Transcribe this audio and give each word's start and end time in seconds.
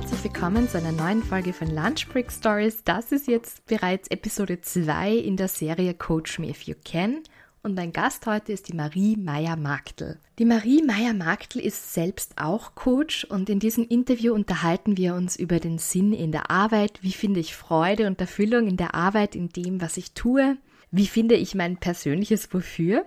Herzlich 0.00 0.22
willkommen 0.22 0.68
zu 0.68 0.78
einer 0.78 0.92
neuen 0.92 1.24
Folge 1.24 1.52
von 1.52 1.74
Lunch 1.74 2.06
Break 2.06 2.30
Stories. 2.30 2.84
Das 2.84 3.10
ist 3.10 3.26
jetzt 3.26 3.66
bereits 3.66 4.06
Episode 4.12 4.60
2 4.60 5.16
in 5.16 5.36
der 5.36 5.48
Serie 5.48 5.92
Coach 5.92 6.38
Me 6.38 6.50
If 6.50 6.62
You 6.62 6.76
Can. 6.84 7.24
Und 7.64 7.74
mein 7.74 7.92
Gast 7.92 8.24
heute 8.26 8.52
ist 8.52 8.68
die 8.68 8.76
Marie 8.76 9.16
Meyer-Marktl. 9.16 10.20
Die 10.38 10.44
Marie 10.44 10.84
Meyer-Marktl 10.84 11.58
ist 11.58 11.94
selbst 11.94 12.34
auch 12.40 12.76
Coach 12.76 13.24
und 13.24 13.50
in 13.50 13.58
diesem 13.58 13.88
Interview 13.88 14.34
unterhalten 14.34 14.96
wir 14.96 15.16
uns 15.16 15.34
über 15.34 15.58
den 15.58 15.78
Sinn 15.78 16.12
in 16.12 16.30
der 16.30 16.48
Arbeit. 16.48 17.00
Wie 17.02 17.10
finde 17.10 17.40
ich 17.40 17.56
Freude 17.56 18.06
und 18.06 18.20
Erfüllung 18.20 18.68
in 18.68 18.76
der 18.76 18.94
Arbeit, 18.94 19.34
in 19.34 19.48
dem, 19.48 19.80
was 19.80 19.96
ich 19.96 20.12
tue? 20.12 20.58
Wie 20.92 21.08
finde 21.08 21.34
ich 21.34 21.56
mein 21.56 21.76
persönliches 21.76 22.54
Wofür? 22.54 23.04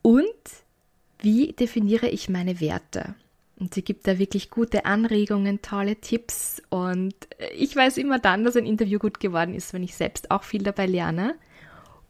Und 0.00 0.24
wie 1.20 1.52
definiere 1.52 2.08
ich 2.08 2.30
meine 2.30 2.62
Werte? 2.62 3.14
Und 3.58 3.74
sie 3.74 3.82
gibt 3.82 4.06
da 4.06 4.18
wirklich 4.18 4.50
gute 4.50 4.84
Anregungen, 4.84 5.62
tolle 5.62 5.96
Tipps. 5.96 6.62
Und 6.70 7.14
ich 7.56 7.74
weiß 7.74 7.96
immer 7.96 8.18
dann, 8.18 8.44
dass 8.44 8.56
ein 8.56 8.66
Interview 8.66 8.98
gut 8.98 9.18
geworden 9.18 9.54
ist, 9.54 9.72
wenn 9.72 9.82
ich 9.82 9.96
selbst 9.96 10.30
auch 10.30 10.44
viel 10.44 10.62
dabei 10.62 10.86
lerne. 10.86 11.34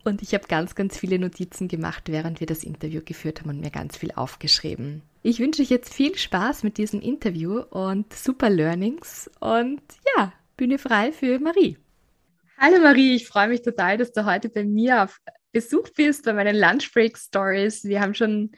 Und 0.05 0.23
ich 0.23 0.35
habe 0.35 0.47
ganz, 0.47 0.75
ganz 0.75 0.99
viele 0.99 1.19
Notizen 1.19 1.69
gemacht, 1.69 2.05
während 2.09 2.41
wir 2.41 2.47
das 2.47 2.65
Interview 2.65 3.01
geführt 3.05 3.41
haben 3.41 3.51
und 3.51 3.61
mir 3.61 3.71
ganz 3.71 3.97
viel 3.97 4.13
aufgeschrieben. 4.13 5.03
Ich 5.23 5.39
wünsche 5.39 5.63
euch 5.63 5.71
jetzt 5.71 5.93
viel 5.93 6.17
Spaß 6.17 6.63
mit 6.63 6.79
diesem 6.79 7.01
Interview 7.01 7.61
und 7.61 8.13
super 8.13 8.51
Learnings. 8.51 9.31
Und 9.41 9.83
ja, 10.17 10.33
Bühne 10.57 10.79
frei 10.79 11.13
für 11.13 11.39
Marie. 11.39 11.79
Hallo 12.59 12.81
Marie, 12.81 13.15
ich 13.15 13.27
freue 13.27 13.49
mich 13.49 13.63
total, 13.63 13.99
dass 13.99 14.13
du 14.13 14.25
heute 14.25 14.49
bei 14.49 14.65
mir 14.65 15.05
auf 15.05 15.21
Besuch 15.53 15.89
bist 15.97 16.25
bei 16.25 16.33
meinen 16.33 16.57
Lunchbreak 16.57 17.17
Stories. 17.17 17.85
Wir 17.85 18.01
haben 18.01 18.15
schon 18.15 18.51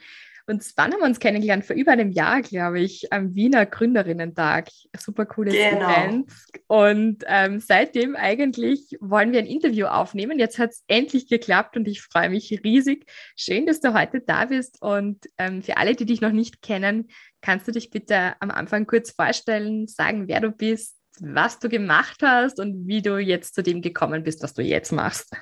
und 0.51 0.69
wann 0.75 0.91
haben 0.91 0.99
wir 0.99 1.05
uns 1.05 1.19
kennengelernt? 1.19 1.65
Vor 1.65 1.75
über 1.75 1.93
einem 1.93 2.11
Jahr, 2.11 2.41
glaube 2.41 2.81
ich, 2.81 3.11
am 3.13 3.33
Wiener 3.33 3.65
Gründerinnentag. 3.65 4.67
Super 4.97 5.25
cooles 5.25 5.53
genau. 5.53 5.89
Event. 5.89 6.31
Und 6.67 7.23
ähm, 7.25 7.59
seitdem 7.59 8.17
eigentlich 8.17 8.97
wollen 8.99 9.31
wir 9.31 9.39
ein 9.39 9.45
Interview 9.45 9.85
aufnehmen. 9.85 10.39
Jetzt 10.39 10.59
hat 10.59 10.71
es 10.71 10.83
endlich 10.87 11.27
geklappt 11.27 11.77
und 11.77 11.87
ich 11.87 12.01
freue 12.01 12.29
mich 12.29 12.51
riesig. 12.65 13.05
Schön, 13.37 13.65
dass 13.65 13.79
du 13.79 13.93
heute 13.93 14.19
da 14.19 14.45
bist. 14.45 14.81
Und 14.81 15.25
ähm, 15.37 15.63
für 15.63 15.77
alle, 15.77 15.95
die 15.95 16.05
dich 16.05 16.19
noch 16.19 16.33
nicht 16.33 16.61
kennen, 16.61 17.09
kannst 17.41 17.67
du 17.67 17.71
dich 17.71 17.89
bitte 17.89 18.33
am 18.41 18.51
Anfang 18.51 18.85
kurz 18.85 19.11
vorstellen, 19.11 19.87
sagen, 19.87 20.27
wer 20.27 20.41
du 20.41 20.51
bist, 20.51 20.97
was 21.21 21.59
du 21.59 21.69
gemacht 21.69 22.21
hast 22.23 22.59
und 22.59 22.87
wie 22.87 23.01
du 23.01 23.17
jetzt 23.17 23.55
zu 23.55 23.63
dem 23.63 23.81
gekommen 23.81 24.23
bist, 24.23 24.43
was 24.43 24.53
du 24.53 24.61
jetzt 24.61 24.91
machst. 24.91 25.33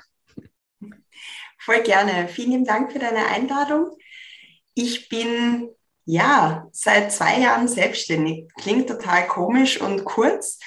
Voll 1.58 1.82
gerne. 1.82 2.28
Vielen 2.28 2.64
Dank 2.64 2.92
für 2.92 2.98
deine 2.98 3.26
Einladung. 3.26 3.96
Ich 4.82 5.10
bin 5.10 5.68
ja 6.06 6.66
seit 6.72 7.12
zwei 7.12 7.38
Jahren 7.38 7.68
selbstständig. 7.68 8.48
Klingt 8.58 8.88
total 8.88 9.26
komisch 9.26 9.78
und 9.78 10.06
kurz 10.06 10.58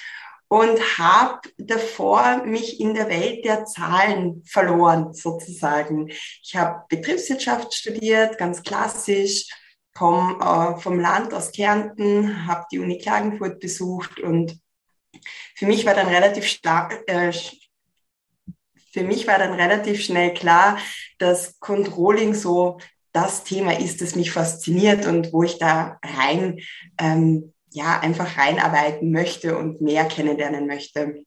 und 0.46 0.78
habe 0.98 1.40
davor 1.58 2.44
mich 2.44 2.78
in 2.78 2.94
der 2.94 3.08
Welt 3.08 3.44
der 3.44 3.64
Zahlen 3.64 4.44
verloren, 4.46 5.12
sozusagen. 5.14 6.10
Ich 6.44 6.54
habe 6.54 6.84
Betriebswirtschaft 6.88 7.74
studiert, 7.74 8.38
ganz 8.38 8.62
klassisch, 8.62 9.48
komme 9.94 10.38
äh, 10.38 10.80
vom 10.80 11.00
Land 11.00 11.34
aus 11.34 11.50
Kärnten, 11.50 12.46
habe 12.46 12.66
die 12.70 12.78
Uni 12.78 12.98
Klagenfurt 12.98 13.58
besucht 13.58 14.20
und 14.20 14.60
für 15.56 15.66
mich 15.66 15.86
war 15.86 15.94
dann 15.94 16.06
relativ 16.06 16.46
stark, 16.46 17.02
äh, 17.08 17.32
für 18.92 19.02
mich 19.02 19.26
war 19.26 19.38
dann 19.38 19.54
relativ 19.54 20.04
schnell 20.04 20.34
klar, 20.34 20.78
dass 21.18 21.58
Controlling 21.58 22.32
so 22.32 22.78
das 23.14 23.44
Thema 23.44 23.78
ist, 23.78 24.02
das 24.02 24.16
mich 24.16 24.32
fasziniert 24.32 25.06
und 25.06 25.32
wo 25.32 25.44
ich 25.44 25.58
da 25.58 25.98
rein, 26.02 26.58
ähm, 27.00 27.54
ja, 27.70 28.00
einfach 28.00 28.36
reinarbeiten 28.36 29.10
möchte 29.12 29.56
und 29.56 29.80
mehr 29.80 30.04
kennenlernen 30.04 30.66
möchte. 30.66 31.24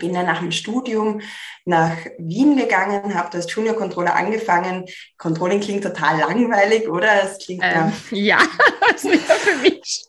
Bin 0.00 0.12
dann 0.12 0.26
nach 0.26 0.40
dem 0.40 0.50
Studium 0.50 1.20
nach 1.64 1.96
Wien 2.18 2.56
gegangen, 2.56 3.14
habe 3.14 3.32
als 3.32 3.52
Junior 3.52 3.76
Controller 3.76 4.16
angefangen. 4.16 4.86
Controlling 5.16 5.60
klingt 5.60 5.84
total 5.84 6.18
langweilig, 6.18 6.88
oder? 6.88 7.22
Es 7.22 7.38
klingt 7.38 7.62
ähm, 7.64 7.92
ja, 8.10 8.38
also 8.92 9.10
für 9.10 9.56
mich 9.58 10.08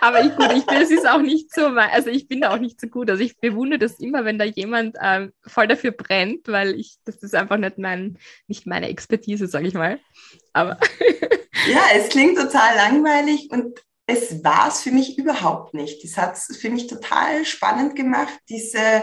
aber 0.00 0.20
ich, 0.24 0.36
gut, 0.36 0.52
ich 0.52 0.66
bin, 0.66 0.76
es 0.76 0.90
ist 0.90 1.08
auch 1.08 1.20
nicht 1.20 1.52
so, 1.52 1.66
also 1.66 2.10
ich 2.10 2.28
bin 2.28 2.40
da 2.40 2.52
auch 2.52 2.58
nicht 2.58 2.80
so 2.80 2.86
gut. 2.88 3.10
Also 3.10 3.22
ich 3.22 3.38
bewundere 3.38 3.78
das 3.78 3.98
immer, 3.98 4.24
wenn 4.24 4.38
da 4.38 4.44
jemand 4.44 4.96
ähm, 5.00 5.32
voll 5.46 5.66
dafür 5.68 5.92
brennt, 5.92 6.48
weil 6.48 6.78
ich, 6.78 6.96
das 7.04 7.16
ist 7.16 7.34
einfach 7.34 7.56
nicht 7.56 7.78
mein, 7.78 8.18
nicht 8.46 8.66
meine 8.66 8.88
Expertise, 8.88 9.46
sage 9.46 9.66
ich 9.66 9.74
mal. 9.74 9.98
Aber. 10.52 10.78
ja, 11.68 11.82
es 11.94 12.08
klingt 12.08 12.38
total 12.38 12.76
langweilig 12.76 13.48
und 13.50 13.80
es 14.06 14.44
war 14.44 14.68
es 14.68 14.82
für 14.82 14.90
mich 14.90 15.16
überhaupt 15.18 15.72
nicht. 15.72 16.04
Das 16.04 16.18
hat 16.18 16.36
es 16.36 16.56
für 16.58 16.68
mich 16.68 16.86
total 16.86 17.44
spannend 17.46 17.96
gemacht, 17.96 18.34
diese 18.50 19.02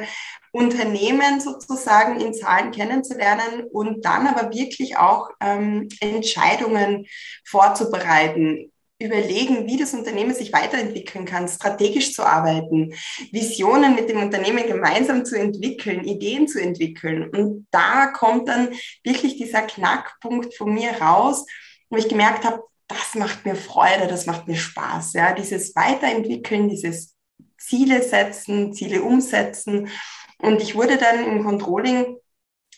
Unternehmen 0.51 1.39
sozusagen 1.39 2.19
in 2.19 2.33
Zahlen 2.33 2.72
kennenzulernen 2.72 3.63
und 3.72 4.05
dann 4.05 4.28
aber 4.28 4.53
wirklich 4.53 4.97
auch 4.97 5.29
ähm, 5.39 5.88
Entscheidungen 6.01 7.07
vorzubereiten 7.45 8.72
überlegen, 9.01 9.67
wie 9.67 9.78
das 9.78 9.94
Unternehmen 9.94 10.34
sich 10.34 10.53
weiterentwickeln 10.53 11.25
kann, 11.25 11.47
strategisch 11.47 12.13
zu 12.13 12.23
arbeiten, 12.23 12.94
Visionen 13.31 13.95
mit 13.95 14.09
dem 14.09 14.22
Unternehmen 14.22 14.67
gemeinsam 14.67 15.25
zu 15.25 15.38
entwickeln, 15.38 16.03
Ideen 16.03 16.47
zu 16.47 16.62
entwickeln. 16.62 17.29
Und 17.29 17.67
da 17.72 18.07
kommt 18.07 18.47
dann 18.47 18.69
wirklich 19.03 19.38
dieser 19.38 19.61
Knackpunkt 19.61 20.56
von 20.56 20.73
mir 20.73 20.91
raus, 21.01 21.45
wo 21.90 21.97
ich 21.97 22.07
gemerkt 22.07 22.45
habe, 22.45 22.63
das 22.88 23.16
macht 23.16 23.45
mir 23.45 23.56
Freude, 23.56 24.07
das 24.07 24.25
macht 24.25 24.47
mir 24.47 24.56
Spaß. 24.56 25.13
Ja, 25.13 25.34
dieses 25.34 25.75
Weiterentwickeln, 25.75 26.69
dieses 26.69 27.16
Ziele 27.57 28.01
setzen, 28.01 28.73
Ziele 28.73 29.01
umsetzen. 29.01 29.90
Und 30.40 30.61
ich 30.61 30.75
wurde 30.75 30.97
dann 30.97 31.23
im 31.23 31.44
Controlling 31.44 32.17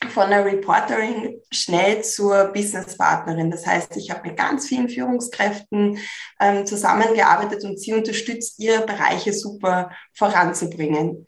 von 0.09 0.29
der 0.29 0.45
Reporterin 0.45 1.41
schnell 1.51 2.03
zur 2.03 2.45
Businesspartnerin. 2.45 3.51
Das 3.51 3.65
heißt, 3.65 3.95
ich 3.97 4.11
habe 4.11 4.27
mit 4.27 4.37
ganz 4.37 4.67
vielen 4.67 4.89
Führungskräften 4.89 5.97
ähm, 6.39 6.65
zusammengearbeitet 6.65 7.63
und 7.63 7.79
sie 7.79 7.93
unterstützt, 7.93 8.59
ihre 8.59 8.85
Bereiche 8.85 9.33
super 9.33 9.91
voranzubringen. 10.13 11.25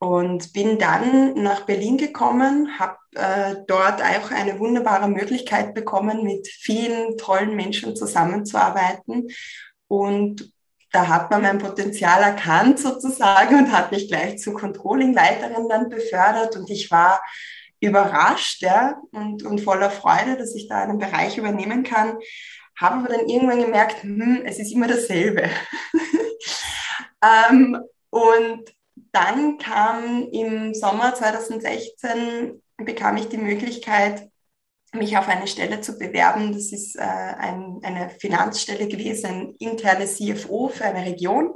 Und 0.00 0.52
bin 0.52 0.78
dann 0.78 1.34
nach 1.42 1.62
Berlin 1.62 1.98
gekommen, 1.98 2.78
habe 2.78 2.96
äh, 3.16 3.56
dort 3.66 4.00
auch 4.00 4.30
eine 4.30 4.60
wunderbare 4.60 5.08
Möglichkeit 5.08 5.74
bekommen, 5.74 6.22
mit 6.22 6.46
vielen 6.46 7.18
tollen 7.18 7.56
Menschen 7.56 7.96
zusammenzuarbeiten. 7.96 9.28
Und 9.88 10.52
da 10.92 11.08
hat 11.08 11.30
man 11.30 11.42
mein 11.42 11.58
Potenzial 11.58 12.22
erkannt 12.22 12.78
sozusagen 12.78 13.56
und 13.56 13.72
hat 13.72 13.90
mich 13.90 14.08
gleich 14.08 14.38
zur 14.38 14.54
Controlling-Leiterin 14.54 15.68
dann 15.68 15.88
befördert. 15.88 16.56
Und 16.56 16.70
ich 16.70 16.90
war 16.90 17.20
überrascht 17.80 18.62
ja, 18.62 19.00
und, 19.12 19.42
und 19.44 19.60
voller 19.60 19.90
Freude, 19.90 20.36
dass 20.36 20.54
ich 20.54 20.68
da 20.68 20.82
einen 20.82 20.98
Bereich 20.98 21.38
übernehmen 21.38 21.82
kann. 21.82 22.18
Habe 22.78 22.96
aber 22.96 23.08
dann 23.08 23.28
irgendwann 23.28 23.60
gemerkt, 23.60 24.02
hm, 24.02 24.42
es 24.44 24.58
ist 24.58 24.72
immer 24.72 24.86
dasselbe. 24.86 25.48
ähm, 27.50 27.78
und 28.10 28.64
dann 29.12 29.58
kam 29.58 30.28
im 30.32 30.74
Sommer 30.74 31.14
2016, 31.14 32.62
bekam 32.76 33.16
ich 33.16 33.28
die 33.28 33.38
Möglichkeit, 33.38 34.28
mich 34.92 35.16
auf 35.18 35.28
eine 35.28 35.46
Stelle 35.46 35.80
zu 35.80 35.98
bewerben. 35.98 36.52
Das 36.52 36.72
ist 36.72 36.96
äh, 36.96 37.02
ein, 37.02 37.78
eine 37.82 38.10
Finanzstelle 38.10 38.88
gewesen, 38.88 39.26
ein 39.26 39.54
interne 39.58 40.06
CFO 40.06 40.68
für 40.68 40.84
eine 40.84 41.04
Region 41.04 41.54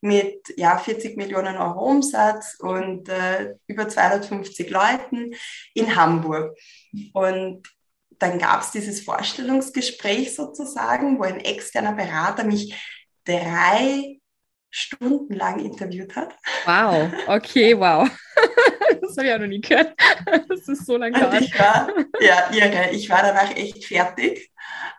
mit 0.00 0.54
ja, 0.56 0.78
40 0.78 1.16
Millionen 1.16 1.56
Euro 1.56 1.90
Umsatz 1.90 2.56
und 2.60 3.08
äh, 3.08 3.54
über 3.66 3.88
250 3.88 4.70
Leuten 4.70 5.34
in 5.74 5.96
Hamburg. 5.96 6.56
Und 7.12 7.68
dann 8.18 8.38
gab 8.38 8.62
es 8.62 8.70
dieses 8.70 9.00
Vorstellungsgespräch 9.00 10.34
sozusagen, 10.34 11.18
wo 11.18 11.22
ein 11.22 11.40
externer 11.40 11.92
Berater 11.92 12.44
mich 12.44 12.74
drei 13.24 14.18
Stunden 14.70 15.34
lang 15.34 15.60
interviewt 15.60 16.14
hat. 16.14 16.34
Wow, 16.64 17.10
okay, 17.26 17.78
wow. 17.78 18.08
Das 19.08 19.16
habe 19.16 19.26
ich 19.26 19.34
auch 19.34 19.38
noch 19.38 19.46
nie 19.46 19.60
gehört. 19.60 19.94
Das 20.48 20.68
ist 20.68 20.86
so 20.86 20.96
lange 20.96 21.26
Und 21.26 21.42
ich 21.42 21.58
war, 21.58 21.88
ja, 22.20 22.50
irre. 22.52 22.90
Ich 22.90 23.08
war 23.08 23.22
danach 23.22 23.56
echt 23.56 23.84
fertig. 23.84 24.50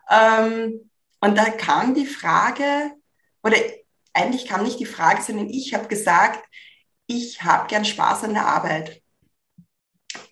Ähm, 0.10 0.90
und 1.22 1.38
da 1.38 1.46
kam 1.52 1.94
die 1.94 2.06
Frage, 2.06 2.92
oder 3.44 3.58
eigentlich 4.14 4.48
kam 4.48 4.64
nicht 4.64 4.80
die 4.80 4.86
Frage, 4.86 5.22
sondern 5.22 5.50
ich 5.50 5.74
habe 5.74 5.88
gesagt, 5.88 6.44
ich 7.08 7.44
habe 7.44 7.68
gern 7.68 7.86
Spaß 7.86 8.24
an 8.24 8.34
der 8.34 8.46
Arbeit. 8.46 9.02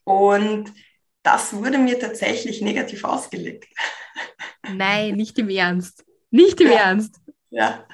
Und 0.04 0.74
das 1.24 1.54
wurde 1.54 1.78
mir 1.78 2.00
tatsächlich 2.00 2.62
negativ 2.62 3.04
ausgelegt. 3.04 3.68
Nein, 4.70 5.16
nicht 5.16 5.38
im 5.38 5.50
Ernst. 5.50 6.06
Nicht 6.32 6.60
im 6.62 6.72
ja. 6.72 6.78
Ernst. 6.78 7.20
Ja. 7.50 7.88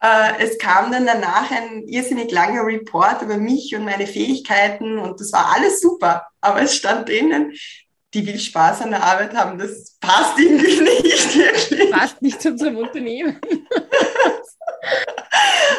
Äh, 0.00 0.44
es 0.44 0.58
kam 0.58 0.92
dann 0.92 1.06
danach 1.06 1.50
ein 1.50 1.82
irrsinnig 1.88 2.30
langer 2.30 2.64
Report 2.64 3.22
über 3.22 3.36
mich 3.36 3.74
und 3.74 3.84
meine 3.84 4.06
Fähigkeiten 4.06 4.98
und 4.98 5.20
das 5.20 5.32
war 5.32 5.54
alles 5.54 5.80
super. 5.80 6.26
Aber 6.40 6.62
es 6.62 6.76
stand 6.76 7.08
drinnen, 7.08 7.52
die 8.14 8.26
will 8.26 8.38
Spaß 8.38 8.82
an 8.82 8.90
der 8.90 9.02
Arbeit 9.02 9.34
haben. 9.34 9.58
Das 9.58 9.96
passt 10.00 10.38
irgendwie 10.38 10.80
nicht 10.80 11.36
wirklich. 11.36 11.90
Passt 11.90 12.22
nicht 12.22 12.40
zu 12.40 12.50
unserem 12.50 12.76
Unternehmen. 12.76 13.40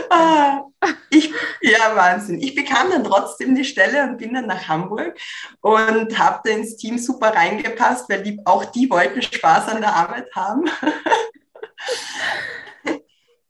ah, 0.09 0.63
ich, 1.09 1.31
ja, 1.61 1.95
Wahnsinn. 1.95 2.41
Ich 2.41 2.55
bekam 2.55 2.91
dann 2.91 3.05
trotzdem 3.05 3.55
die 3.55 3.65
Stelle 3.65 4.03
und 4.03 4.17
bin 4.17 4.33
dann 4.33 4.47
nach 4.47 4.67
Hamburg 4.67 5.17
und 5.61 6.19
habe 6.19 6.41
da 6.43 6.51
ins 6.51 6.75
Team 6.75 6.97
super 6.97 7.33
reingepasst, 7.33 8.09
weil 8.09 8.21
die, 8.21 8.41
auch 8.45 8.65
die 8.65 8.89
wollten 8.89 9.21
Spaß 9.21 9.69
an 9.69 9.81
der 9.81 9.93
Arbeit 9.93 10.27
haben. 10.35 10.69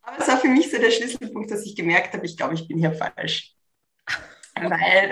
Aber 0.09 0.21
es 0.21 0.27
war 0.27 0.37
für 0.37 0.47
mich 0.47 0.71
so 0.71 0.77
der 0.77 0.91
Schlüsselpunkt, 0.91 1.51
dass 1.51 1.65
ich 1.65 1.75
gemerkt 1.75 2.13
habe, 2.13 2.25
ich 2.25 2.35
glaube, 2.35 2.55
ich 2.55 2.67
bin 2.67 2.77
hier 2.77 2.93
falsch. 2.93 3.53
Weil, 4.55 5.09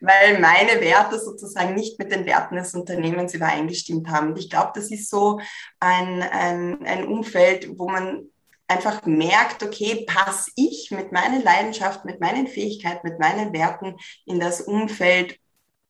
weil 0.00 0.38
meine 0.38 0.80
Werte 0.80 1.18
sozusagen 1.18 1.74
nicht 1.74 1.98
mit 1.98 2.12
den 2.12 2.26
Werten 2.26 2.56
des 2.56 2.74
Unternehmens 2.74 3.34
übereingestimmt 3.34 4.08
haben. 4.08 4.28
Und 4.28 4.38
ich 4.38 4.50
glaube, 4.50 4.72
das 4.74 4.90
ist 4.90 5.10
so 5.10 5.40
ein, 5.80 6.22
ein, 6.22 6.84
ein 6.86 7.06
Umfeld, 7.06 7.78
wo 7.78 7.88
man 7.88 8.28
einfach 8.68 9.04
merkt, 9.06 9.62
okay, 9.62 10.04
passe 10.06 10.50
ich 10.56 10.90
mit 10.90 11.12
meiner 11.12 11.42
Leidenschaft, 11.42 12.04
mit 12.04 12.20
meinen 12.20 12.46
Fähigkeiten, 12.46 13.08
mit 13.08 13.18
meinen 13.18 13.52
Werten 13.52 13.96
in 14.24 14.38
das 14.38 14.60
Umfeld, 14.60 15.38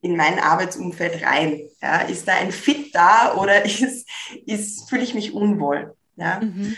in 0.00 0.16
mein 0.16 0.38
Arbeitsumfeld 0.38 1.22
rein? 1.24 1.68
Ja, 1.82 2.00
ist 2.02 2.28
da 2.28 2.34
ein 2.34 2.52
Fit 2.52 2.94
da 2.94 3.34
oder 3.34 3.64
ist, 3.64 4.08
ist, 4.46 4.88
fühle 4.88 5.02
ich 5.02 5.14
mich 5.14 5.34
unwohl? 5.34 5.96
Ja? 6.16 6.40
Mhm. 6.40 6.76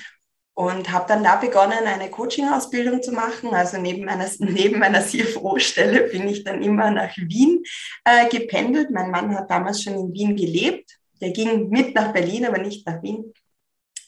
Und 0.59 0.91
habe 0.91 1.05
dann 1.07 1.23
da 1.23 1.37
begonnen, 1.37 1.87
eine 1.87 2.11
Coaching-Ausbildung 2.11 3.01
zu 3.01 3.13
machen. 3.13 3.55
Also 3.55 3.79
neben 3.79 4.05
meiner, 4.05 4.29
neben 4.41 4.81
meiner 4.81 5.07
CFO-Stelle 5.07 6.09
bin 6.09 6.27
ich 6.27 6.43
dann 6.43 6.65
immer 6.65 6.91
nach 6.91 7.17
Wien 7.17 7.63
äh, 8.03 8.29
gependelt. 8.29 8.91
Mein 8.91 9.13
Mann 9.13 9.33
hat 9.37 9.49
damals 9.49 9.85
schon 9.85 9.95
in 9.95 10.13
Wien 10.13 10.35
gelebt. 10.35 10.99
Der 11.21 11.31
ging 11.31 11.69
mit 11.69 11.95
nach 11.95 12.13
Berlin, 12.13 12.45
aber 12.45 12.59
nicht 12.59 12.85
nach 12.89 13.01
Wien. 13.05 13.33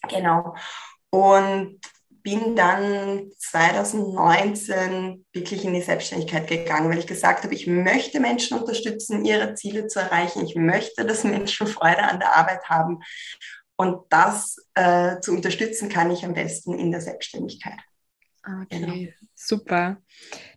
Genau. 0.08 0.56
Und 1.10 1.78
bin 2.24 2.56
dann 2.56 3.30
2019 3.38 5.24
wirklich 5.32 5.64
in 5.64 5.72
die 5.72 5.82
Selbstständigkeit 5.82 6.48
gegangen, 6.48 6.90
weil 6.90 6.98
ich 6.98 7.06
gesagt 7.06 7.44
habe, 7.44 7.54
ich 7.54 7.68
möchte 7.68 8.18
Menschen 8.18 8.58
unterstützen, 8.58 9.24
ihre 9.24 9.54
Ziele 9.54 9.86
zu 9.86 10.00
erreichen. 10.00 10.44
Ich 10.44 10.56
möchte, 10.56 11.04
dass 11.04 11.22
Menschen 11.22 11.68
Freude 11.68 12.02
an 12.02 12.18
der 12.18 12.36
Arbeit 12.36 12.64
haben. 12.64 12.98
Und 13.80 14.02
das 14.10 14.56
äh, 14.74 15.20
zu 15.20 15.32
unterstützen 15.32 15.88
kann 15.88 16.10
ich 16.10 16.22
am 16.22 16.34
besten 16.34 16.78
in 16.78 16.90
der 16.90 17.00
Selbstständigkeit. 17.00 17.78
Okay, 18.44 18.66
genau. 18.68 18.94
super. 19.34 20.02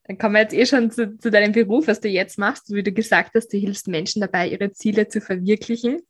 Dann 0.04 0.18
kommen 0.18 0.36
wir 0.36 0.42
jetzt 0.42 0.54
eh 0.54 0.66
schon 0.66 0.92
zu, 0.92 1.18
zu, 1.18 1.32
deinem 1.32 1.54
Beruf, 1.54 1.88
was 1.88 2.02
du 2.02 2.10
jetzt 2.10 2.38
machst. 2.38 2.74
Wie 2.74 2.84
du 2.84 2.92
gesagt 2.92 3.32
hast, 3.34 3.48
du 3.54 3.58
hilfst 3.58 3.88
Menschen 3.88 4.20
dabei, 4.20 4.50
ihre 4.50 4.74
Ziele 4.74 5.08
zu 5.08 5.22
verwirklichen. 5.22 6.02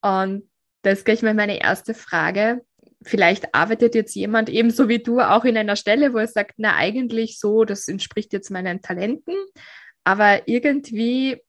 Und 0.00 0.48
das 0.82 0.98
ist 0.98 1.04
gleich 1.04 1.22
mal 1.22 1.34
meine 1.34 1.60
erste 1.60 1.92
Frage 1.92 2.62
vielleicht 3.06 3.54
arbeitet 3.54 3.94
jetzt 3.94 4.14
jemand 4.14 4.48
ebenso 4.48 4.88
wie 4.88 4.98
du 4.98 5.20
auch 5.20 5.44
in 5.44 5.58
einer 5.58 5.76
Stelle, 5.76 6.14
wo 6.14 6.18
er 6.18 6.26
sagt, 6.26 6.54
na 6.56 6.74
eigentlich 6.74 7.38
so, 7.38 7.66
das 7.66 7.86
entspricht 7.86 8.32
jetzt 8.32 8.50
meinen 8.50 8.80
Talenten, 8.80 9.34
aber 10.04 10.48
irgendwie 10.48 11.42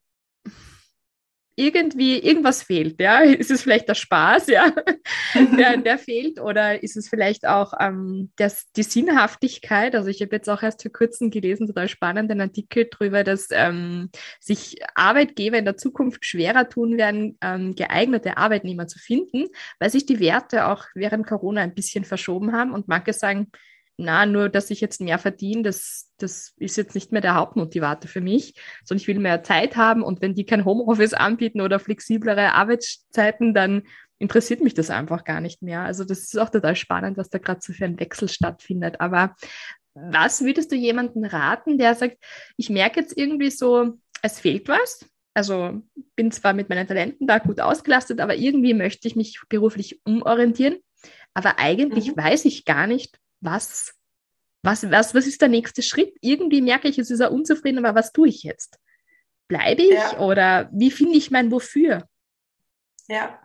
irgendwie 1.55 2.19
irgendwas 2.19 2.63
fehlt, 2.63 2.99
ja. 2.99 3.19
Ist 3.21 3.51
es 3.51 3.61
vielleicht 3.61 3.87
der 3.87 3.95
Spaß, 3.95 4.47
ja, 4.47 4.71
der, 5.57 5.77
der 5.77 5.97
fehlt, 5.97 6.39
oder 6.39 6.83
ist 6.83 6.97
es 6.97 7.09
vielleicht 7.09 7.47
auch 7.47 7.73
ähm, 7.79 8.31
das, 8.35 8.71
die 8.75 8.83
Sinnhaftigkeit? 8.83 9.95
Also 9.95 10.09
ich 10.09 10.21
habe 10.21 10.35
jetzt 10.35 10.49
auch 10.49 10.63
erst 10.63 10.81
vor 10.81 10.91
kurzem 10.91 11.31
gelesen, 11.31 11.67
total 11.67 11.87
spannenden 11.87 12.41
Artikel 12.41 12.89
darüber, 12.91 13.23
dass 13.23 13.47
ähm, 13.51 14.09
sich 14.39 14.77
Arbeitgeber 14.95 15.57
in 15.57 15.65
der 15.65 15.77
Zukunft 15.77 16.25
schwerer 16.25 16.69
tun 16.69 16.97
werden, 16.97 17.37
ähm, 17.41 17.75
geeignete 17.75 18.37
Arbeitnehmer 18.37 18.87
zu 18.87 18.99
finden, 18.99 19.45
weil 19.79 19.89
sich 19.89 20.05
die 20.05 20.19
Werte 20.19 20.67
auch 20.67 20.85
während 20.93 21.25
Corona 21.25 21.61
ein 21.61 21.75
bisschen 21.75 22.03
verschoben 22.03 22.53
haben 22.53 22.73
und 22.73 22.87
manche 22.87 23.13
sagen, 23.13 23.47
na, 23.97 24.25
nur 24.25 24.49
dass 24.49 24.71
ich 24.71 24.81
jetzt 24.81 24.99
mehr 24.99 25.17
verdiene, 25.17 25.63
das, 25.63 26.11
das 26.17 26.53
ist 26.57 26.75
jetzt 26.75 26.95
nicht 26.95 27.11
mehr 27.11 27.21
der 27.21 27.35
Hauptmotivator 27.35 28.09
für 28.09 28.21
mich, 28.21 28.55
sondern 28.83 29.01
ich 29.01 29.07
will 29.07 29.19
mehr 29.19 29.43
Zeit 29.43 29.77
haben 29.77 30.03
und 30.03 30.21
wenn 30.21 30.35
die 30.35 30.45
kein 30.45 30.65
Homeoffice 30.65 31.13
anbieten 31.13 31.61
oder 31.61 31.79
flexiblere 31.79 32.53
Arbeitszeiten, 32.53 33.53
dann 33.53 33.83
interessiert 34.19 34.61
mich 34.61 34.73
das 34.73 34.89
einfach 34.89 35.23
gar 35.23 35.41
nicht 35.41 35.61
mehr. 35.61 35.81
Also 35.81 36.03
das 36.03 36.19
ist 36.19 36.37
auch 36.37 36.49
total 36.49 36.75
spannend, 36.75 37.17
was 37.17 37.29
da 37.29 37.37
gerade 37.37 37.61
so 37.61 37.73
für 37.73 37.85
ein 37.85 37.99
Wechsel 37.99 38.29
stattfindet. 38.29 38.99
Aber 38.99 39.35
was 39.93 40.43
würdest 40.43 40.71
du 40.71 40.75
jemandem 40.75 41.23
raten, 41.23 41.77
der 41.77 41.95
sagt, 41.95 42.17
ich 42.57 42.69
merke 42.69 42.99
jetzt 42.99 43.17
irgendwie 43.17 43.49
so, 43.49 43.97
es 44.21 44.39
fehlt 44.39 44.67
was? 44.67 45.05
Also 45.33 45.81
bin 46.15 46.31
zwar 46.31 46.53
mit 46.53 46.69
meinen 46.69 46.87
Talenten 46.87 47.27
da 47.27 47.39
gut 47.39 47.59
ausgelastet, 47.59 48.21
aber 48.21 48.35
irgendwie 48.35 48.73
möchte 48.73 49.07
ich 49.07 49.15
mich 49.15 49.39
beruflich 49.49 50.01
umorientieren. 50.05 50.77
Aber 51.33 51.59
eigentlich 51.59 52.15
mhm. 52.15 52.17
weiß 52.17 52.45
ich 52.45 52.65
gar 52.65 52.87
nicht, 52.87 53.19
was, 53.41 53.93
was, 54.63 54.89
was, 54.89 55.13
was 55.13 55.27
ist 55.27 55.41
der 55.41 55.49
nächste 55.49 55.81
Schritt? 55.81 56.15
Irgendwie 56.21 56.61
merke 56.61 56.87
ich, 56.87 56.97
es 56.97 57.11
ist 57.11 57.19
er 57.19 57.31
unzufrieden, 57.31 57.83
aber 57.83 57.97
was 57.97 58.11
tue 58.11 58.29
ich 58.29 58.43
jetzt? 58.43 58.79
Bleibe 59.47 59.83
ich 59.83 59.91
ja. 59.91 60.19
oder 60.19 60.69
wie 60.73 60.91
finde 60.91 61.17
ich 61.17 61.29
mein 61.29 61.51
Wofür? 61.51 62.07
Ja, 63.07 63.39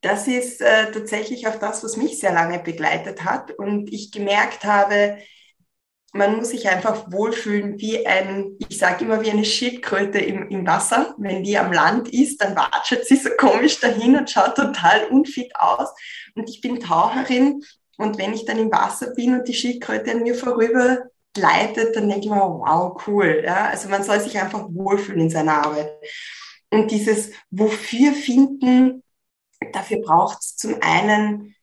das 0.00 0.28
ist 0.28 0.60
äh, 0.60 0.90
tatsächlich 0.92 1.46
auch 1.46 1.58
das, 1.58 1.82
was 1.82 1.96
mich 1.96 2.18
sehr 2.18 2.32
lange 2.32 2.58
begleitet 2.60 3.24
hat 3.24 3.52
und 3.52 3.92
ich 3.92 4.12
gemerkt 4.12 4.64
habe, 4.64 5.18
man 6.12 6.36
muss 6.36 6.50
sich 6.50 6.68
einfach 6.68 7.10
wohlfühlen 7.10 7.80
wie 7.80 8.06
ein, 8.06 8.58
ich 8.68 8.78
sage 8.78 9.04
immer 9.04 9.22
wie 9.22 9.30
eine 9.30 9.46
Schildkröte 9.46 10.18
im, 10.18 10.48
im 10.50 10.66
Wasser. 10.66 11.14
Wenn 11.16 11.42
die 11.42 11.56
am 11.56 11.72
Land 11.72 12.08
ist, 12.10 12.42
dann 12.42 12.54
watschelt 12.54 13.06
sie 13.06 13.16
so 13.16 13.30
komisch 13.38 13.80
dahin 13.80 14.16
und 14.16 14.28
schaut 14.28 14.56
total 14.56 15.06
unfit 15.06 15.56
aus. 15.56 15.88
Und 16.34 16.50
ich 16.50 16.60
bin 16.60 16.80
Taucherin 16.80 17.62
und 18.02 18.18
wenn 18.18 18.34
ich 18.34 18.44
dann 18.44 18.58
im 18.58 18.72
Wasser 18.72 19.14
bin 19.14 19.38
und 19.38 19.46
die 19.46 19.54
Schildkröte 19.54 20.10
an 20.10 20.22
mir 20.22 20.34
vorüber 20.34 21.04
gleitet, 21.32 21.94
dann 21.94 22.08
denke 22.08 22.26
ich 22.26 22.30
mir, 22.30 22.36
wow, 22.36 23.00
cool. 23.06 23.42
Ja? 23.44 23.66
Also 23.66 23.88
man 23.88 24.02
soll 24.02 24.20
sich 24.20 24.38
einfach 24.38 24.66
wohlfühlen 24.68 25.22
in 25.22 25.30
seiner 25.30 25.64
Arbeit. 25.64 25.92
Und 26.70 26.90
dieses 26.90 27.30
Wofür 27.50 28.12
finden, 28.12 29.02
dafür 29.72 30.00
braucht 30.00 30.40
es 30.40 30.56
zum 30.56 30.76
einen 30.82 31.54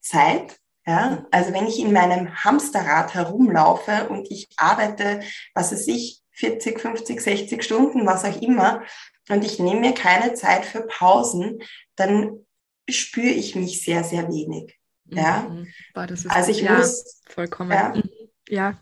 Zeit. 0.00 0.56
Ja? 0.86 1.26
Also 1.32 1.52
wenn 1.52 1.66
ich 1.66 1.80
in 1.80 1.92
meinem 1.92 2.32
Hamsterrad 2.44 3.14
herumlaufe 3.14 4.08
und 4.08 4.30
ich 4.30 4.48
arbeite, 4.56 5.20
was 5.52 5.72
weiß 5.72 5.88
ich, 5.88 6.22
40, 6.34 6.80
50, 6.80 7.20
60 7.20 7.62
Stunden, 7.64 8.06
was 8.06 8.24
auch 8.24 8.40
immer, 8.40 8.82
und 9.28 9.44
ich 9.44 9.58
nehme 9.58 9.80
mir 9.80 9.94
keine 9.94 10.34
Zeit 10.34 10.64
für 10.64 10.82
Pausen, 10.82 11.60
dann 11.96 12.46
spüre 12.88 13.28
ich 13.28 13.54
mich 13.56 13.84
sehr, 13.84 14.04
sehr 14.04 14.28
wenig. 14.28 14.78
Ja. 15.14 15.48
Mhm. 15.48 15.66
Boah, 15.94 16.06
also 16.28 16.50
ich 16.50 16.60
ja, 16.60 16.78
muss 16.78 17.20
vollkommen. 17.28 17.70
Ja, 17.70 17.94
mhm. 17.94 18.10
ja. 18.48 18.78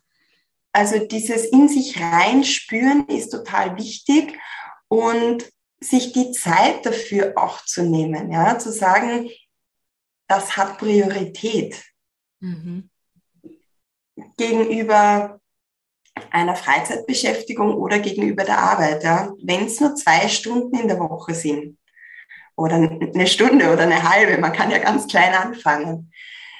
Also 0.73 0.99
dieses 0.99 1.47
in 1.47 1.69
sich 1.69 2.01
reinspüren 2.01 3.09
ist 3.09 3.31
total 3.31 3.77
wichtig 3.77 4.39
und 4.89 5.51
sich 5.81 6.13
die 6.13 6.31
Zeit 6.33 6.85
dafür 6.87 7.33
auch 7.37 7.65
zu 7.65 7.83
nehmen, 7.83 8.31
ja, 8.31 8.59
zu 8.59 8.71
sagen, 8.71 9.31
das 10.29 10.57
hat 10.57 10.79
Priorität 10.79 11.83
mhm. 12.39 12.91
gegenüber 14.37 15.41
einer 16.31 16.55
Freizeitbeschäftigung 16.55 17.75
oder 17.75 17.99
gegenüber 17.99 18.45
der 18.45 18.59
Arbeit. 18.59 19.03
Ja. 19.03 19.33
Wenn 19.43 19.67
es 19.67 19.81
nur 19.81 19.95
zwei 19.95 20.29
Stunden 20.29 20.77
in 20.79 20.89
der 20.89 20.99
Woche 20.99 21.35
sind, 21.35 21.79
oder 22.61 22.75
eine 22.75 23.27
Stunde 23.27 23.73
oder 23.73 23.83
eine 23.83 24.09
halbe. 24.09 24.39
Man 24.39 24.53
kann 24.53 24.71
ja 24.71 24.79
ganz 24.79 25.07
klein 25.07 25.35
anfangen. 25.35 26.13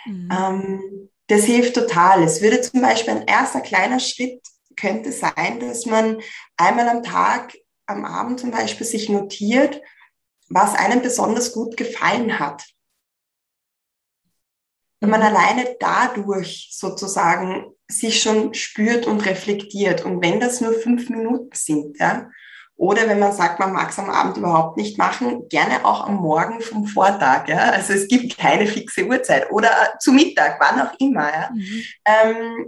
Mhm. 0.07 0.29
Ähm, 0.33 1.11
das 1.27 1.45
hilft 1.45 1.75
total. 1.75 2.23
Es 2.23 2.41
würde 2.41 2.61
zum 2.63 2.81
Beispiel 2.81 3.15
ein 3.15 3.27
erster 3.27 3.61
kleiner 3.61 4.01
Schritt 4.01 4.41
könnte 4.77 5.13
sein, 5.13 5.61
dass 5.61 5.85
man 5.85 6.21
einmal 6.57 6.89
am 6.89 7.03
Tag, 7.03 7.55
am 7.87 8.05
Abend 8.05 8.41
zum 8.41 8.51
Beispiel 8.51 8.87
sich 8.87 9.09
notiert, 9.11 9.83
was 10.49 10.75
einem 10.75 11.03
besonders 11.03 11.53
gut 11.53 11.77
gefallen 11.77 12.39
hat. 12.39 12.65
Wenn 15.01 15.11
man 15.11 15.21
mhm. 15.21 15.27
alleine 15.27 15.77
dadurch 15.79 16.71
sozusagen 16.73 17.67
sich 17.89 18.23
schon 18.23 18.55
spürt 18.55 19.07
und 19.07 19.27
reflektiert. 19.27 20.05
Und 20.05 20.23
wenn 20.23 20.41
das 20.41 20.61
nur 20.61 20.73
fünf 20.73 21.11
Minuten 21.11 21.51
sind, 21.53 21.99
ja, 21.99 22.31
oder 22.81 23.07
wenn 23.09 23.19
man 23.19 23.35
sagt, 23.35 23.61
man 23.61 23.75
mag 23.75 23.91
es 23.91 23.99
am 23.99 24.09
Abend 24.09 24.39
überhaupt 24.39 24.79
nicht 24.79 24.97
machen, 24.97 25.51
gerne 25.51 25.85
auch 25.85 26.07
am 26.07 26.15
Morgen 26.15 26.63
vom 26.63 26.87
Vortag. 26.87 27.47
Ja? 27.47 27.73
Also 27.73 27.93
es 27.93 28.09
gibt 28.09 28.39
keine 28.39 28.67
fixe 28.67 29.07
Uhrzeit. 29.07 29.51
Oder 29.51 29.71
zu 30.01 30.13
Mittag, 30.13 30.59
wann 30.59 30.81
auch 30.81 30.95
immer. 30.99 31.31
Ja? 31.31 31.51
Mhm. 31.53 31.83
Ähm, 32.07 32.67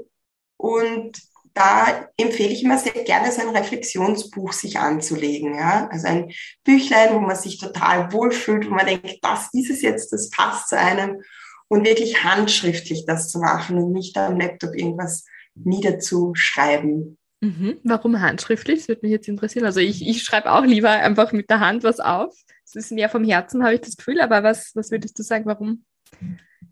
und 0.59 1.19
da 1.55 2.11
empfehle 2.19 2.51
ich 2.51 2.63
immer 2.63 2.77
sehr 2.77 2.93
gerne, 2.93 3.33
so 3.33 3.41
ein 3.41 3.57
Reflexionsbuch 3.57 4.53
sich 4.53 4.79
anzulegen. 4.79 5.55
Ja? 5.55 5.89
Also 5.91 6.09
ein 6.09 6.31
Büchlein, 6.63 7.15
wo 7.15 7.21
man 7.21 7.35
sich 7.37 7.59
total 7.59 8.13
wohlfühlt, 8.13 8.71
wo 8.71 8.75
man 8.75 8.85
denkt, 8.85 9.17
das 9.23 9.49
ist 9.55 9.71
es 9.71 9.81
jetzt, 9.81 10.13
das 10.13 10.29
passt 10.29 10.69
zu 10.69 10.79
einem. 10.79 11.23
Und 11.69 11.87
wirklich 11.87 12.23
handschriftlich 12.23 13.07
das 13.07 13.31
zu 13.31 13.39
machen 13.39 13.79
und 13.79 13.93
nicht 13.93 14.19
am 14.19 14.39
Laptop 14.39 14.75
irgendwas 14.75 15.25
niederzuschreiben. 15.55 17.17
Mhm. 17.43 17.81
Warum 17.83 18.21
handschriftlich? 18.21 18.79
Das 18.79 18.89
würde 18.89 19.01
mich 19.03 19.11
jetzt 19.11 19.27
interessieren. 19.27 19.65
Also 19.65 19.81
ich, 19.81 20.07
ich 20.07 20.23
schreibe 20.23 20.53
auch 20.53 20.65
lieber 20.65 20.91
einfach 20.91 21.33
mit 21.33 21.51
der 21.51 21.59
Hand 21.59 21.83
was 21.83 21.99
auf. 21.99 22.33
Das 22.65 22.77
ist 22.77 22.93
mehr 22.93 23.09
vom 23.09 23.25
Herzen, 23.25 23.65
habe 23.65 23.75
ich 23.75 23.81
das 23.81 23.97
Gefühl. 23.97 24.21
Aber 24.21 24.45
was, 24.45 24.71
was 24.77 24.93
würdest 24.93 25.19
du 25.19 25.25
sagen, 25.25 25.45
warum 25.47 25.85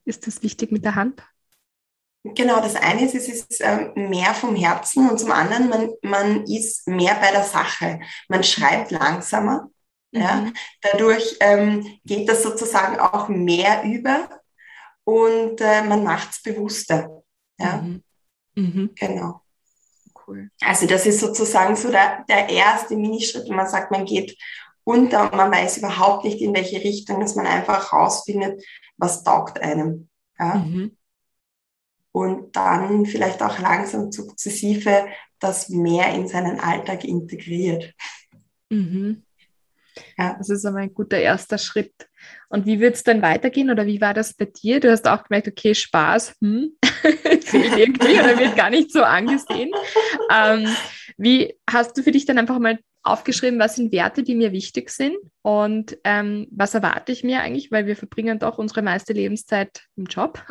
ist 0.04 0.28
das 0.28 0.44
wichtig 0.44 0.70
mit 0.70 0.84
der 0.84 0.94
Hand? 0.94 1.24
Genau, 2.22 2.60
das 2.60 2.76
eine 2.76 3.04
ist, 3.04 3.16
es 3.16 3.28
ist 3.28 3.60
ähm, 3.64 4.10
mehr 4.10 4.32
vom 4.32 4.54
Herzen 4.54 5.10
und 5.10 5.18
zum 5.18 5.32
anderen, 5.32 5.68
man, 5.70 5.90
man 6.02 6.44
ist 6.44 6.86
mehr 6.86 7.16
bei 7.16 7.32
der 7.32 7.42
Sache. 7.42 7.98
Man 8.28 8.44
schreibt 8.44 8.92
langsamer. 8.92 9.70
Mhm. 10.12 10.20
Ja? 10.20 10.52
Dadurch 10.82 11.36
ähm, 11.40 11.98
geht 12.04 12.28
das 12.28 12.44
sozusagen 12.44 13.00
auch 13.00 13.28
mehr 13.28 13.82
über 13.82 14.40
und 15.02 15.60
äh, 15.60 15.82
man 15.82 16.04
macht 16.04 16.30
es 16.30 16.42
bewusster. 16.42 17.24
Ja? 17.58 17.78
Mhm. 17.78 18.04
Mhm. 18.54 18.90
Genau 18.94 19.42
cool. 20.30 20.50
Also 20.60 20.86
das 20.86 21.06
ist 21.06 21.20
sozusagen 21.20 21.76
so 21.76 21.90
der, 21.90 22.24
der 22.28 22.48
erste 22.48 22.96
Minischritt, 22.96 23.48
wenn 23.48 23.56
man 23.56 23.68
sagt, 23.68 23.90
man 23.90 24.04
geht 24.04 24.36
unter 24.84 25.24
und 25.24 25.36
man 25.36 25.50
weiß 25.50 25.78
überhaupt 25.78 26.24
nicht, 26.24 26.40
in 26.40 26.54
welche 26.54 26.82
Richtung, 26.82 27.20
dass 27.20 27.34
man 27.34 27.46
einfach 27.46 27.92
rausfindet, 27.92 28.64
was 28.96 29.22
taugt 29.22 29.60
einem. 29.60 30.08
Ja? 30.38 30.54
Mhm. 30.54 30.96
Und 32.12 32.56
dann 32.56 33.06
vielleicht 33.06 33.42
auch 33.42 33.58
langsam 33.58 34.10
sukzessive 34.10 35.06
das 35.38 35.68
mehr 35.68 36.12
in 36.12 36.28
seinen 36.28 36.60
Alltag 36.60 37.04
integriert. 37.04 37.94
Mhm. 38.68 39.24
Ja. 40.18 40.34
Das 40.34 40.48
ist 40.50 40.64
einmal 40.64 40.82
ein 40.82 40.94
guter 40.94 41.18
erster 41.18 41.58
Schritt. 41.58 42.09
Und 42.52 42.66
wie 42.66 42.80
wird 42.80 42.96
es 42.96 43.04
dann 43.04 43.22
weitergehen 43.22 43.70
oder 43.70 43.86
wie 43.86 44.00
war 44.00 44.12
das 44.12 44.34
bei 44.34 44.44
dir? 44.44 44.80
Du 44.80 44.90
hast 44.90 45.06
auch 45.06 45.22
gemerkt, 45.22 45.46
okay, 45.46 45.72
Spaß, 45.72 46.34
hm, 46.40 46.72
fehlt 46.82 47.76
irgendwie 47.78 48.18
oder 48.18 48.38
wird 48.38 48.56
gar 48.56 48.70
nicht 48.70 48.92
so 48.92 49.02
angesehen. 49.04 49.70
Ähm, 50.34 50.66
wie 51.16 51.54
hast 51.70 51.96
du 51.96 52.02
für 52.02 52.10
dich 52.10 52.26
dann 52.26 52.38
einfach 52.38 52.58
mal 52.58 52.80
aufgeschrieben, 53.02 53.60
was 53.60 53.76
sind 53.76 53.92
Werte, 53.92 54.24
die 54.24 54.34
mir 54.34 54.52
wichtig 54.52 54.90
sind 54.90 55.16
und 55.42 55.96
ähm, 56.04 56.48
was 56.50 56.74
erwarte 56.74 57.12
ich 57.12 57.24
mir 57.24 57.40
eigentlich, 57.40 57.70
weil 57.70 57.86
wir 57.86 57.96
verbringen 57.96 58.40
doch 58.40 58.58
unsere 58.58 58.82
meiste 58.82 59.12
Lebenszeit 59.12 59.84
im 59.96 60.04
Job. 60.04 60.44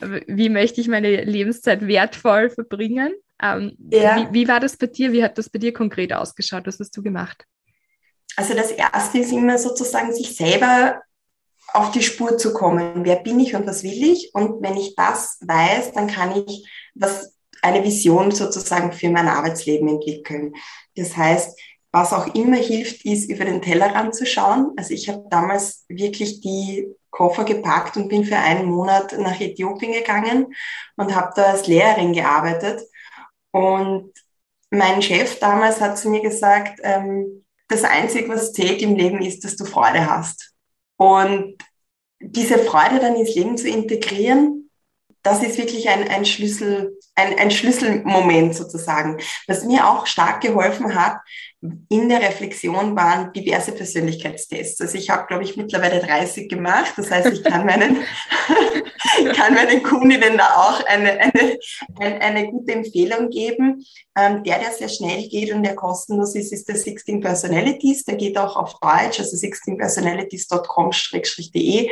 wie 0.28 0.48
möchte 0.48 0.80
ich 0.80 0.88
meine 0.88 1.24
Lebenszeit 1.24 1.86
wertvoll 1.86 2.48
verbringen? 2.50 3.12
Ähm, 3.42 3.76
ja. 3.90 4.30
wie, 4.30 4.34
wie 4.34 4.48
war 4.48 4.60
das 4.60 4.76
bei 4.76 4.86
dir? 4.86 5.12
Wie 5.12 5.24
hat 5.24 5.36
das 5.36 5.50
bei 5.50 5.58
dir 5.58 5.72
konkret 5.72 6.12
ausgeschaut? 6.12 6.66
Was 6.66 6.78
hast 6.78 6.96
du 6.96 7.02
gemacht? 7.02 7.44
Also 8.36 8.54
das 8.54 8.70
Erste 8.70 9.18
ist 9.18 9.32
immer 9.32 9.58
sozusagen, 9.58 10.12
sich 10.14 10.34
selber 10.34 11.02
auf 11.74 11.90
die 11.90 12.02
Spur 12.02 12.38
zu 12.38 12.54
kommen. 12.54 13.04
Wer 13.04 13.16
bin 13.16 13.40
ich 13.40 13.54
und 13.54 13.66
was 13.66 13.82
will 13.82 14.02
ich? 14.02 14.30
Und 14.32 14.62
wenn 14.62 14.76
ich 14.76 14.94
das 14.94 15.38
weiß, 15.40 15.92
dann 15.92 16.06
kann 16.06 16.44
ich 16.46 16.66
was, 16.94 17.34
eine 17.62 17.82
Vision 17.82 18.30
sozusagen 18.30 18.92
für 18.92 19.10
mein 19.10 19.26
Arbeitsleben 19.26 19.88
entwickeln. 19.88 20.54
Das 20.96 21.16
heißt, 21.16 21.58
was 21.92 22.12
auch 22.12 22.34
immer 22.34 22.56
hilft, 22.56 23.04
ist, 23.04 23.28
über 23.28 23.44
den 23.44 23.60
Tellerrand 23.60 24.14
zu 24.14 24.26
schauen. 24.26 24.72
Also 24.76 24.94
ich 24.94 25.08
habe 25.08 25.26
damals 25.30 25.84
wirklich 25.88 26.40
die 26.40 26.86
Koffer 27.10 27.44
gepackt 27.44 27.96
und 27.96 28.08
bin 28.08 28.24
für 28.24 28.36
einen 28.36 28.66
Monat 28.66 29.16
nach 29.18 29.40
Äthiopien 29.40 29.92
gegangen 29.92 30.54
und 30.96 31.14
habe 31.14 31.32
da 31.34 31.52
als 31.52 31.66
Lehrerin 31.66 32.12
gearbeitet. 32.12 32.82
Und 33.52 34.12
mein 34.70 35.02
Chef 35.02 35.38
damals 35.38 35.80
hat 35.80 35.98
zu 35.98 36.08
mir 36.08 36.20
gesagt, 36.20 36.80
ähm, 36.82 37.44
das 37.68 37.84
Einzige, 37.84 38.28
was 38.28 38.52
zählt 38.52 38.82
im 38.82 38.94
Leben, 38.94 39.22
ist, 39.22 39.44
dass 39.44 39.56
du 39.56 39.64
Freude 39.64 40.08
hast. 40.08 40.53
Und 40.96 41.56
diese 42.20 42.58
Freude 42.58 43.00
dann 43.00 43.16
ins 43.16 43.34
Leben 43.34 43.56
zu 43.56 43.68
integrieren, 43.68 44.70
das 45.22 45.42
ist 45.42 45.56
wirklich 45.56 45.88
ein, 45.88 46.06
ein, 46.08 46.26
Schlüssel, 46.26 46.98
ein, 47.14 47.38
ein 47.38 47.50
Schlüsselmoment 47.50 48.54
sozusagen. 48.54 49.18
Was 49.46 49.64
mir 49.64 49.88
auch 49.88 50.06
stark 50.06 50.42
geholfen 50.42 50.94
hat, 50.94 51.18
in 51.88 52.10
der 52.10 52.20
Reflexion 52.20 52.94
waren 52.94 53.32
diverse 53.32 53.72
Persönlichkeitstests. 53.72 54.82
Also 54.82 54.98
ich 54.98 55.08
habe, 55.08 55.26
glaube 55.26 55.44
ich, 55.44 55.56
mittlerweile 55.56 56.00
30 56.00 56.50
gemacht. 56.50 56.92
Das 56.96 57.10
heißt, 57.10 57.32
ich 57.32 57.42
kann 57.42 57.64
meinen, 57.64 58.04
kann 59.34 59.54
meinen 59.54 59.82
Kundinnen 59.82 60.36
da 60.36 60.56
auch 60.56 60.84
eine, 60.84 61.12
eine, 61.12 61.58
eine, 61.98 62.20
eine 62.20 62.50
gute 62.50 62.74
Empfehlung 62.74 63.30
geben. 63.30 63.82
Ähm, 64.16 64.44
der, 64.44 64.58
der 64.58 64.72
sehr 64.72 64.90
schnell 64.90 65.26
geht 65.28 65.54
und 65.54 65.62
der 65.62 65.74
kostenlos 65.74 66.34
ist, 66.34 66.52
ist 66.52 66.68
der 66.68 66.76
16 66.76 67.20
Personalities. 67.20 68.04
Der 68.04 68.16
geht 68.16 68.36
auch 68.36 68.56
auf 68.56 68.78
Deutsch, 68.80 69.20
also 69.20 69.34
16personalities.com-de. 69.34 71.90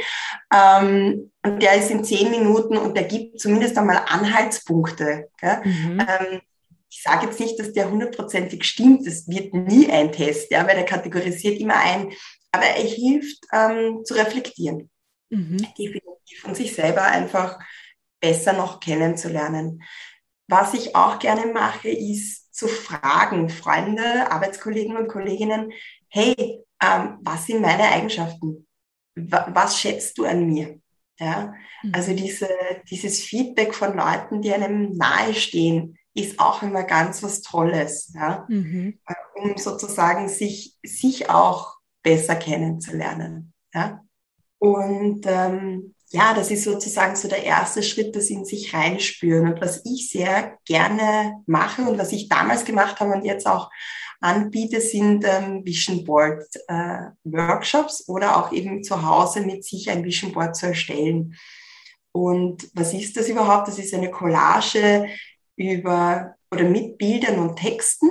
Ähm, 0.55 1.31
und 1.45 1.63
der 1.63 1.77
ist 1.77 1.91
in 1.91 2.05
10 2.05 2.31
Minuten 2.31 2.77
und 2.77 2.95
der 2.95 3.05
gibt 3.05 3.41
zumindest 3.41 3.79
einmal 3.79 4.03
Anhaltspunkte. 4.07 5.31
Mhm. 5.65 5.99
Ähm, 6.01 6.43
ich 6.93 7.03
sage 7.03 7.27
jetzt 7.27 7.41
nicht, 7.41 7.59
dass 7.59 7.73
der 7.73 7.91
hundertprozentig 7.91 8.65
stimmt, 8.65 9.07
das 9.07 9.27
wird 9.27 9.55
nie 9.55 9.91
ein 9.91 10.13
Test, 10.13 10.51
ja, 10.51 10.67
weil 10.67 10.77
er 10.77 10.85
kategorisiert 10.85 11.59
immer 11.59 11.77
ein, 11.77 12.13
aber 12.51 12.65
er 12.65 12.85
hilft 12.85 13.47
ähm, 13.51 14.05
zu 14.05 14.13
reflektieren. 14.13 14.91
Mhm. 15.31 15.57
Definitiv 15.79 16.45
und 16.45 16.55
sich 16.55 16.75
selber 16.75 17.03
einfach 17.05 17.59
besser 18.21 18.53
noch 18.53 18.79
kennenzulernen. 18.79 19.83
Was 20.49 20.75
ich 20.75 20.95
auch 20.95 21.19
gerne 21.19 21.47
mache, 21.47 21.89
ist 21.89 22.55
zu 22.55 22.69
fragen, 22.69 23.49
Freunde, 23.49 24.31
Arbeitskollegen 24.31 24.99
und 24.99 25.09
Kolleginnen, 25.09 25.73
hey, 26.09 26.63
ähm, 26.83 27.19
was 27.23 27.47
sind 27.47 27.63
meine 27.63 27.85
Eigenschaften? 27.85 28.67
was 29.15 29.79
schätzt 29.79 30.17
du 30.19 30.25
an 30.25 30.47
mir? 30.47 30.81
Ja, 31.19 31.55
mhm. 31.83 31.93
also 31.95 32.15
diese, 32.15 32.49
dieses 32.91 33.21
Feedback 33.21 33.75
von 33.75 33.97
Leuten, 33.97 34.43
die 34.43 34.53
einem 34.53 34.97
nahestehen, 34.97 35.99
ist 36.15 36.39
auch 36.39 36.63
immer 36.63 36.85
ganz 36.85 37.23
was 37.23 37.41
Tolles, 37.41 38.13
ja? 38.15 38.47
Mhm. 38.49 38.99
um 39.35 39.57
sozusagen 39.57 40.29
sich, 40.29 40.77
sich 40.83 41.31
auch 41.31 41.77
besser 42.03 42.37
kennenzulernen. 42.37 43.53
Ja? 43.73 44.03
Und 44.59 45.23
ähm, 45.27 45.95
ja, 46.11 46.35
das 46.35 46.51
ist 46.51 46.65
sozusagen 46.65 47.17
so 47.17 47.27
der 47.27 47.43
erste 47.43 47.83
Schritt, 47.83 48.15
das 48.15 48.29
in 48.29 48.45
sich 48.45 48.75
reinspüren. 48.75 49.53
Und 49.53 49.61
was 49.63 49.83
ich 49.87 50.11
sehr 50.11 50.59
gerne 50.67 51.43
mache 51.47 51.83
und 51.83 51.99
was 51.99 52.13
ich 52.13 52.29
damals 52.29 52.65
gemacht 52.65 53.01
habe 53.01 53.13
und 53.13 53.25
jetzt 53.25 53.47
auch 53.47 53.71
anbiete, 54.21 54.81
sind 54.81 55.25
ähm, 55.27 55.65
Vision 55.65 56.05
Board 56.05 56.45
äh, 56.69 57.07
Workshops 57.25 58.09
oder 58.09 58.37
auch 58.37 58.53
eben 58.53 58.85
zu 58.85 59.03
Hause 59.03 59.41
mit 59.41 59.65
sich 59.65 59.91
ein 59.91 60.05
Vision 60.05 60.33
Board 60.33 60.55
zu 60.55 60.67
erstellen. 60.67 61.35
Und 62.13 62.69
was 62.75 62.93
ist 62.93 63.17
das 63.17 63.29
überhaupt? 63.29 63.69
Das 63.69 63.79
ist 63.79 63.95
eine 63.95 64.11
Collage 64.11 65.09
über 65.71 66.35
oder 66.51 66.65
mit 66.65 66.99
Bildern 66.99 67.39
und 67.39 67.57
Texten 67.57 68.11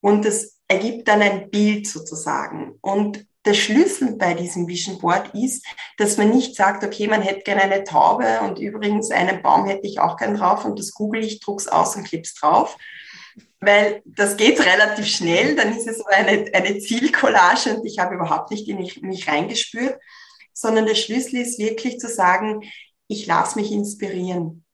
und 0.00 0.24
das 0.24 0.60
ergibt 0.68 1.08
dann 1.08 1.22
ein 1.22 1.50
Bild 1.50 1.86
sozusagen. 1.86 2.78
Und 2.80 3.26
der 3.44 3.54
Schlüssel 3.54 4.16
bei 4.16 4.34
diesem 4.34 4.66
Vision 4.66 4.98
Board 4.98 5.32
ist, 5.34 5.64
dass 5.98 6.16
man 6.16 6.30
nicht 6.30 6.56
sagt, 6.56 6.84
okay, 6.84 7.06
man 7.06 7.22
hätte 7.22 7.42
gerne 7.42 7.62
eine 7.62 7.84
Taube 7.84 8.40
und 8.40 8.58
übrigens 8.58 9.10
einen 9.10 9.40
Baum 9.42 9.66
hätte 9.66 9.86
ich 9.86 10.00
auch 10.00 10.16
gern 10.16 10.36
drauf 10.36 10.64
und 10.64 10.78
das 10.78 10.92
google 10.92 11.24
ich, 11.24 11.40
druck's 11.40 11.68
aus 11.68 11.96
und 11.96 12.04
klipp's 12.04 12.34
drauf. 12.34 12.76
Weil 13.60 14.02
das 14.04 14.36
geht 14.36 14.64
relativ 14.64 15.06
schnell, 15.06 15.54
dann 15.54 15.76
ist 15.76 15.86
es 15.86 15.98
so 15.98 16.04
eine, 16.06 16.52
eine 16.52 16.78
Zielcollage 16.78 17.76
und 17.76 17.86
ich 17.86 17.98
habe 17.98 18.16
überhaupt 18.16 18.50
nicht 18.50 18.68
in 18.68 18.78
mich, 18.78 19.00
mich 19.02 19.28
reingespürt, 19.28 19.98
sondern 20.52 20.86
der 20.86 20.94
Schlüssel 20.94 21.40
ist 21.40 21.58
wirklich 21.58 21.98
zu 21.98 22.08
sagen, 22.08 22.62
ich 23.08 23.26
lasse 23.26 23.58
mich 23.58 23.70
inspirieren. 23.70 24.64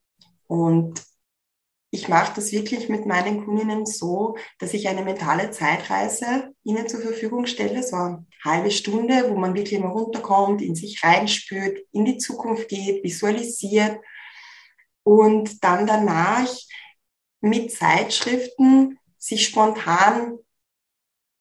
Und 0.47 1.03
ich 1.95 2.09
mache 2.09 2.33
das 2.35 2.53
wirklich 2.53 2.89
mit 2.89 3.05
meinen 3.05 3.45
Kundinnen 3.45 3.85
so, 3.85 4.37
dass 4.59 4.73
ich 4.73 4.89
eine 4.89 5.03
mentale 5.03 5.51
Zeitreise 5.51 6.55
ihnen 6.65 6.89
zur 6.89 7.01
Verfügung 7.01 7.45
stelle, 7.45 7.83
so 7.83 7.97
eine 7.97 8.27
halbe 8.43 8.71
Stunde, 8.71 9.29
wo 9.29 9.37
man 9.37 9.55
wirklich 9.55 9.79
mal 9.79 9.91
runterkommt, 9.91 10.63
in 10.63 10.75
sich 10.75 11.05
reinspürt, 11.05 11.81
in 11.93 12.07
die 12.07 12.17
Zukunft 12.17 12.69
geht, 12.69 13.05
visualisiert 13.05 14.01
und 15.03 15.63
dann 15.63 15.87
danach 15.87 16.49
mit 17.43 17.71
Zeitschriften 17.73 18.99
sich 19.19 19.47
spontan 19.47 20.39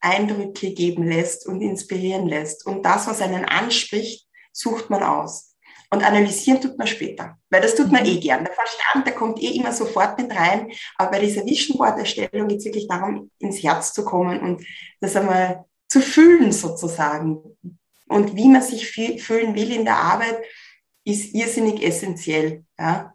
Eindrücke 0.01 0.74
geben 0.74 1.08
lässt 1.08 1.48
und 1.48 1.62
inspirieren 1.62 2.27
lässt. 2.27 2.65
Und 2.65 2.84
das, 2.84 3.08
was 3.08 3.22
einen 3.22 3.46
anspricht, 3.46 4.27
sucht 4.51 4.89
man 4.89 5.01
aus. 5.01 5.50
Und 5.93 6.03
analysieren 6.05 6.62
tut 6.62 6.77
man 6.77 6.88
später, 6.88 7.38
weil 7.50 7.62
das 7.62 7.75
tut 7.75 7.91
man 7.91 8.05
eh 8.05 8.17
gern. 8.17 8.45
Der 8.45 8.53
Verstand, 8.53 9.05
der 9.05 9.13
kommt 9.13 9.41
eh 9.41 9.50
immer 9.57 9.74
sofort 9.74 10.17
mit 10.17 10.33
rein. 10.33 10.71
Aber 10.98 11.12
bei 11.12 11.19
dieser 11.19 11.45
Vision 11.45 11.77
Board 11.77 12.00
Erstellung 12.00 12.48
geht 12.48 12.60
es 12.60 12.65
wirklich 12.65 12.88
darum, 12.88 13.29
ins 13.39 13.62
Herz 13.62 13.91
zu 13.91 14.05
kommen 14.05 14.39
und 14.39 14.65
das 15.01 15.17
einmal 15.17 15.65
zu 15.89 16.00
fühlen 16.00 16.53
sozusagen. 16.53 17.41
Und 18.07 18.36
wie 18.38 18.48
man 18.48 18.62
sich 18.62 18.88
fühlen 18.88 19.53
will 19.53 19.71
in 19.71 19.83
der 19.83 19.98
Arbeit, 19.98 20.38
ist 21.03 21.33
irrsinnig 21.36 21.83
essentiell. 21.83 22.63
Ja? 22.79 23.13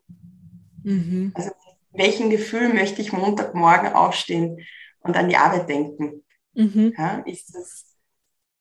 Mhm. 0.83 1.33
Also 1.35 1.50
welchen 1.92 2.28
Gefühl 2.28 2.75
möchte 2.75 3.00
ich 3.00 3.12
Montagmorgen 3.12 3.95
aufstehen 3.95 4.59
und 5.00 5.16
an 5.16 5.30
die 5.30 5.37
Arbeit 5.37 5.68
denken? 5.68 6.25
Mhm. 6.52 6.92
Ja, 6.97 7.23
ist 7.26 7.54
das 7.54 7.86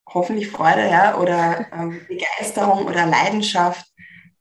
hoffentlich 0.08 0.50
Freude 0.50 0.88
ja, 0.90 1.18
oder 1.18 1.68
ähm, 1.74 2.02
Begeisterung 2.08 2.86
oder 2.86 3.06
Leidenschaft? 3.06 3.86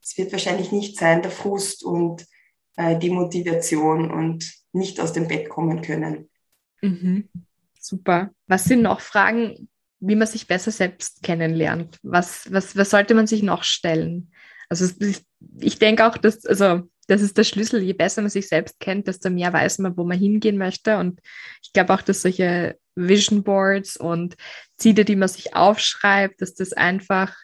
Es 0.03 0.17
wird 0.19 0.33
wahrscheinlich 0.33 0.71
nicht 0.73 0.99
sein, 0.99 1.23
der 1.23 1.31
Frust 1.31 1.85
und 1.85 2.27
äh, 2.77 2.99
die 2.99 3.11
Motivation 3.11 4.11
und 4.11 4.53
nicht 4.73 5.01
aus 5.01 5.13
dem 5.13 5.29
Bett 5.29 5.49
kommen 5.49 5.83
können. 5.83 6.29
Mhm. 6.83 7.29
Super. 7.81 8.31
Was 8.47 8.65
sind 8.65 8.83
noch 8.83 9.01
Fragen, 9.01 9.69
wie 10.01 10.17
man 10.17 10.27
sich 10.27 10.47
besser 10.47 10.71
selbst 10.71 11.23
kennenlernt? 11.23 11.99
Was, 12.03 12.53
was, 12.53 12.77
was 12.77 12.91
sollte 12.91 13.15
man 13.15 13.27
sich 13.27 13.43
noch 13.43 13.63
stellen? 13.63 14.33
Also 14.69 14.87
ich, 15.01 15.23
ich 15.61 15.79
denke 15.79 16.07
auch, 16.07 16.17
dass, 16.17 16.45
also 16.47 16.83
das 17.07 17.23
ist 17.23 17.37
der 17.37 17.45
Schlüssel. 17.45 17.83
Je 17.83 17.93
besser 17.93 18.23
man 18.23 18.31
sich 18.31 18.49
selbst 18.49 18.81
kennt, 18.81 19.07
desto 19.07 19.31
mehr 19.31 19.53
weiß 19.53 19.79
man, 19.79 19.97
wo 19.97 20.05
man 20.05 20.19
hingehen 20.19 20.57
möchte. 20.57 20.99
Und 20.99 21.21
ich 21.63 21.73
glaube 21.73 21.95
auch, 21.95 22.03
dass 22.03 22.23
solche 22.23 22.79
Vision 22.97 23.43
Boards 23.43 23.97
und 23.97 24.37
Ziele, 24.77 25.05
die 25.05 25.17
man 25.17 25.29
sich 25.29 25.55
aufschreibt, 25.55 26.41
dass 26.41 26.55
das 26.55 26.73
einfach 26.73 27.35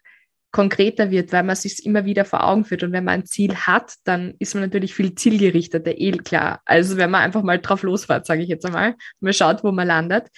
konkreter 0.52 1.10
wird, 1.10 1.32
weil 1.32 1.44
man 1.44 1.54
sich 1.54 1.86
immer 1.86 2.04
wieder 2.04 2.24
vor 2.24 2.44
Augen 2.44 2.64
führt. 2.64 2.82
Und 2.82 2.92
wenn 2.92 3.04
man 3.04 3.20
ein 3.20 3.26
Ziel 3.26 3.54
hat, 3.54 3.94
dann 4.04 4.34
ist 4.38 4.54
man 4.54 4.64
natürlich 4.64 4.94
viel 4.94 5.14
zielgerichteter, 5.14 5.96
eh 5.96 6.10
klar. 6.12 6.60
Also 6.64 6.96
wenn 6.96 7.10
man 7.10 7.22
einfach 7.22 7.42
mal 7.42 7.60
drauf 7.60 7.82
losfährt, 7.82 8.26
sage 8.26 8.42
ich 8.42 8.48
jetzt 8.48 8.66
einmal, 8.66 8.96
man 9.20 9.32
schaut, 9.32 9.62
wo 9.62 9.70
man 9.70 9.86
landet. 9.86 10.28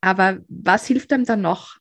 Aber 0.00 0.38
was 0.48 0.86
hilft 0.86 1.12
einem 1.12 1.24
dann 1.24 1.42
noch? 1.42 1.76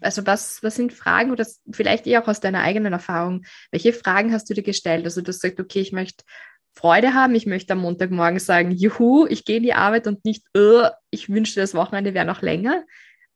Also 0.00 0.26
was, 0.26 0.62
was 0.62 0.76
sind 0.76 0.92
Fragen 0.92 1.30
oder 1.30 1.46
vielleicht 1.70 2.06
eher 2.06 2.22
auch 2.22 2.28
aus 2.28 2.40
deiner 2.40 2.62
eigenen 2.62 2.92
Erfahrung? 2.92 3.44
Welche 3.70 3.92
Fragen 3.92 4.32
hast 4.32 4.48
du 4.48 4.54
dir 4.54 4.62
gestellt? 4.62 5.04
Also 5.04 5.20
du 5.20 5.32
sagst, 5.32 5.60
okay, 5.60 5.80
ich 5.80 5.92
möchte 5.92 6.24
Freude 6.76 7.14
haben, 7.14 7.34
ich 7.34 7.46
möchte 7.46 7.72
am 7.72 7.80
Montagmorgen 7.80 8.38
sagen, 8.38 8.70
juhu, 8.70 9.26
ich 9.26 9.44
gehe 9.46 9.56
in 9.56 9.62
die 9.62 9.72
Arbeit 9.72 10.06
und 10.06 10.24
nicht, 10.24 10.44
uh, 10.56 10.88
ich 11.10 11.30
wünschte, 11.30 11.60
das 11.60 11.74
Wochenende 11.74 12.12
wäre 12.12 12.26
noch 12.26 12.42
länger. 12.42 12.84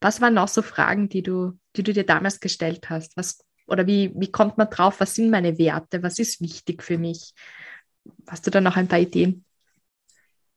Was 0.00 0.20
waren 0.20 0.34
noch 0.34 0.48
so 0.48 0.60
Fragen, 0.60 1.08
die 1.08 1.22
du, 1.22 1.58
die 1.76 1.82
du 1.82 1.94
dir 1.94 2.04
damals 2.04 2.40
gestellt 2.40 2.90
hast? 2.90 3.16
Was, 3.16 3.44
oder 3.66 3.86
wie, 3.86 4.12
wie 4.14 4.30
kommt 4.30 4.58
man 4.58 4.68
drauf? 4.68 5.00
Was 5.00 5.14
sind 5.14 5.30
meine 5.30 5.58
Werte? 5.58 6.02
Was 6.02 6.18
ist 6.18 6.42
wichtig 6.42 6.82
für 6.82 6.98
mich? 6.98 7.32
Hast 8.28 8.46
du 8.46 8.50
da 8.50 8.60
noch 8.60 8.76
ein 8.76 8.88
paar 8.88 8.98
Ideen? 8.98 9.44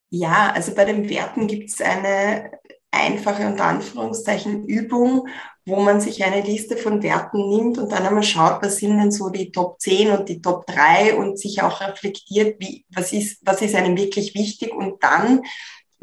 Ja, 0.10 0.52
also 0.52 0.76
bei 0.76 0.86
den 0.86 1.10
Werten 1.10 1.48
gibt 1.48 1.70
es 1.70 1.82
eine 1.82 2.52
einfache 2.94 3.48
unter 3.48 3.66
Anführungszeichen 3.66 4.66
Übung, 4.66 5.28
wo 5.66 5.78
man 5.78 6.02
sich 6.02 6.24
eine 6.24 6.42
Liste 6.42 6.78
von 6.78 7.02
Werten 7.02 7.50
nimmt 7.50 7.78
und 7.78 7.92
dann 7.92 8.06
einmal 8.06 8.24
schaut, 8.24 8.62
was 8.62 8.78
sind 8.78 8.98
denn 8.98 9.12
so 9.12 9.30
die 9.30 9.52
Top 9.52 9.80
10 9.80 10.12
und 10.12 10.30
die 10.30 10.42
Top 10.42 10.66
3 10.68 11.16
und 11.16 11.40
sich 11.40 11.62
auch 11.62 11.82
reflektiert, 11.82 12.58
wie, 12.60 12.86
was 12.94 13.14
ist, 13.14 13.40
was 13.44 13.62
ist 13.62 13.76
einem 13.76 13.98
wirklich 13.98 14.36
wichtig 14.36 14.74
und 14.74 15.02
dann 15.04 15.42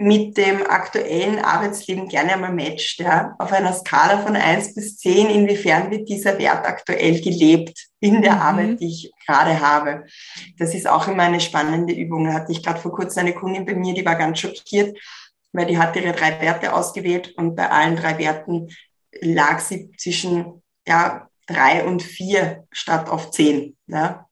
mit 0.00 0.38
dem 0.38 0.62
aktuellen 0.66 1.40
Arbeitsleben 1.40 2.08
gerne 2.08 2.32
einmal 2.32 2.54
matcht, 2.54 3.00
ja, 3.00 3.34
auf 3.38 3.52
einer 3.52 3.74
Skala 3.74 4.22
von 4.22 4.34
1 4.34 4.74
bis 4.74 4.96
10, 4.96 5.28
inwiefern 5.28 5.90
wird 5.90 6.08
dieser 6.08 6.38
Wert 6.38 6.66
aktuell 6.66 7.20
gelebt 7.20 7.88
in 8.00 8.22
der 8.22 8.36
mhm. 8.36 8.40
Arbeit, 8.40 8.80
die 8.80 8.86
ich 8.86 9.12
gerade 9.26 9.60
habe. 9.60 10.06
Das 10.56 10.74
ist 10.74 10.88
auch 10.88 11.06
immer 11.06 11.24
eine 11.24 11.38
spannende 11.38 11.92
Übung. 11.92 12.24
Da 12.24 12.32
hatte 12.32 12.50
ich 12.50 12.62
gerade 12.62 12.80
vor 12.80 12.92
kurzem 12.92 13.26
eine 13.26 13.34
Kundin 13.34 13.66
bei 13.66 13.74
mir, 13.74 13.92
die 13.92 14.06
war 14.06 14.16
ganz 14.16 14.38
schockiert, 14.38 14.96
weil 15.52 15.66
die 15.66 15.78
hat 15.78 15.96
ihre 15.96 16.12
drei 16.12 16.40
Werte 16.40 16.72
ausgewählt 16.72 17.34
und 17.36 17.56
bei 17.56 17.70
allen 17.70 17.96
drei 17.96 18.18
Werten 18.18 18.68
lag 19.20 19.60
sie 19.60 19.90
zwischen 19.96 20.62
ja, 20.86 21.28
drei 21.46 21.84
und 21.84 22.02
vier 22.02 22.66
statt 22.70 23.08
auf 23.08 23.30
zehn. 23.30 23.76
Ja. 23.86 24.28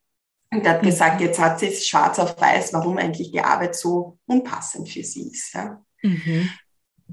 Und 0.51 0.65
er 0.65 0.75
hat 0.75 0.83
mhm. 0.83 0.87
gesagt, 0.87 1.21
jetzt 1.21 1.39
hat 1.39 1.61
sie 1.61 1.67
es 1.67 1.87
schwarz 1.87 2.19
auf 2.19 2.41
weiß, 2.41 2.73
warum 2.73 2.97
eigentlich 2.99 3.33
die 3.33 3.41
Arbeit 3.41 3.77
so 3.77 4.19
unpassend 4.27 4.89
für 4.89 5.05
sie 5.05 5.31
ist. 5.31 5.55
Ja. 5.55 5.83
Mhm. 6.03 6.51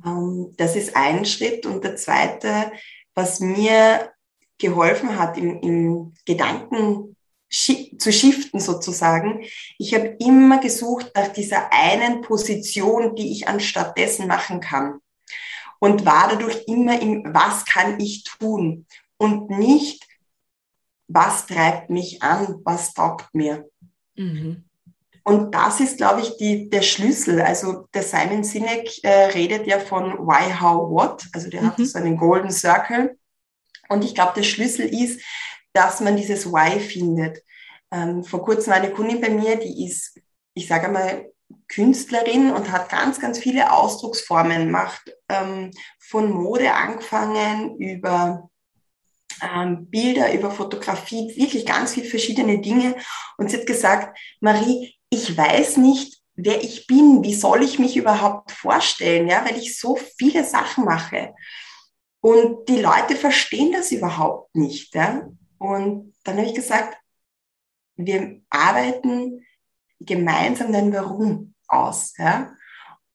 Ähm, 0.05 0.53
das 0.57 0.75
ist 0.75 0.95
ein 0.95 1.25
Schritt. 1.25 1.65
Und 1.65 1.83
der 1.83 1.95
zweite, 1.95 2.71
was 3.13 3.39
mir 3.39 4.11
geholfen 4.57 5.17
hat 5.19 5.37
im, 5.37 5.59
im 5.61 6.13
Gedanken 6.25 7.14
zu 7.55 8.11
shiften 8.11 8.59
sozusagen. 8.59 9.45
Ich 9.77 9.93
habe 9.93 10.17
immer 10.19 10.59
gesucht 10.59 11.11
nach 11.15 11.29
dieser 11.29 11.71
einen 11.71 12.21
Position, 12.21 13.15
die 13.15 13.31
ich 13.31 13.47
anstatt 13.47 13.97
dessen 13.97 14.27
machen 14.27 14.59
kann 14.59 14.99
und 15.79 16.05
war 16.05 16.29
dadurch 16.29 16.63
immer 16.67 17.01
im, 17.01 17.23
was 17.33 17.65
kann 17.65 17.99
ich 17.99 18.23
tun 18.23 18.85
und 19.17 19.49
nicht, 19.49 20.05
was 21.07 21.45
treibt 21.45 21.89
mich 21.89 22.21
an, 22.21 22.61
was 22.63 22.93
taugt 22.93 23.33
mir. 23.33 23.69
Mhm. 24.15 24.65
Und 25.23 25.55
das 25.55 25.79
ist, 25.79 25.97
glaube 25.97 26.21
ich, 26.21 26.37
die, 26.37 26.69
der 26.69 26.83
Schlüssel. 26.83 27.41
Also 27.41 27.87
der 27.93 28.03
Simon 28.03 28.43
Sinek 28.43 29.03
äh, 29.03 29.25
redet 29.27 29.65
ja 29.65 29.79
von 29.79 30.13
Why, 30.19 30.53
How, 30.59 30.89
What. 30.89 31.25
Also 31.33 31.49
der 31.49 31.63
mhm. 31.63 31.67
hat 31.67 31.79
so 31.79 31.97
einen 31.97 32.17
Golden 32.17 32.51
Circle. 32.51 33.17
Und 33.89 34.03
ich 34.03 34.13
glaube, 34.13 34.33
der 34.35 34.43
Schlüssel 34.43 34.85
ist, 34.85 35.21
dass 35.75 35.99
man 35.99 36.17
dieses 36.17 36.51
Why 36.51 36.79
findet. 36.79 37.43
Ähm, 37.91 38.23
vor 38.23 38.43
kurzem 38.43 38.71
war 38.71 38.77
eine 38.77 38.91
Kundin 38.91 39.21
bei 39.21 39.29
mir, 39.29 39.57
die 39.57 39.85
ist, 39.85 40.19
ich 40.53 40.67
sage 40.67 40.87
mal, 40.87 41.31
Künstlerin 41.67 42.51
und 42.51 42.71
hat 42.71 42.89
ganz, 42.89 43.19
ganz 43.19 43.37
viele 43.37 43.71
Ausdrucksformen, 43.71 44.71
macht 44.71 45.15
ähm, 45.29 45.71
von 45.99 46.31
Mode 46.31 46.73
angefangen 46.73 47.77
über 47.77 48.49
ähm, 49.41 49.87
Bilder, 49.87 50.33
über 50.33 50.49
Fotografie, 50.49 51.33
wirklich 51.35 51.65
ganz 51.65 51.93
viele 51.93 52.07
verschiedene 52.07 52.59
Dinge. 52.59 52.95
Und 53.37 53.51
sie 53.51 53.57
hat 53.57 53.67
gesagt, 53.67 54.17
Marie, 54.39 54.95
ich 55.09 55.37
weiß 55.37 55.77
nicht, 55.77 56.21
wer 56.35 56.63
ich 56.63 56.87
bin, 56.87 57.23
wie 57.23 57.33
soll 57.35 57.63
ich 57.63 57.79
mich 57.79 57.97
überhaupt 57.97 58.51
vorstellen, 58.51 59.27
ja, 59.27 59.45
weil 59.45 59.57
ich 59.57 59.79
so 59.79 59.97
viele 60.17 60.43
Sachen 60.43 60.85
mache. 60.85 61.33
Und 62.21 62.69
die 62.69 62.81
Leute 62.81 63.15
verstehen 63.15 63.71
das 63.71 63.91
überhaupt 63.91 64.55
nicht. 64.55 64.95
Ja? 64.95 65.27
Und 65.57 66.13
dann 66.23 66.37
habe 66.37 66.47
ich 66.47 66.55
gesagt, 66.55 66.97
wir 67.97 68.41
arbeiten 68.49 69.45
gemeinsam 69.99 70.71
dein 70.71 70.93
Warum 70.93 71.53
aus. 71.67 72.13
Ja? 72.17 72.55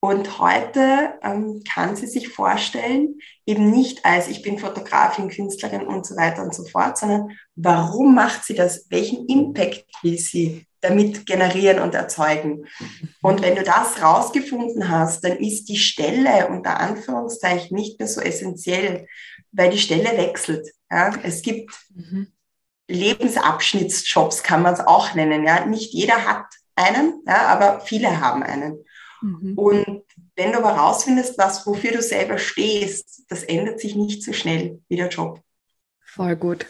Und 0.00 0.38
heute 0.38 1.18
ähm, 1.22 1.62
kann 1.70 1.94
sie 1.94 2.07
sich 2.07 2.31
vorstellen, 2.31 3.18
eben 3.44 3.70
nicht 3.70 4.05
als 4.07 4.29
ich 4.29 4.42
bin 4.42 4.59
Fotografin, 4.59 5.29
Künstlerin 5.29 5.87
und 5.87 6.07
so 6.07 6.16
weiter 6.16 6.42
und 6.42 6.55
so 6.55 6.64
fort, 6.64 6.96
sondern 6.96 7.37
warum 7.55 8.14
macht 8.14 8.44
sie 8.44 8.55
das? 8.55 8.87
Welchen 8.88 9.26
Impact 9.26 9.85
will 10.03 10.18
sie 10.18 10.66
damit 10.80 11.26
generieren 11.26 11.80
und 11.80 11.94
erzeugen? 11.94 12.66
Und 13.22 13.42
wenn 13.42 13.56
du 13.56 13.62
das 13.62 14.02
rausgefunden 14.02 14.88
hast, 14.88 15.24
dann 15.24 15.36
ist 15.38 15.66
die 15.66 15.78
Stelle 15.78 16.48
unter 16.48 16.80
Anführungszeichen 16.80 17.76
nicht 17.76 17.98
mehr 17.98 18.08
so 18.08 18.20
essentiell, 18.20 19.06
weil 19.52 19.70
die 19.70 19.78
Stelle 19.78 20.16
wechselt. 20.16 20.68
Ja? 20.90 21.12
Es 21.22 21.42
gibt 21.42 21.74
mhm. 21.94 22.28
Lebensabschnittsjobs, 22.88 24.42
kann 24.42 24.62
man 24.62 24.74
es 24.74 24.80
auch 24.80 25.14
nennen. 25.14 25.44
Ja? 25.44 25.66
Nicht 25.66 25.92
jeder 25.92 26.26
hat 26.26 26.46
einen, 26.76 27.22
ja, 27.26 27.46
aber 27.46 27.80
viele 27.80 28.20
haben 28.20 28.42
einen. 28.42 28.84
Mhm. 29.22 29.58
Und 29.58 30.02
wenn 30.36 30.52
du 30.52 30.58
aber 30.58 30.72
rausfindest, 30.72 31.36
was, 31.38 31.66
wofür 31.66 31.92
du 31.92 32.02
selber 32.02 32.38
stehst, 32.38 33.24
das 33.28 33.42
ändert 33.42 33.80
sich 33.80 33.94
nicht 33.94 34.22
so 34.22 34.32
schnell 34.32 34.80
wie 34.88 34.96
der 34.96 35.08
Job. 35.08 35.40
Voll 36.04 36.36
gut. 36.36 36.66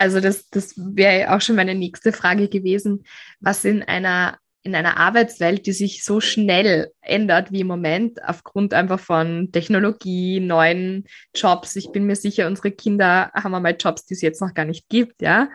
Also 0.00 0.18
das, 0.18 0.48
das 0.48 0.72
wäre 0.78 1.34
auch 1.34 1.42
schon 1.42 1.56
meine 1.56 1.74
nächste 1.74 2.14
Frage 2.14 2.48
gewesen. 2.48 3.04
Was 3.38 3.66
in 3.66 3.82
einer, 3.82 4.38
in 4.62 4.74
einer 4.74 4.96
Arbeitswelt, 4.96 5.66
die 5.66 5.72
sich 5.72 6.04
so 6.04 6.22
schnell 6.22 6.90
ändert 7.02 7.52
wie 7.52 7.60
im 7.60 7.66
Moment, 7.66 8.24
aufgrund 8.24 8.72
einfach 8.72 8.98
von 8.98 9.52
Technologie, 9.52 10.40
neuen 10.40 11.04
Jobs. 11.34 11.76
Ich 11.76 11.92
bin 11.92 12.06
mir 12.06 12.16
sicher, 12.16 12.46
unsere 12.46 12.70
Kinder 12.70 13.30
haben 13.34 13.54
einmal 13.54 13.76
Jobs, 13.78 14.06
die 14.06 14.14
es 14.14 14.22
jetzt 14.22 14.40
noch 14.40 14.54
gar 14.54 14.64
nicht 14.64 14.88
gibt, 14.88 15.20
ja. 15.20 15.50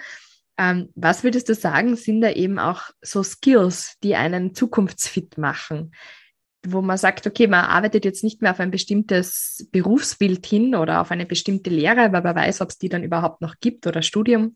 Ähm, 0.60 0.89
was 0.93 1.23
würdest 1.23 1.49
du 1.49 1.55
sagen, 1.55 1.95
sind 1.95 2.21
da 2.21 2.29
eben 2.29 2.60
auch 2.60 2.84
so 3.01 3.23
Skills, 3.23 3.95
die 4.03 4.15
einen 4.15 4.53
zukunftsfit 4.53 5.39
machen? 5.39 5.91
Wo 6.67 6.82
man 6.82 6.97
sagt, 6.97 7.28
okay, 7.28 7.47
man 7.47 7.65
arbeitet 7.65 8.06
jetzt 8.06 8.23
nicht 8.23 8.41
mehr 8.41 8.51
auf 8.51 8.60
ein 8.60 8.71
bestimmtes 8.71 9.67
Berufsbild 9.71 10.45
hin 10.45 10.75
oder 10.75 11.01
auf 11.01 11.12
eine 11.12 11.25
bestimmte 11.25 11.69
Lehre, 11.69 12.12
weil 12.12 12.23
man 12.23 12.36
weiß, 12.36 12.62
ob 12.62 12.69
es 12.69 12.78
die 12.78 12.89
dann 12.89 13.04
überhaupt 13.04 13.41
noch 13.41 13.56
gibt 13.60 13.86
oder 13.88 14.01
Studium, 14.01 14.56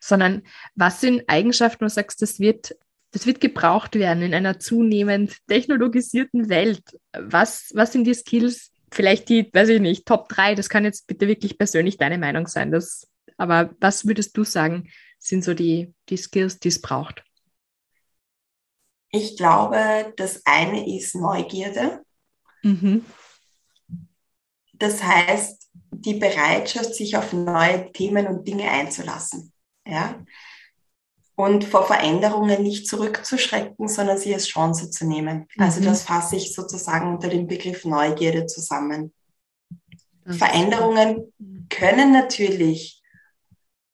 sondern 0.00 0.42
was 0.74 1.00
sind 1.00 1.24
Eigenschaften, 1.28 1.82
wo 1.82 1.86
du 1.86 1.90
sagst, 1.90 2.22
das 2.22 2.40
wird, 2.40 2.76
das 3.12 3.26
wird 3.26 3.40
gebraucht 3.40 3.94
werden 3.94 4.22
in 4.22 4.34
einer 4.34 4.58
zunehmend 4.58 5.36
technologisierten 5.48 6.48
Welt? 6.48 6.82
Was, 7.12 7.70
was 7.74 7.92
sind 7.92 8.04
die 8.04 8.14
Skills, 8.14 8.70
vielleicht 8.92 9.28
die, 9.28 9.50
weiß 9.52 9.70
ich 9.70 9.80
nicht, 9.80 10.06
Top 10.06 10.28
3, 10.28 10.54
das 10.54 10.68
kann 10.68 10.84
jetzt 10.84 11.06
bitte 11.06 11.28
wirklich 11.28 11.58
persönlich 11.58 11.98
deine 11.98 12.18
Meinung 12.18 12.46
sein. 12.46 12.70
Das, 12.70 13.08
aber 13.36 13.70
was 13.80 14.06
würdest 14.06 14.36
du 14.36 14.44
sagen, 14.44 14.88
sind 15.18 15.44
so 15.44 15.54
die, 15.54 15.92
die 16.08 16.16
Skills, 16.16 16.58
die 16.58 16.68
es 16.68 16.80
braucht? 16.80 17.24
Ich 19.10 19.36
glaube, 19.36 20.12
das 20.16 20.42
eine 20.44 20.96
ist 20.96 21.14
Neugierde. 21.14 22.02
Mhm. 22.62 23.04
Das 24.74 25.02
heißt, 25.02 25.68
die 25.90 26.14
Bereitschaft, 26.14 26.94
sich 26.94 27.16
auf 27.16 27.32
neue 27.32 27.92
Themen 27.92 28.26
und 28.26 28.46
Dinge 28.46 28.70
einzulassen. 28.70 29.52
Ja? 29.86 30.24
Und 31.34 31.64
vor 31.64 31.86
Veränderungen 31.86 32.62
nicht 32.62 32.86
zurückzuschrecken, 32.86 33.88
sondern 33.88 34.18
sie 34.18 34.32
als 34.32 34.46
Chance 34.46 34.90
zu 34.90 35.06
nehmen. 35.06 35.46
Also 35.58 35.80
mhm. 35.80 35.86
das 35.86 36.02
fasse 36.02 36.36
ich 36.36 36.54
sozusagen 36.54 37.14
unter 37.14 37.28
dem 37.28 37.46
Begriff 37.46 37.84
Neugierde 37.84 38.46
zusammen. 38.46 39.12
Das 40.24 40.36
Veränderungen 40.36 41.32
können 41.68 42.12
natürlich 42.12 43.02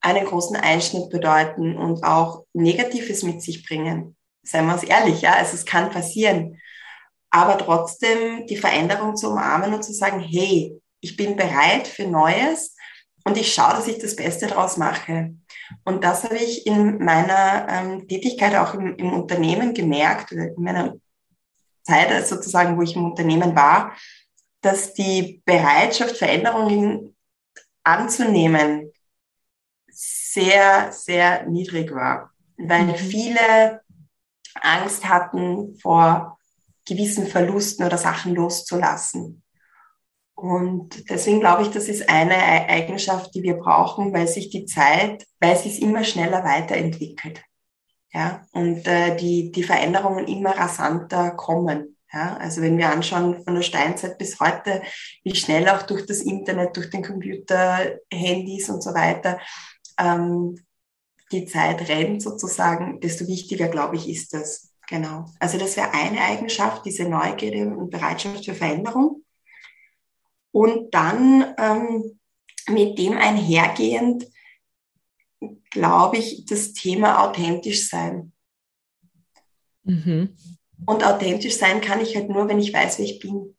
einen 0.01 0.27
großen 0.27 0.57
Einschnitt 0.57 1.11
bedeuten 1.11 1.77
und 1.77 2.05
auch 2.05 2.45
Negatives 2.53 3.23
mit 3.23 3.43
sich 3.43 3.67
bringen. 3.67 4.16
Seien 4.47 4.67
wir 4.67 4.75
uns 4.75 4.85
ehrlich, 4.85 5.23
ja, 5.23 5.35
also 5.35 5.55
es 5.55 5.65
kann 5.65 5.91
passieren. 5.91 6.61
Aber 7.31 7.59
trotzdem 7.59 8.47
die 8.47 8.57
Veränderung 8.57 9.17
zu 9.17 9.31
umarmen 9.31 9.75
und 9.75 9.83
zu 9.83 9.93
sagen, 9.93 10.21
hey, 10.21 10.81
ich 11.01 11.17
bin 11.17 11.37
bereit 11.37 11.87
für 11.87 12.07
Neues 12.07 12.77
und 13.25 13.37
ich 13.37 13.53
schaue, 13.53 13.75
dass 13.75 13.89
ich 13.89 13.99
das 13.99 14.17
Beste 14.17 14.47
daraus 14.47 14.77
mache. 14.77 15.35
Und 15.85 16.05
das 16.05 16.25
habe 16.25 16.37
ich 16.37 16.67
in 16.67 16.99
meiner 17.05 17.67
ähm, 17.69 18.09
Tätigkeit 18.09 18.55
auch 18.55 18.75
im, 18.75 18.95
im, 18.97 19.13
Unternehmen 19.13 19.75
gemerkt, 19.75 20.33
in 20.33 20.55
meiner 20.57 20.95
Zeit 21.83 22.27
sozusagen, 22.27 22.77
wo 22.77 22.83
ich 22.83 22.95
im 22.95 23.05
Unternehmen 23.05 23.55
war, 23.57 23.97
dass 24.61 24.95
die 24.95 25.43
Bereitschaft, 25.45 26.17
Veränderungen 26.17 27.17
anzunehmen, 27.83 28.93
sehr, 29.89 30.93
sehr 30.93 31.47
niedrig 31.47 31.95
war, 31.95 32.31
weil 32.57 32.85
mhm. 32.85 32.95
viele 32.95 33.81
Angst 34.63 35.09
hatten 35.09 35.77
vor 35.81 36.39
gewissen 36.87 37.27
Verlusten 37.27 37.85
oder 37.85 37.99
Sachen 37.99 38.35
loszulassen. 38.35 39.43
Und 40.35 41.09
deswegen 41.09 41.41
glaube 41.41 41.63
ich, 41.63 41.71
das 41.71 41.89
ist 41.89 42.09
eine 42.11 42.37
Eigenschaft, 42.37 43.35
die 43.35 43.43
wir 43.43 43.55
brauchen, 43.55 44.13
weil 44.13 44.29
sich 44.29 44.51
die 44.51 44.67
Zeit, 44.67 45.27
weil 45.41 45.53
es 45.53 45.79
immer 45.79 46.05
schneller 46.05 46.45
weiterentwickelt. 46.45 47.43
Ja, 48.13 48.43
und 48.53 48.87
äh, 48.87 49.17
die, 49.17 49.51
die 49.51 49.63
Veränderungen 49.63 50.27
immer 50.27 50.51
rasanter 50.51 51.33
kommen. 51.33 51.97
Ja, 52.13 52.37
also 52.37 52.63
wenn 52.63 52.79
wir 52.79 52.91
anschauen 52.91 53.43
von 53.45 53.55
der 53.55 53.63
Steinzeit 53.63 54.17
bis 54.17 54.39
heute, 54.39 54.83
wie 55.25 55.35
schnell 55.35 55.69
auch 55.69 55.83
durch 55.83 56.07
das 56.07 56.21
Internet, 56.21 56.77
durch 56.77 56.89
den 56.91 57.03
Computer, 57.03 57.99
Handys 58.11 58.71
und 58.71 58.83
so 58.83 58.95
weiter 58.95 59.39
ähm, 59.99 60.57
die 61.33 61.47
Zeit 61.47 61.89
rennt 61.89 62.23
sozusagen, 62.23 63.01
desto 63.01 63.27
wichtiger, 63.27 63.69
glaube 63.69 63.97
ich, 63.97 64.09
ist 64.09 64.33
das. 64.33 64.73
Genau. 64.89 65.27
Also 65.41 65.59
das 65.59 65.77
wäre 65.77 65.93
eine 65.93 66.21
Eigenschaft, 66.21 66.85
diese 66.87 67.09
Neugierde 67.09 67.77
und 67.77 67.91
Bereitschaft 67.91 68.45
für 68.45 68.55
Veränderung. 68.55 69.25
Und 70.53 70.95
dann 70.95 71.55
ähm, 71.59 72.19
mit 72.69 72.99
dem 72.99 73.19
einhergehend, 73.19 74.27
glaube 75.71 76.19
ich, 76.19 76.47
das 76.47 76.73
Thema 76.73 77.25
authentisch 77.25 77.89
sein. 77.89 78.33
Mhm. 79.83 80.37
Und 80.87 81.05
authentisch 81.05 81.57
sein 81.57 81.81
kann 81.81 82.01
ich 82.01 82.17
halt 82.17 82.29
nur, 82.29 82.49
wenn 82.49 82.61
ich 82.61 82.73
weiß, 82.73 82.99
wer 82.99 83.07
ich 83.07 83.19
bin. 83.19 83.57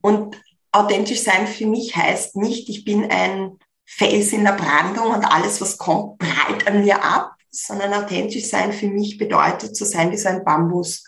Und 0.00 0.40
authentisch 0.70 1.20
sein 1.20 1.46
für 1.46 1.66
mich 1.66 1.96
heißt 1.96 2.36
nicht, 2.36 2.68
ich 2.68 2.84
bin 2.84 3.10
ein 3.10 3.58
Fels 3.86 4.32
in 4.32 4.44
der 4.44 4.52
Brandung 4.52 5.14
und 5.14 5.24
alles, 5.24 5.60
was 5.60 5.78
kommt, 5.78 6.18
prallt 6.18 6.66
an 6.66 6.84
mir 6.84 7.02
ab, 7.02 7.36
sondern 7.50 7.94
authentisch 7.94 8.46
sein 8.46 8.72
für 8.72 8.88
mich 8.88 9.16
bedeutet 9.16 9.76
zu 9.76 9.84
sein 9.84 10.10
wie 10.10 10.18
so 10.18 10.28
ein 10.28 10.44
Bambus. 10.44 11.04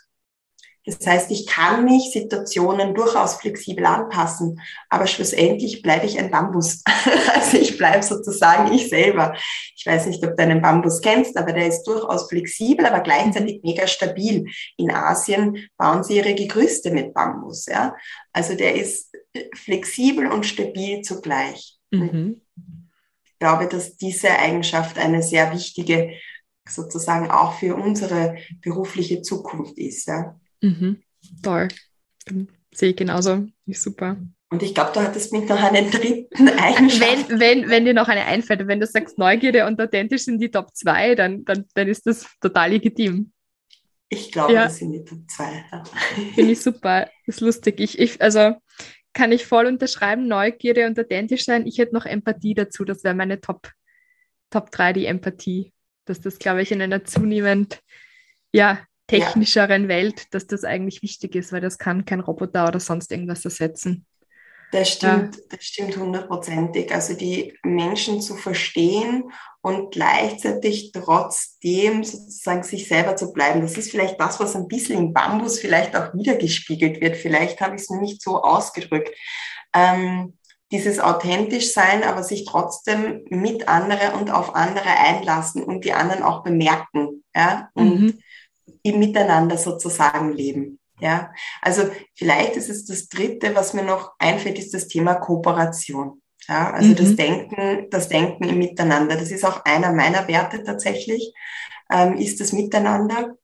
Das 0.88 1.06
heißt, 1.06 1.30
ich 1.30 1.46
kann 1.46 1.84
mich 1.84 2.12
Situationen 2.12 2.94
durchaus 2.94 3.34
flexibel 3.34 3.84
anpassen, 3.84 4.58
aber 4.88 5.06
schlussendlich 5.06 5.82
bleibe 5.82 6.06
ich 6.06 6.18
ein 6.18 6.30
Bambus. 6.30 6.82
also 7.34 7.58
ich 7.58 7.76
bleibe 7.76 8.02
sozusagen 8.02 8.72
ich 8.72 8.88
selber. 8.88 9.36
Ich 9.76 9.84
weiß 9.84 10.06
nicht, 10.06 10.24
ob 10.24 10.36
du 10.36 10.42
einen 10.42 10.62
Bambus 10.62 11.02
kennst, 11.02 11.36
aber 11.36 11.52
der 11.52 11.66
ist 11.66 11.84
durchaus 11.84 12.28
flexibel, 12.28 12.86
aber 12.86 13.00
gleichzeitig 13.00 13.60
mega 13.62 13.86
stabil. 13.86 14.46
In 14.78 14.90
Asien 14.90 15.68
bauen 15.76 16.02
sie 16.02 16.16
ihre 16.16 16.34
Gegrüste 16.34 16.90
mit 16.90 17.12
Bambus. 17.12 17.66
Ja? 17.66 17.94
Also 18.32 18.54
der 18.54 18.74
ist 18.74 19.14
flexibel 19.54 20.26
und 20.28 20.46
stabil 20.46 21.02
zugleich. 21.02 21.77
Mhm. 21.90 22.40
Ich 23.24 23.38
glaube, 23.38 23.68
dass 23.68 23.96
diese 23.96 24.30
Eigenschaft 24.30 24.98
eine 24.98 25.22
sehr 25.22 25.52
wichtige 25.52 26.12
sozusagen 26.68 27.30
auch 27.30 27.54
für 27.58 27.76
unsere 27.76 28.36
berufliche 28.60 29.22
Zukunft 29.22 29.78
ist. 29.78 30.06
Ja? 30.06 30.38
Mhm. 30.60 31.02
Toll. 31.42 31.68
Sehe 32.74 32.90
ich 32.90 32.96
genauso. 32.96 33.46
Ist 33.66 33.82
super. 33.82 34.16
Und 34.50 34.62
ich 34.62 34.74
glaube, 34.74 34.92
du 34.94 35.00
hattest 35.00 35.32
mich 35.32 35.46
noch 35.48 35.62
einen 35.62 35.90
dritten 35.90 36.48
Eigenschaft. 36.58 37.28
Wenn, 37.28 37.40
wenn, 37.40 37.68
wenn 37.68 37.84
dir 37.84 37.94
noch 37.94 38.08
eine 38.08 38.24
einfällt, 38.24 38.66
wenn 38.66 38.80
du 38.80 38.86
sagst, 38.86 39.18
Neugierde 39.18 39.66
und 39.66 39.80
authentisch 39.80 40.22
sind 40.22 40.40
die 40.40 40.50
Top 40.50 40.74
2, 40.74 41.14
dann, 41.14 41.44
dann, 41.44 41.66
dann 41.74 41.88
ist 41.88 42.06
das 42.06 42.26
total 42.40 42.70
legitim. 42.70 43.32
Ich 44.08 44.32
glaube, 44.32 44.54
ja. 44.54 44.64
das 44.64 44.78
sind 44.78 44.92
die 44.92 45.04
Top 45.04 45.18
2. 45.28 45.64
Ja. 45.70 45.84
Finde 46.34 46.52
ich 46.52 46.60
super. 46.60 47.10
ist 47.26 47.40
lustig. 47.40 47.78
Ich, 47.78 47.98
ich, 47.98 48.22
also 48.22 48.54
kann 49.18 49.32
ich 49.32 49.46
voll 49.46 49.66
unterschreiben, 49.66 50.28
Neugierde 50.28 50.86
und 50.86 50.98
authentisch 50.98 51.44
sein. 51.44 51.66
Ich 51.66 51.78
hätte 51.78 51.92
noch 51.92 52.06
Empathie 52.06 52.54
dazu. 52.54 52.84
Das 52.84 53.02
wäre 53.02 53.16
meine 53.16 53.40
Top, 53.40 53.72
Top 54.48 54.70
3, 54.70 54.92
die 54.92 55.06
Empathie. 55.06 55.72
Dass 56.04 56.20
das, 56.20 56.38
glaube 56.38 56.62
ich, 56.62 56.70
in 56.70 56.80
einer 56.80 57.02
zunehmend 57.02 57.80
ja, 58.52 58.78
technischeren 59.08 59.82
ja. 59.82 59.88
Welt, 59.88 60.32
dass 60.32 60.46
das 60.46 60.62
eigentlich 60.62 61.02
wichtig 61.02 61.34
ist, 61.34 61.50
weil 61.50 61.60
das 61.60 61.78
kann 61.78 62.04
kein 62.04 62.20
Roboter 62.20 62.68
oder 62.68 62.78
sonst 62.78 63.10
irgendwas 63.10 63.44
ersetzen. 63.44 64.06
Das 64.72 64.90
stimmt, 64.90 65.36
ja. 65.36 65.42
das 65.48 65.64
stimmt 65.64 65.96
hundertprozentig. 65.96 66.92
Also 66.94 67.14
die 67.14 67.58
Menschen 67.62 68.20
zu 68.20 68.34
verstehen 68.34 69.30
und 69.62 69.92
gleichzeitig 69.92 70.92
trotzdem 70.92 72.04
sozusagen 72.04 72.62
sich 72.62 72.86
selber 72.86 73.16
zu 73.16 73.32
bleiben. 73.32 73.62
Das 73.62 73.78
ist 73.78 73.90
vielleicht 73.90 74.20
das, 74.20 74.38
was 74.40 74.54
ein 74.56 74.68
bisschen 74.68 74.98
im 74.98 75.12
Bambus 75.12 75.58
vielleicht 75.58 75.96
auch 75.96 76.12
wiedergespiegelt 76.14 77.00
wird. 77.00 77.16
Vielleicht 77.16 77.60
habe 77.60 77.76
ich 77.76 77.82
es 77.82 77.90
mir 77.90 78.00
nicht 78.00 78.22
so 78.22 78.42
ausgedrückt. 78.42 79.10
Ähm, 79.74 80.34
dieses 80.70 81.00
authentisch 81.00 81.72
sein, 81.72 82.04
aber 82.04 82.22
sich 82.22 82.44
trotzdem 82.44 83.24
mit 83.30 83.68
andere 83.68 84.18
und 84.18 84.30
auf 84.30 84.54
andere 84.54 84.90
einlassen 84.90 85.62
und 85.62 85.86
die 85.86 85.94
anderen 85.94 86.22
auch 86.22 86.42
bemerken. 86.42 87.24
Ja? 87.34 87.70
Und 87.72 88.00
mhm 88.00 88.18
im 88.82 88.98
Miteinander 88.98 89.56
sozusagen 89.56 90.32
leben. 90.32 90.78
Ja, 91.00 91.32
also 91.62 91.82
vielleicht 92.14 92.56
ist 92.56 92.68
es 92.68 92.84
das 92.84 93.08
dritte, 93.08 93.54
was 93.54 93.72
mir 93.72 93.84
noch 93.84 94.12
einfällt, 94.18 94.58
ist 94.58 94.74
das 94.74 94.88
Thema 94.88 95.14
Kooperation. 95.14 96.22
Ja, 96.48 96.72
also 96.72 96.90
mhm. 96.90 96.96
das 96.96 97.16
Denken, 97.16 97.90
das 97.90 98.08
Denken 98.08 98.44
im 98.48 98.58
Miteinander. 98.58 99.16
Das 99.16 99.30
ist 99.30 99.44
auch 99.44 99.64
einer 99.64 99.92
meiner 99.92 100.26
Werte 100.28 100.62
tatsächlich, 100.64 101.32
ähm, 101.90 102.16
ist 102.16 102.40
das 102.40 102.52
Miteinander. 102.52 103.36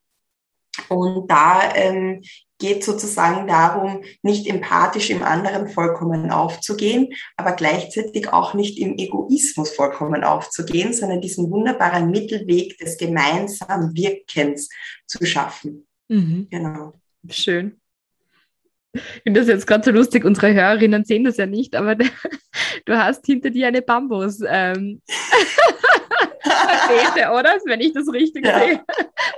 Und 0.89 1.31
da 1.31 1.73
ähm, 1.75 2.23
geht 2.59 2.83
sozusagen 2.83 3.47
darum, 3.47 4.03
nicht 4.23 4.47
empathisch 4.47 5.11
im 5.11 5.23
anderen 5.23 5.69
vollkommen 5.69 6.31
aufzugehen, 6.31 7.13
aber 7.37 7.53
gleichzeitig 7.53 8.33
auch 8.33 8.55
nicht 8.55 8.79
im 8.79 8.97
Egoismus 8.97 9.71
vollkommen 9.71 10.25
aufzugehen, 10.25 10.93
sondern 10.93 11.21
diesen 11.21 11.51
wunderbaren 11.51 12.11
Mittelweg 12.11 12.79
des 12.79 12.97
gemeinsamen 12.97 13.95
Wirkens 13.95 14.69
zu 15.07 15.25
schaffen. 15.25 15.87
Mhm. 16.09 16.49
Genau. 16.51 16.95
Schön. 17.31 17.81
Ich 18.95 19.03
finde 19.25 19.41
das 19.41 19.49
jetzt 19.49 19.67
gerade 19.67 19.85
so 19.85 19.91
lustig. 19.91 20.25
Unsere 20.25 20.55
Hörerinnen 20.55 21.05
sehen 21.05 21.25
das 21.25 21.37
ja 21.37 21.47
nicht, 21.47 21.75
aber 21.75 21.95
du 22.85 22.97
hast 22.97 23.27
hinter 23.27 23.51
dir 23.51 23.67
eine 23.67 23.83
Bambus. 23.83 24.41
Ähm. 24.47 25.03
Tapete, 26.43 27.31
oder? 27.31 27.59
Wenn 27.65 27.81
ich 27.81 27.93
das 27.93 28.13
richtig 28.13 28.47
ja. 28.47 28.59
sehe. 28.59 28.85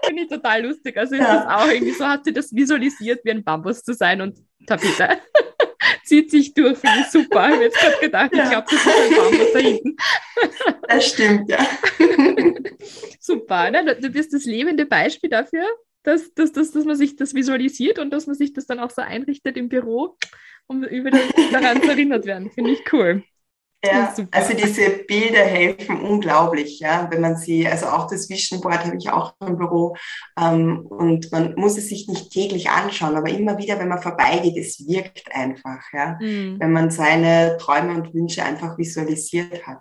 Finde 0.05 0.23
ich 0.23 0.29
total 0.29 0.67
lustig. 0.67 0.97
Also 0.97 1.15
ist 1.15 1.21
ja. 1.21 1.45
das 1.45 1.47
auch 1.47 1.69
irgendwie 1.71 1.93
so, 1.93 2.07
hat 2.07 2.25
sie 2.25 2.33
das 2.33 2.55
visualisiert, 2.55 3.25
wie 3.25 3.31
ein 3.31 3.45
Bambus 3.45 3.83
zu 3.83 3.95
sein 3.95 4.21
und 4.21 4.39
Tapete. 4.67 5.19
Zieht 6.05 6.31
sich 6.31 6.53
durch, 6.53 6.79
finde 6.79 7.01
ich 7.01 7.07
super. 7.07 7.49
Ich 7.49 7.55
habe 7.55 7.65
jetzt 7.65 7.79
gerade 7.79 7.99
gedacht, 8.01 8.35
ja. 8.35 8.45
ich 8.45 8.51
glaube, 8.51 8.67
das 8.71 8.81
ist 8.81 8.87
ein 8.87 9.17
Bambus 9.17 9.53
da 9.53 9.59
hinten. 9.59 9.97
Das 10.89 11.07
stimmt, 11.07 11.51
ja. 11.51 11.67
Super. 13.21 13.71
Ne? 13.71 13.97
Du 14.01 14.11
bist 14.11 14.33
das 14.33 14.45
lebende 14.45 14.87
Beispiel 14.87 15.31
dafür, 15.31 15.65
dass, 16.07 16.33
dass, 16.35 16.53
dass, 16.53 16.71
dass 16.71 16.85
man 16.85 16.97
sich 16.97 17.17
das 17.17 17.35
visualisiert 17.35 17.99
und 17.99 18.11
dass 18.11 18.27
man 18.27 18.37
sich 18.37 18.53
das 18.53 18.67
dann 18.67 18.79
auch 18.79 18.91
so 18.91 19.03
einrichtet 19.03 19.57
im 19.57 19.69
Büro, 19.69 20.17
um 20.69 20.85
über 20.85 21.11
das, 21.11 21.21
daran 21.53 21.83
zu 21.83 21.91
erinnert 21.91 22.25
werden. 22.27 22.51
Finde 22.53 22.71
ich 22.71 22.93
cool. 22.93 23.25
Ja, 23.85 24.15
also 24.33 24.55
diese 24.55 25.05
Bilder 25.07 25.45
helfen 25.45 26.01
unglaublich, 26.01 26.81
ja, 26.81 27.09
wenn 27.11 27.21
man 27.21 27.37
sie, 27.37 27.69
also 27.69 27.87
auch 27.87 28.09
das 28.09 28.29
Vision 28.29 28.61
Board 28.61 28.85
habe 28.85 28.97
ich 28.97 29.09
auch 29.11 29.35
im 29.47 29.59
Büro 29.59 29.97
ähm, 30.41 30.87
und 30.87 31.31
man 31.31 31.55
muss 31.57 31.77
es 31.77 31.89
sich 31.89 32.09
nicht 32.09 32.31
täglich 32.31 32.69
anschauen, 32.71 33.17
aber 33.17 33.29
immer 33.29 33.59
wieder, 33.59 33.79
wenn 33.79 33.89
man 33.89 34.03
vorbeigeht, 34.03 34.57
es 34.57 34.89
wirkt 34.89 35.31
einfach, 35.33 35.83
ja, 35.93 36.19
mhm. 36.21 36.59
wenn 36.59 36.73
man 36.73 36.91
seine 36.91 37.59
Träume 37.61 37.95
und 37.95 38.15
Wünsche 38.15 38.43
einfach 38.43 38.79
visualisiert 38.79 39.67
hat. 39.67 39.79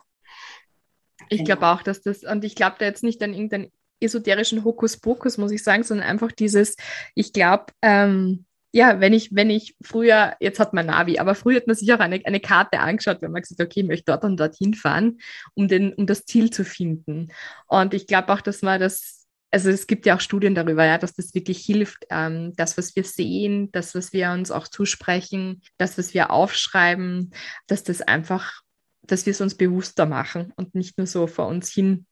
Ich 1.29 1.43
glaube 1.43 1.61
genau. 1.61 1.73
auch, 1.73 1.81
dass 1.81 2.01
das, 2.01 2.23
und 2.23 2.43
ich 2.43 2.55
glaube 2.55 2.75
da 2.77 2.85
jetzt 2.85 3.03
nicht 3.03 3.23
an 3.23 3.33
irgendeinen 3.33 3.71
esoterischen 3.99 4.63
Hokuspokus, 4.63 5.37
muss 5.37 5.51
ich 5.51 5.63
sagen, 5.63 5.83
sondern 5.83 6.07
einfach 6.07 6.31
dieses, 6.31 6.75
ich 7.13 7.33
glaube, 7.33 7.65
ähm, 7.81 8.45
ja, 8.75 8.99
wenn 8.99 9.13
ich, 9.13 9.33
wenn 9.33 9.49
ich 9.49 9.77
früher, 9.81 10.35
jetzt 10.41 10.59
hat 10.59 10.73
man 10.73 10.87
Navi, 10.87 11.17
aber 11.17 11.33
früher 11.33 11.55
hat 11.55 11.67
man 11.67 11.77
sich 11.77 11.93
auch 11.93 11.99
eine, 11.99 12.19
eine 12.25 12.41
Karte 12.41 12.81
angeschaut, 12.81 13.21
wenn 13.21 13.31
man 13.31 13.41
gesagt 13.41 13.61
okay, 13.61 13.79
ich 13.79 13.87
möchte 13.87 14.11
dort 14.11 14.25
und 14.25 14.37
dorthin 14.37 14.73
fahren, 14.73 15.19
um, 15.53 15.69
den, 15.69 15.93
um 15.93 16.05
das 16.05 16.25
Ziel 16.25 16.49
zu 16.49 16.65
finden. 16.65 17.29
Und 17.67 17.93
ich 17.93 18.05
glaube 18.05 18.33
auch, 18.33 18.41
dass 18.41 18.61
man 18.63 18.81
das, 18.81 19.27
also 19.49 19.69
es 19.69 19.87
gibt 19.87 20.05
ja 20.05 20.17
auch 20.17 20.19
Studien 20.19 20.55
darüber, 20.55 20.83
ja, 20.83 20.97
dass 20.97 21.13
das 21.13 21.33
wirklich 21.33 21.59
hilft, 21.59 22.05
ähm, 22.09 22.51
das, 22.57 22.77
was 22.77 22.97
wir 22.97 23.05
sehen, 23.05 23.71
das, 23.71 23.95
was 23.95 24.11
wir 24.11 24.31
uns 24.31 24.51
auch 24.51 24.67
zusprechen, 24.67 25.61
das, 25.77 25.97
was 25.97 26.13
wir 26.13 26.31
aufschreiben, 26.31 27.31
dass 27.67 27.83
das 27.83 28.01
einfach, 28.01 28.61
dass 29.03 29.25
wir 29.25 29.31
es 29.31 29.39
uns 29.39 29.55
bewusster 29.55 30.05
machen 30.05 30.51
und 30.57 30.75
nicht 30.75 30.97
nur 30.97 31.07
so 31.07 31.27
vor 31.27 31.47
uns 31.47 31.71
hin 31.71 32.05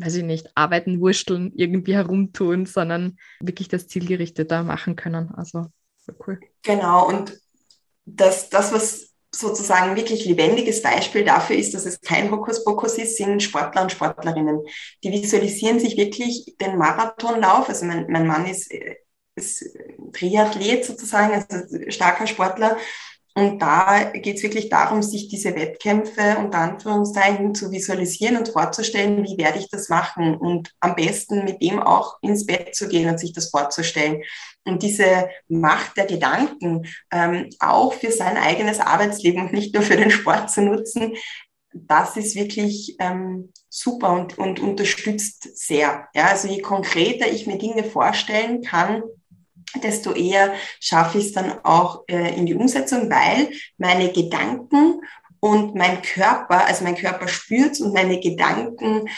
weiß 0.00 0.16
ich 0.16 0.24
nicht, 0.24 0.48
arbeiten, 0.54 1.00
wursteln, 1.00 1.52
irgendwie 1.54 1.94
herumtun, 1.94 2.66
sondern 2.66 3.18
wirklich 3.40 3.68
das 3.68 3.86
zielgerichteter 3.86 4.62
machen 4.62 4.96
können. 4.96 5.30
Also 5.34 5.66
cool. 6.26 6.40
Genau, 6.62 7.08
und 7.08 7.38
das, 8.04 8.50
das, 8.50 8.72
was 8.72 9.10
sozusagen 9.32 9.94
wirklich 9.94 10.24
lebendiges 10.24 10.82
Beispiel 10.82 11.24
dafür 11.24 11.56
ist, 11.56 11.74
dass 11.74 11.86
es 11.86 12.00
kein 12.00 12.30
Hokuspokus 12.30 12.98
ist, 12.98 13.16
sind 13.16 13.42
Sportler 13.42 13.82
und 13.82 13.92
Sportlerinnen. 13.92 14.60
Die 15.04 15.12
visualisieren 15.12 15.78
sich 15.78 15.96
wirklich 15.96 16.56
den 16.60 16.76
Marathonlauf. 16.76 17.68
Also 17.68 17.86
mein, 17.86 18.06
mein 18.10 18.26
Mann 18.26 18.46
ist, 18.46 18.72
ist 19.36 19.64
Triathlet 20.12 20.84
sozusagen, 20.84 21.32
also 21.32 21.90
starker 21.90 22.26
Sportler. 22.26 22.76
Und 23.40 23.62
da 23.62 24.10
geht 24.12 24.36
es 24.36 24.42
wirklich 24.42 24.68
darum, 24.68 25.02
sich 25.02 25.28
diese 25.28 25.54
Wettkämpfe 25.54 26.36
unter 26.38 26.58
Anführungszeichen 26.58 27.54
zu 27.54 27.70
visualisieren 27.70 28.36
und 28.36 28.50
vorzustellen, 28.50 29.24
wie 29.24 29.38
werde 29.38 29.58
ich 29.58 29.70
das 29.70 29.88
machen 29.88 30.36
und 30.36 30.70
am 30.80 30.94
besten 30.94 31.44
mit 31.44 31.62
dem 31.62 31.80
auch 31.80 32.18
ins 32.20 32.44
Bett 32.44 32.74
zu 32.74 32.86
gehen 32.86 33.08
und 33.08 33.18
sich 33.18 33.32
das 33.32 33.48
vorzustellen. 33.48 34.22
Und 34.64 34.82
diese 34.82 35.30
Macht 35.48 35.96
der 35.96 36.04
Gedanken 36.04 36.86
ähm, 37.10 37.48
auch 37.60 37.94
für 37.94 38.12
sein 38.12 38.36
eigenes 38.36 38.78
Arbeitsleben 38.78 39.40
und 39.40 39.52
nicht 39.54 39.72
nur 39.72 39.82
für 39.82 39.96
den 39.96 40.10
Sport 40.10 40.50
zu 40.50 40.60
nutzen, 40.60 41.14
das 41.72 42.18
ist 42.18 42.34
wirklich 42.34 42.96
ähm, 42.98 43.52
super 43.70 44.12
und, 44.12 44.36
und 44.36 44.60
unterstützt 44.60 45.56
sehr. 45.56 46.08
Ja, 46.14 46.26
also 46.26 46.46
je 46.46 46.60
konkreter 46.60 47.30
ich 47.30 47.46
mir 47.46 47.56
Dinge 47.56 47.84
vorstellen 47.84 48.60
kann, 48.60 49.02
desto 49.82 50.12
eher 50.12 50.54
schaffe 50.80 51.18
ich 51.18 51.26
es 51.26 51.32
dann 51.32 51.64
auch 51.64 52.04
äh, 52.08 52.36
in 52.36 52.46
die 52.46 52.54
Umsetzung, 52.54 53.10
weil 53.10 53.50
meine 53.78 54.12
Gedanken 54.12 55.00
und 55.40 55.74
mein 55.74 56.02
Körper, 56.02 56.66
also 56.66 56.84
mein 56.84 56.96
Körper 56.96 57.28
spürt 57.28 57.80
und 57.80 57.94
meine 57.94 58.20
Gedanken 58.20 59.08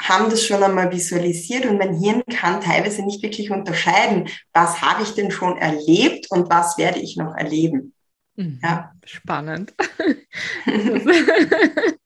haben 0.00 0.30
das 0.30 0.44
schon 0.44 0.62
einmal 0.62 0.90
visualisiert 0.90 1.64
und 1.64 1.78
mein 1.78 1.98
Hirn 1.98 2.22
kann 2.28 2.60
teilweise 2.60 3.02
nicht 3.04 3.22
wirklich 3.22 3.50
unterscheiden, 3.50 4.28
was 4.52 4.82
habe 4.82 5.02
ich 5.02 5.14
denn 5.14 5.30
schon 5.30 5.56
erlebt 5.58 6.26
und 6.30 6.50
was 6.50 6.76
werde 6.76 6.98
ich 6.98 7.16
noch 7.16 7.34
erleben. 7.36 7.94
Mhm. 8.36 8.60
Ja. 8.62 8.92
Spannend. 9.04 9.74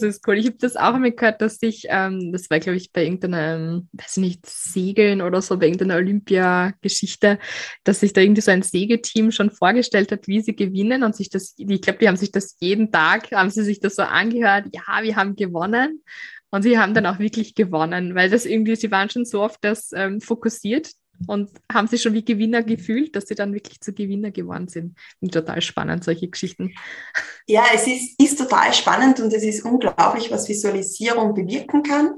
Das, 0.00 0.16
ist 0.16 0.26
cool. 0.26 0.38
Ich 0.38 0.46
habe 0.46 0.56
das 0.58 0.76
auch 0.76 0.94
einmal 0.94 1.12
gehört, 1.12 1.40
dass 1.40 1.58
sich, 1.58 1.86
ähm, 1.88 2.32
das 2.32 2.48
war, 2.50 2.58
glaube 2.60 2.76
ich, 2.76 2.92
bei 2.92 3.04
irgendeinem, 3.04 3.88
weiß 3.92 4.16
ich 4.16 4.22
nicht, 4.22 4.46
Segeln 4.46 5.20
oder 5.20 5.42
so, 5.42 5.58
bei 5.58 5.66
irgendeiner 5.66 5.96
Olympiageschichte, 5.96 7.38
dass 7.84 8.00
sich 8.00 8.12
da 8.12 8.20
irgendwie 8.20 8.40
so 8.40 8.50
ein 8.50 8.62
Segelteam 8.62 9.30
schon 9.30 9.50
vorgestellt 9.50 10.12
hat, 10.12 10.26
wie 10.26 10.40
sie 10.40 10.56
gewinnen 10.56 11.02
und 11.02 11.14
sich 11.14 11.30
das, 11.30 11.54
ich 11.56 11.82
glaube, 11.82 11.98
die 11.98 12.08
haben 12.08 12.16
sich 12.16 12.30
das 12.30 12.56
jeden 12.60 12.90
Tag, 12.90 13.30
haben 13.32 13.50
sie 13.50 13.64
sich 13.64 13.80
das 13.80 13.96
so 13.96 14.02
angehört, 14.02 14.66
ja, 14.72 15.02
wir 15.02 15.16
haben 15.16 15.36
gewonnen. 15.36 16.02
Und 16.52 16.62
sie 16.62 16.78
haben 16.78 16.94
dann 16.94 17.06
auch 17.06 17.20
wirklich 17.20 17.54
gewonnen, 17.54 18.14
weil 18.16 18.28
das 18.28 18.44
irgendwie, 18.44 18.74
sie 18.74 18.90
waren 18.90 19.08
schon 19.08 19.24
so 19.24 19.44
auf 19.44 19.56
das 19.60 19.92
ähm, 19.94 20.20
fokussiert, 20.20 20.90
und 21.26 21.50
haben 21.72 21.86
sich 21.86 22.02
schon 22.02 22.14
wie 22.14 22.24
Gewinner 22.24 22.62
gefühlt, 22.62 23.14
dass 23.14 23.26
sie 23.26 23.34
dann 23.34 23.52
wirklich 23.54 23.80
zu 23.80 23.92
Gewinner 23.92 24.30
geworden 24.30 24.68
sind. 24.68 24.96
Und 25.20 25.32
total 25.32 25.60
spannend, 25.60 26.04
solche 26.04 26.28
Geschichten. 26.28 26.74
Ja, 27.46 27.64
es 27.74 27.86
ist, 27.86 28.20
ist 28.20 28.38
total 28.38 28.72
spannend 28.72 29.20
und 29.20 29.32
es 29.32 29.42
ist 29.42 29.64
unglaublich, 29.64 30.30
was 30.30 30.48
Visualisierung 30.48 31.34
bewirken 31.34 31.82
kann. 31.82 32.14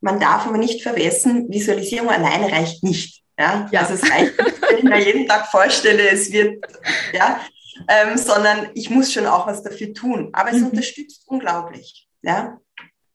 Man 0.00 0.20
darf 0.20 0.46
aber 0.46 0.58
nicht 0.58 0.82
vergessen, 0.82 1.48
Visualisierung 1.50 2.10
alleine 2.10 2.52
reicht 2.52 2.82
nicht. 2.84 3.22
Ja? 3.38 3.68
ja. 3.72 3.80
Also 3.80 3.94
es 3.94 4.10
reicht 4.10 4.38
nicht, 4.38 4.62
wenn 4.62 4.78
ich 4.78 4.84
mir 4.84 5.04
jeden 5.04 5.26
Tag 5.26 5.46
vorstelle, 5.46 6.08
es 6.10 6.30
wird, 6.30 6.64
ja, 7.12 7.40
ähm, 7.88 8.16
sondern 8.16 8.70
ich 8.74 8.90
muss 8.90 9.12
schon 9.12 9.26
auch 9.26 9.46
was 9.46 9.62
dafür 9.62 9.92
tun. 9.92 10.30
Aber 10.32 10.50
es 10.50 10.60
mhm. 10.60 10.68
unterstützt 10.68 11.24
unglaublich. 11.26 12.08
Ja, 12.22 12.58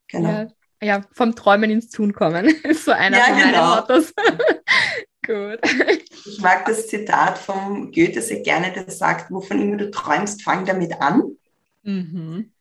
genau. 0.07 0.29
Ja. 0.29 0.47
Ja, 0.81 1.01
vom 1.11 1.35
Träumen 1.35 1.69
ins 1.69 1.89
Tun 1.89 2.13
kommen, 2.13 2.45
ist 2.63 2.85
so 2.85 2.91
einer 2.91 3.17
ja, 3.17 3.23
von 3.25 3.35
meinen 3.35 3.51
genau. 3.51 3.75
Mottos. 3.75 4.13
Gut. 5.29 5.59
Ich 6.25 6.39
mag 6.41 6.65
das 6.65 6.87
Zitat 6.87 7.37
vom 7.37 7.91
Goethe 7.91 8.19
sehr 8.19 8.39
gerne, 8.39 8.71
der 8.71 8.89
sagt, 8.89 9.29
wovon 9.29 9.61
immer 9.61 9.77
du 9.77 9.91
träumst, 9.91 10.41
fang 10.41 10.65
damit 10.65 10.99
an. 10.99 11.37
Mhm. 11.83 12.51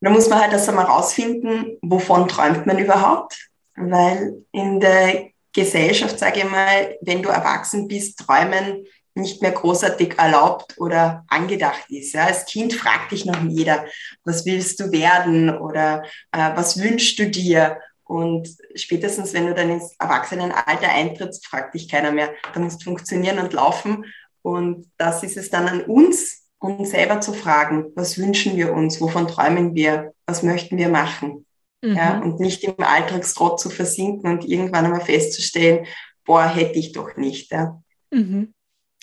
Da 0.00 0.10
muss 0.10 0.28
man 0.28 0.40
halt 0.40 0.52
erst 0.52 0.68
einmal 0.68 0.86
rausfinden, 0.86 1.78
wovon 1.82 2.26
träumt 2.26 2.66
man 2.66 2.78
überhaupt. 2.78 3.50
Weil 3.76 4.44
in 4.50 4.80
der 4.80 5.28
Gesellschaft, 5.52 6.18
sage 6.18 6.40
ich 6.40 6.50
mal, 6.50 6.96
wenn 7.00 7.22
du 7.22 7.28
erwachsen 7.28 7.86
bist, 7.86 8.18
träumen 8.18 8.86
nicht 9.14 9.40
mehr 9.40 9.52
großartig 9.52 10.18
erlaubt 10.18 10.74
oder 10.78 11.24
angedacht 11.28 11.84
ist. 11.90 12.12
Ja, 12.14 12.26
als 12.26 12.44
Kind 12.44 12.74
fragt 12.74 13.12
dich 13.12 13.24
noch 13.24 13.40
jeder, 13.44 13.84
was 14.24 14.44
willst 14.46 14.80
du 14.80 14.90
werden 14.90 15.56
oder 15.56 16.02
äh, 16.32 16.50
was 16.56 16.82
wünschst 16.82 17.20
du 17.20 17.30
dir? 17.30 17.78
Und 18.02 18.48
spätestens, 18.74 19.32
wenn 19.32 19.46
du 19.46 19.54
dann 19.54 19.70
ins 19.70 19.94
Erwachsenenalter 19.98 20.88
eintrittst, 20.88 21.46
fragt 21.46 21.74
dich 21.74 21.88
keiner 21.88 22.12
mehr. 22.12 22.30
Da 22.54 22.60
musst 22.60 22.84
funktionieren 22.84 23.38
und 23.38 23.52
laufen. 23.52 24.04
Und 24.42 24.86
das 24.96 25.22
ist 25.22 25.36
es 25.36 25.50
dann 25.50 25.68
an 25.68 25.82
uns, 25.82 26.48
uns 26.58 26.90
selber 26.90 27.20
zu 27.20 27.32
fragen, 27.32 27.86
was 27.94 28.18
wünschen 28.18 28.56
wir 28.56 28.72
uns, 28.72 29.00
wovon 29.00 29.28
träumen 29.28 29.74
wir, 29.74 30.12
was 30.26 30.42
möchten 30.42 30.76
wir 30.76 30.88
machen. 30.88 31.46
Mhm. 31.82 31.94
Ja, 31.94 32.18
und 32.18 32.40
nicht 32.40 32.62
im 32.64 32.74
Alltagstrott 32.78 33.58
zu 33.58 33.70
versinken 33.70 34.30
und 34.30 34.44
irgendwann 34.44 34.84
einmal 34.84 35.00
festzustellen, 35.00 35.86
boah, 36.24 36.46
hätte 36.46 36.78
ich 36.78 36.92
doch 36.92 37.16
nicht. 37.16 37.50
Ja. 37.52 37.82
Mhm. 38.10 38.52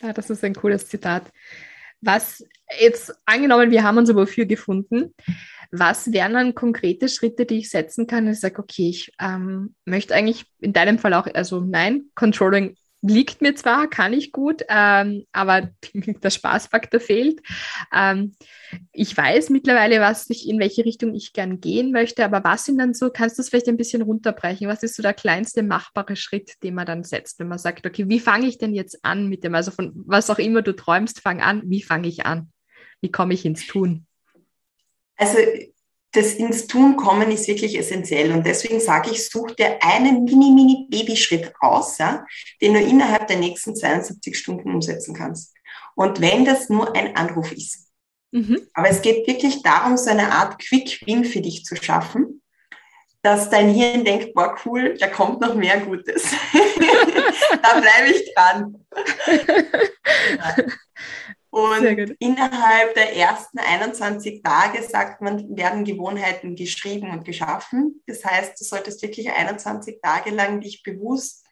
ja, 0.01 0.13
das 0.13 0.29
ist 0.29 0.43
ein 0.43 0.53
cooles 0.53 0.87
Zitat. 0.87 1.23
Was 2.01 2.45
jetzt 2.79 3.13
angenommen, 3.25 3.71
wir 3.71 3.83
haben 3.83 3.97
uns 3.97 4.09
aber 4.09 4.27
für 4.27 4.45
gefunden. 4.45 5.15
Was 5.71 6.11
wären 6.11 6.33
dann 6.33 6.55
konkrete 6.55 7.09
Schritte, 7.09 7.45
die 7.45 7.59
ich 7.59 7.69
setzen 7.69 8.07
kann? 8.07 8.27
Ich 8.27 8.39
sage, 8.39 8.59
okay, 8.59 8.89
ich 8.89 9.11
ähm, 9.19 9.75
möchte 9.85 10.15
eigentlich 10.15 10.45
in 10.59 10.73
deinem 10.73 10.99
Fall 10.99 11.13
auch, 11.13 11.27
also 11.33 11.61
nein, 11.61 12.05
Controlling 12.15 12.75
liegt 13.01 13.41
mir 13.41 13.55
zwar, 13.55 13.87
kann 13.87 14.13
ich 14.13 14.31
gut, 14.31 14.63
ähm, 14.69 15.25
aber 15.31 15.69
der 15.93 16.29
Spaßfaktor 16.29 16.99
fehlt. 16.99 17.41
Ähm, 17.93 18.35
ich 18.91 19.15
weiß 19.15 19.49
mittlerweile, 19.49 20.01
was 20.01 20.29
ich, 20.29 20.47
in 20.47 20.59
welche 20.59 20.83
Richtung 20.83 21.13
ich 21.13 21.33
gern 21.33 21.59
gehen 21.59 21.91
möchte, 21.91 22.25
aber 22.25 22.43
was 22.43 22.65
sind 22.65 22.79
dann 22.79 22.93
so, 22.93 23.09
kannst 23.09 23.37
du 23.37 23.41
es 23.41 23.49
vielleicht 23.49 23.67
ein 23.67 23.77
bisschen 23.77 24.01
runterbrechen? 24.01 24.67
Was 24.67 24.83
ist 24.83 24.95
so 24.95 25.03
der 25.03 25.13
kleinste 25.13 25.63
machbare 25.63 26.15
Schritt, 26.15 26.53
den 26.63 26.73
man 26.73 26.85
dann 26.85 27.03
setzt, 27.03 27.39
wenn 27.39 27.47
man 27.47 27.59
sagt, 27.59 27.85
okay, 27.85 28.05
wie 28.09 28.19
fange 28.19 28.47
ich 28.47 28.57
denn 28.57 28.73
jetzt 28.73 29.03
an 29.05 29.27
mit 29.27 29.43
dem, 29.43 29.55
also 29.55 29.71
von 29.71 29.93
was 30.05 30.29
auch 30.29 30.39
immer 30.39 30.61
du 30.61 30.75
träumst, 30.75 31.21
fang 31.21 31.41
an, 31.41 31.63
wie 31.65 31.83
fange 31.83 32.07
ich 32.07 32.25
an? 32.25 32.51
Wie 33.01 33.11
komme 33.11 33.35
ich 33.35 33.45
ins 33.45 33.67
Tun? 33.67 34.06
Also 35.17 35.37
das 36.13 36.33
ins 36.33 36.67
Tun 36.67 36.95
kommen 36.95 37.29
ist 37.31 37.47
wirklich 37.47 37.77
essentiell. 37.77 38.31
Und 38.31 38.45
deswegen 38.45 38.79
sage 38.79 39.11
ich, 39.11 39.29
such 39.29 39.51
dir 39.51 39.83
einen 39.83 40.23
mini-mini-Babyschritt 40.23 41.53
raus, 41.61 41.97
ja, 41.97 42.25
den 42.61 42.73
du 42.73 42.79
innerhalb 42.79 43.27
der 43.27 43.37
nächsten 43.37 43.75
72 43.75 44.37
Stunden 44.37 44.73
umsetzen 44.73 45.13
kannst. 45.13 45.53
Und 45.95 46.21
wenn 46.21 46.45
das 46.45 46.69
nur 46.69 46.95
ein 46.95 47.15
Anruf 47.15 47.51
ist. 47.51 47.87
Mhm. 48.31 48.67
Aber 48.73 48.89
es 48.89 49.01
geht 49.01 49.27
wirklich 49.27 49.61
darum, 49.63 49.97
so 49.97 50.09
eine 50.09 50.31
Art 50.31 50.59
Quick-Win 50.59 51.25
für 51.25 51.41
dich 51.41 51.65
zu 51.65 51.75
schaffen, 51.75 52.41
dass 53.21 53.49
dein 53.49 53.73
Hirn 53.73 54.05
denkt, 54.05 54.33
boah, 54.33 54.55
cool, 54.65 54.95
da 54.99 55.07
kommt 55.07 55.41
noch 55.41 55.55
mehr 55.55 55.79
Gutes. 55.81 56.23
da 57.61 57.79
bleibe 57.79 58.11
ich 58.11 58.33
dran. 58.33 58.85
Und 61.57 62.15
innerhalb 62.19 62.93
der 62.93 63.15
ersten 63.15 63.57
21 63.57 64.43
Tage, 64.43 64.83
sagt 64.83 65.23
man, 65.23 65.57
werden 65.57 65.85
Gewohnheiten 65.85 66.55
geschrieben 66.55 67.09
und 67.09 67.25
geschaffen. 67.25 68.03
Das 68.05 68.23
heißt, 68.23 68.59
du 68.59 68.63
solltest 68.63 69.01
wirklich 69.01 69.31
21 69.31 69.99
Tage 69.99 70.29
lang 70.29 70.61
dich 70.61 70.83
bewusst 70.83 71.43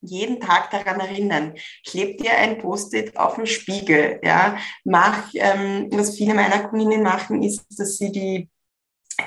jeden 0.00 0.40
Tag 0.40 0.72
daran 0.72 0.98
erinnern. 0.98 1.54
Kleb 1.86 2.18
dir 2.18 2.32
ein 2.32 2.58
Post-it 2.58 3.16
auf 3.16 3.36
den 3.36 3.46
Spiegel. 3.46 4.18
Ja, 4.24 4.58
mach, 4.82 5.30
ähm, 5.34 5.88
was 5.92 6.16
viele 6.16 6.34
meiner 6.34 6.68
Kundinnen 6.68 7.04
machen, 7.04 7.44
ist, 7.44 7.64
dass 7.78 7.98
sie 7.98 8.10
die 8.10 8.48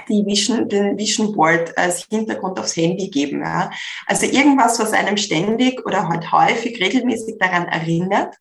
die 0.10 0.26
Vision, 0.26 0.68
den 0.68 0.98
Vision 0.98 1.32
Board 1.32 1.78
als 1.78 2.08
Hintergrund 2.10 2.60
aufs 2.60 2.76
Handy 2.76 3.08
geben. 3.10 3.42
Ja. 3.42 3.70
Also 4.08 4.26
irgendwas, 4.26 4.80
was 4.80 4.92
einem 4.92 5.16
ständig 5.16 5.86
oder 5.86 6.10
halt 6.10 6.30
häufig 6.32 6.82
regelmäßig 6.82 7.36
daran 7.40 7.68
erinnert. 7.68 8.36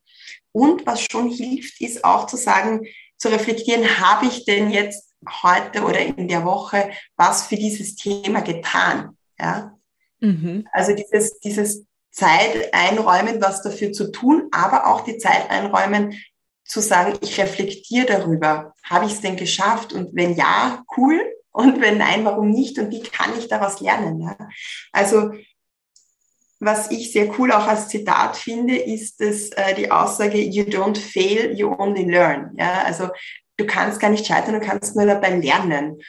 Und 0.55 0.87
was 0.87 1.05
schon 1.11 1.31
hilft, 1.31 1.81
ist 1.81 2.05
auch 2.05 2.27
zu 2.27 2.37
sagen, 2.37 2.87
zu 3.19 3.29
reflektieren, 3.29 3.99
habe 3.99 4.27
ich 4.27 4.45
denn 4.45 4.71
jetzt 4.71 5.12
heute 5.43 5.83
oder 5.83 5.99
in 5.99 6.29
der 6.29 6.45
Woche 6.45 6.90
was 7.17 7.47
für 7.47 7.57
dieses 7.57 7.97
Thema 7.97 8.40
getan? 8.40 9.19
Ja. 9.38 9.77
Mhm. 10.21 10.69
Also 10.73 10.95
dieses, 10.95 11.40
dieses 11.40 11.85
Zeit 12.12 12.73
einräumen, 12.73 13.43
was 13.43 13.62
dafür 13.62 13.93
zu 13.93 14.12
tun, 14.12 14.49
aber 14.53 14.87
auch 14.87 15.01
die 15.01 15.19
Zeit 15.19 15.51
einräumen, 15.51 16.21
zu 16.64 16.81
sagen, 16.81 17.19
ich 17.21 17.38
reflektiere 17.38 18.07
darüber. 18.07 18.75
Habe 18.85 19.07
ich 19.07 19.12
es 19.12 19.21
denn 19.21 19.37
geschafft? 19.37 19.93
Und 19.93 20.14
wenn 20.14 20.35
ja, 20.35 20.85
cool. 20.97 21.21
Und 21.51 21.81
wenn 21.81 21.99
nein, 21.99 22.25
warum 22.25 22.51
nicht? 22.51 22.79
Und 22.79 22.90
wie 22.90 23.03
kann 23.03 23.37
ich 23.38 23.49
daraus 23.49 23.81
lernen? 23.81 24.21
Ja? 24.21 24.37
Also 24.93 25.33
was 26.64 26.90
ich 26.90 27.12
sehr 27.12 27.38
cool 27.38 27.53
auch 27.53 27.66
als 27.66 27.88
Zitat 27.88 28.37
finde, 28.37 28.77
ist 28.77 29.20
das, 29.20 29.50
äh, 29.50 29.74
die 29.74 29.90
Aussage, 29.90 30.38
you 30.38 30.64
don't 30.64 30.98
fail, 30.98 31.53
you 31.57 31.74
only 31.79 32.05
learn. 32.05 32.55
Ja? 32.59 32.83
Also 32.85 33.09
du 33.57 33.66
kannst 33.66 34.00
gar 34.00 34.11
nicht 34.11 34.27
scheitern, 34.27 34.55
du 34.55 34.61
kannst 34.61 34.96
nur 34.96 35.07
dabei 35.07 35.31
lernen. 35.37 36.00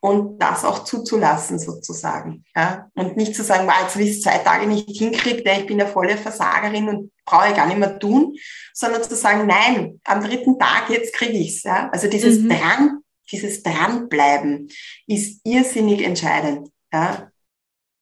Und 0.00 0.38
das 0.38 0.64
auch 0.64 0.84
zuzulassen 0.84 1.58
sozusagen. 1.58 2.44
Ja? 2.54 2.88
Und 2.94 3.16
nicht 3.16 3.34
zu 3.34 3.42
sagen, 3.42 3.68
jetzt 3.82 3.96
will 3.96 4.06
ich 4.06 4.22
zwei 4.22 4.38
Tage 4.38 4.68
nicht 4.68 4.96
hinkriegt, 4.96 5.46
ich 5.46 5.66
bin 5.66 5.80
eine 5.80 5.90
volle 5.90 6.16
Versagerin 6.16 6.88
und 6.88 7.12
brauche 7.24 7.48
ich 7.48 7.56
gar 7.56 7.66
nicht 7.66 7.78
mehr 7.78 7.98
tun, 7.98 8.36
sondern 8.72 9.02
zu 9.02 9.16
sagen, 9.16 9.48
nein, 9.48 10.00
am 10.04 10.22
dritten 10.22 10.56
Tag, 10.56 10.88
jetzt 10.88 11.12
kriege 11.14 11.36
ich's. 11.36 11.64
Ja? 11.64 11.90
Also 11.90 12.08
dieses 12.08 12.38
mhm. 12.38 12.50
Dran, 12.50 12.98
dieses 13.32 13.64
Dranbleiben 13.64 14.68
ist 15.08 15.40
irrsinnig 15.44 16.04
entscheidend. 16.04 16.68
Ja? 16.92 17.30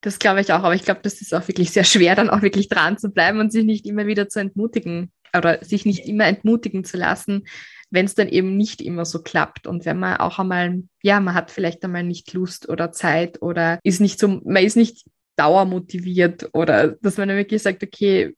Das 0.07 0.21
glaube 0.21 0.41
ich 0.41 0.53
auch, 0.53 0.63
aber 0.63 0.77
ich 0.77 0.85
glaube, 0.85 1.01
das 1.03 1.21
ist 1.21 1.35
auch 1.35 1.49
wirklich 1.49 1.73
sehr 1.73 1.83
schwer, 1.83 2.15
dann 2.15 2.31
auch 2.31 2.41
wirklich 2.41 2.69
dran 2.69 2.97
zu 2.97 3.11
bleiben 3.11 3.41
und 3.41 3.51
sich 3.51 3.65
nicht 3.65 3.87
immer 3.87 4.07
wieder 4.07 4.29
zu 4.29 4.39
entmutigen 4.39 5.11
oder 5.37 5.65
sich 5.65 5.85
nicht 5.85 6.07
immer 6.07 6.27
entmutigen 6.27 6.85
zu 6.85 6.97
lassen, 6.97 7.49
wenn 7.91 8.07
es 8.07 8.15
dann 8.15 8.29
eben 8.29 8.57
nicht 8.57 8.81
immer 8.81 9.05
so 9.05 9.21
klappt 9.21 9.67
und 9.67 9.85
wenn 9.85 9.99
man 9.99 10.19
auch 10.19 10.39
einmal, 10.39 10.85
ja, 11.03 11.19
man 11.19 11.35
hat 11.35 11.51
vielleicht 11.51 11.83
einmal 11.83 12.05
nicht 12.05 12.33
Lust 12.35 12.69
oder 12.69 12.93
Zeit 12.93 13.43
oder 13.43 13.81
ist 13.83 14.01
nicht 14.01 14.21
so, 14.21 14.29
man 14.45 14.63
ist 14.63 14.77
nicht 14.77 15.07
dauermotiviert 15.35 16.51
oder 16.53 16.91
dass 17.03 17.17
man 17.17 17.27
dann 17.27 17.39
wirklich 17.39 17.65
sagt, 17.65 17.83
okay, 17.83 18.37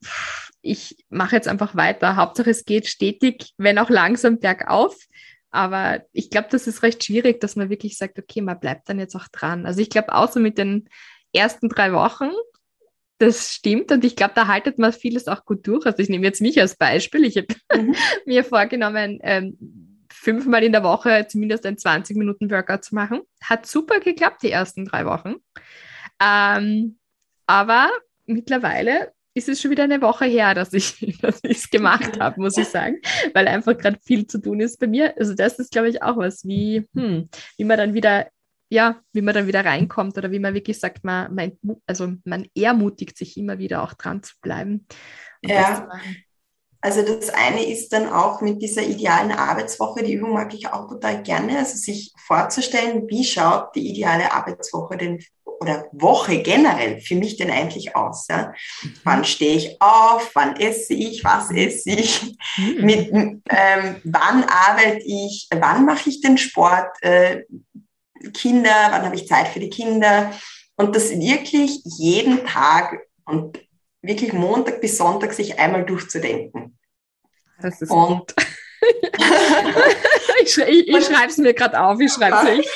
ich 0.63 0.97
mache 1.11 1.37
jetzt 1.37 1.49
einfach 1.49 1.77
weiter. 1.77 2.17
Hauptsache 2.17 2.49
es 2.49 2.65
geht 2.65 2.87
stetig, 2.87 3.53
wenn 3.59 3.79
auch 3.79 3.91
langsam 3.91 4.39
bergauf. 4.39 4.97
Aber 5.51 6.03
ich 6.13 6.31
glaube, 6.31 6.49
das 6.51 6.67
ist 6.67 6.83
recht 6.83 7.05
schwierig, 7.05 7.41
dass 7.41 7.57
man 7.57 7.71
wirklich 7.71 7.99
sagt, 7.99 8.19
okay, 8.19 8.41
man 8.41 8.59
bleibt 8.59 8.89
dann 8.89 8.99
jetzt 8.99 9.15
auch 9.15 9.29
dran. 9.29 9.67
Also 9.67 9.81
ich 9.81 9.91
glaube, 9.91 10.15
außer 10.15 10.41
mit 10.41 10.59
den 10.59 10.89
ersten 11.39 11.69
drei 11.69 11.93
Wochen, 11.93 12.31
das 13.19 13.53
stimmt 13.53 13.91
und 13.91 14.05
ich 14.05 14.15
glaube, 14.15 14.33
da 14.35 14.47
haltet 14.47 14.79
man 14.79 14.93
vieles 14.93 15.27
auch 15.27 15.45
gut 15.45 15.67
durch. 15.67 15.87
Also 15.87 15.99
ich 15.99 16.09
nehme 16.09 16.25
jetzt 16.25 16.41
mich 16.41 16.61
als 16.61 16.77
Beispiel. 16.77 17.25
Ich 17.25 17.37
habe 17.37 17.49
mhm. 17.77 17.95
mir 18.27 18.45
vorgenommen, 18.45 19.19
ähm, 19.23 19.57
fünfmal 20.13 20.63
in 20.63 20.73
der 20.73 20.83
Woche 20.83 21.27
zumindest 21.29 21.67
ein 21.67 21.79
20 21.79 22.17
Minuten 22.17 22.51
Workout 22.51 22.85
zu 22.85 22.95
machen. 22.95 23.23
Hat 23.43 23.67
super 23.67 24.01
geklappt 24.01 24.43
die 24.43 24.51
ersten 24.51 24.85
drei 24.85 25.05
Wochen. 25.05 25.37
Ähm, 26.23 26.99
aber 27.47 27.91
mittlerweile 28.27 29.13
ist 29.35 29.49
es 29.49 29.61
schon 29.61 29.71
wieder 29.71 29.85
eine 29.85 30.03
Woche 30.03 30.27
her, 30.27 30.55
dass 30.55 30.73
ich 30.73 31.01
es 31.43 31.71
gemacht 31.71 32.21
habe, 32.21 32.41
muss 32.41 32.57
ich 32.57 32.69
sagen, 32.69 33.01
weil 33.35 33.49
einfach 33.49 33.77
gerade 33.77 33.99
viel 34.05 34.27
zu 34.27 34.41
tun 34.41 34.61
ist 34.61 34.79
bei 34.79 34.87
mir. 34.87 35.15
Also 35.19 35.35
das 35.35 35.59
ist, 35.59 35.73
glaube 35.73 35.89
ich, 35.89 36.03
auch 36.03 36.17
was, 36.17 36.45
wie, 36.45 36.87
hm, 36.95 37.29
wie 37.57 37.65
man 37.65 37.79
dann 37.79 37.95
wieder 37.95 38.29
ja, 38.69 39.01
wie 39.13 39.23
man 39.23 39.35
dann 39.35 39.47
wieder 39.47 39.65
reinkommt 39.65 40.17
oder 40.19 40.31
wie 40.31 40.39
man 40.39 40.55
wirklich 40.55 40.79
sagt, 40.79 41.05
man, 41.05 41.35
man, 41.35 41.53
also 41.87 42.13
man 42.25 42.47
ermutigt 42.55 43.17
sich 43.17 43.37
immer 43.37 43.59
wieder 43.59 43.83
auch 43.83 43.95
dran 43.95 44.23
zu 44.23 44.35
bleiben. 44.43 44.87
Ja. 45.43 45.89
Also 46.81 47.03
das 47.03 47.31
eine 47.31 47.65
ist 47.65 47.93
dann 47.93 48.09
auch 48.09 48.41
mit 48.41 48.63
dieser 48.63 48.83
idealen 48.83 49.33
Arbeitswoche, 49.33 50.05
die 50.05 50.13
Übung 50.13 50.35
mag 50.35 50.55
ich 50.55 50.69
auch 50.69 50.89
total 50.89 51.23
gerne, 51.25 51.59
also 51.59 51.77
sich 51.77 52.13
vorzustellen, 52.25 53.09
wie 53.09 53.25
schaut 53.25 53.75
die 53.75 53.89
ideale 53.89 54.33
Arbeitswoche 54.33 54.97
denn 54.97 55.19
oder 55.61 55.89
Woche 55.93 56.43
generell 56.43 57.01
für 57.01 57.17
mich 57.17 57.37
denn 57.37 57.51
eigentlich 57.51 57.97
aus? 57.97 58.29
Ja? 58.29 58.53
Mhm. 58.83 58.95
Wann 59.05 59.25
stehe 59.25 59.57
ich 59.57 59.77
auf? 59.81 60.31
Wann 60.35 60.57
esse 60.57 60.95
ich? 60.95 61.25
Was 61.25 61.51
esse 61.51 61.91
ich? 61.91 62.37
Mhm. 62.57 62.85
Mit, 62.85 63.11
ähm, 63.13 63.97
wann 64.05 64.45
arbeite 64.45 65.03
ich? 65.05 65.49
Wann 65.53 65.85
mache 65.85 66.11
ich 66.11 66.21
den 66.21 66.39
Sport? 66.39 66.91
Äh, 67.03 67.43
Kinder, 68.33 68.89
wann 68.91 69.03
habe 69.03 69.17
ich 69.17 69.27
Zeit 69.27 69.49
für 69.49 69.61
die 69.61 69.71
Kinder 69.71 70.33
und 70.77 70.95
das 70.95 71.11
wirklich 71.11 71.81
jeden 71.85 72.47
Tag 72.47 72.99
und 73.25 73.59
wirklich 74.03 74.33
Montag 74.33 74.81
bis 74.81 74.97
Sonntag 74.97 75.33
sich 75.33 75.59
einmal 75.59 75.85
durchzudenken. 75.85 76.79
Das 77.61 77.81
ist 77.83 77.91
und 77.91 78.19
gut. 78.19 78.35
ich, 80.43 80.57
ich, 80.57 80.89
ich 80.89 81.05
schreibe 81.05 81.31
es 81.31 81.39
mir 81.39 81.53
gerade 81.53 81.81
auf, 81.81 81.99
ich 82.01 82.13
schreibe 82.13 82.49
es. 82.49 82.59
Ich, 82.59 82.67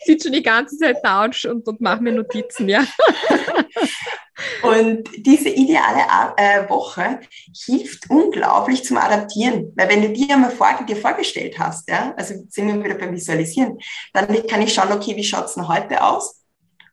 ich 0.00 0.04
sitze 0.06 0.28
schon 0.28 0.32
die 0.34 0.42
ganze 0.42 0.76
Zeit 0.76 0.98
da 1.02 1.24
und, 1.24 1.66
und 1.66 1.80
mache 1.80 2.02
mir 2.02 2.12
Notizen, 2.12 2.68
ja. 2.68 2.84
Und 4.62 5.08
diese 5.16 5.48
ideale 5.48 6.04
äh, 6.36 6.68
Woche 6.68 7.20
hilft 7.64 8.08
unglaublich 8.10 8.84
zum 8.84 8.96
Adaptieren. 8.96 9.72
Weil 9.76 9.88
wenn 9.88 10.02
du 10.02 10.10
dir 10.10 10.34
einmal 10.34 10.50
vor, 10.50 10.68
dir 10.86 10.96
vorgestellt 10.96 11.58
hast, 11.58 11.88
ja, 11.88 12.14
also 12.16 12.34
sind 12.48 12.68
wir 12.68 12.82
wieder 12.82 12.94
beim 12.94 13.12
Visualisieren, 13.12 13.78
dann 14.12 14.46
kann 14.46 14.62
ich 14.62 14.72
schauen, 14.72 14.92
okay, 14.92 15.16
wie 15.16 15.24
schaut 15.24 15.46
es 15.46 15.54
denn 15.54 15.68
heute 15.68 16.02
aus? 16.02 16.42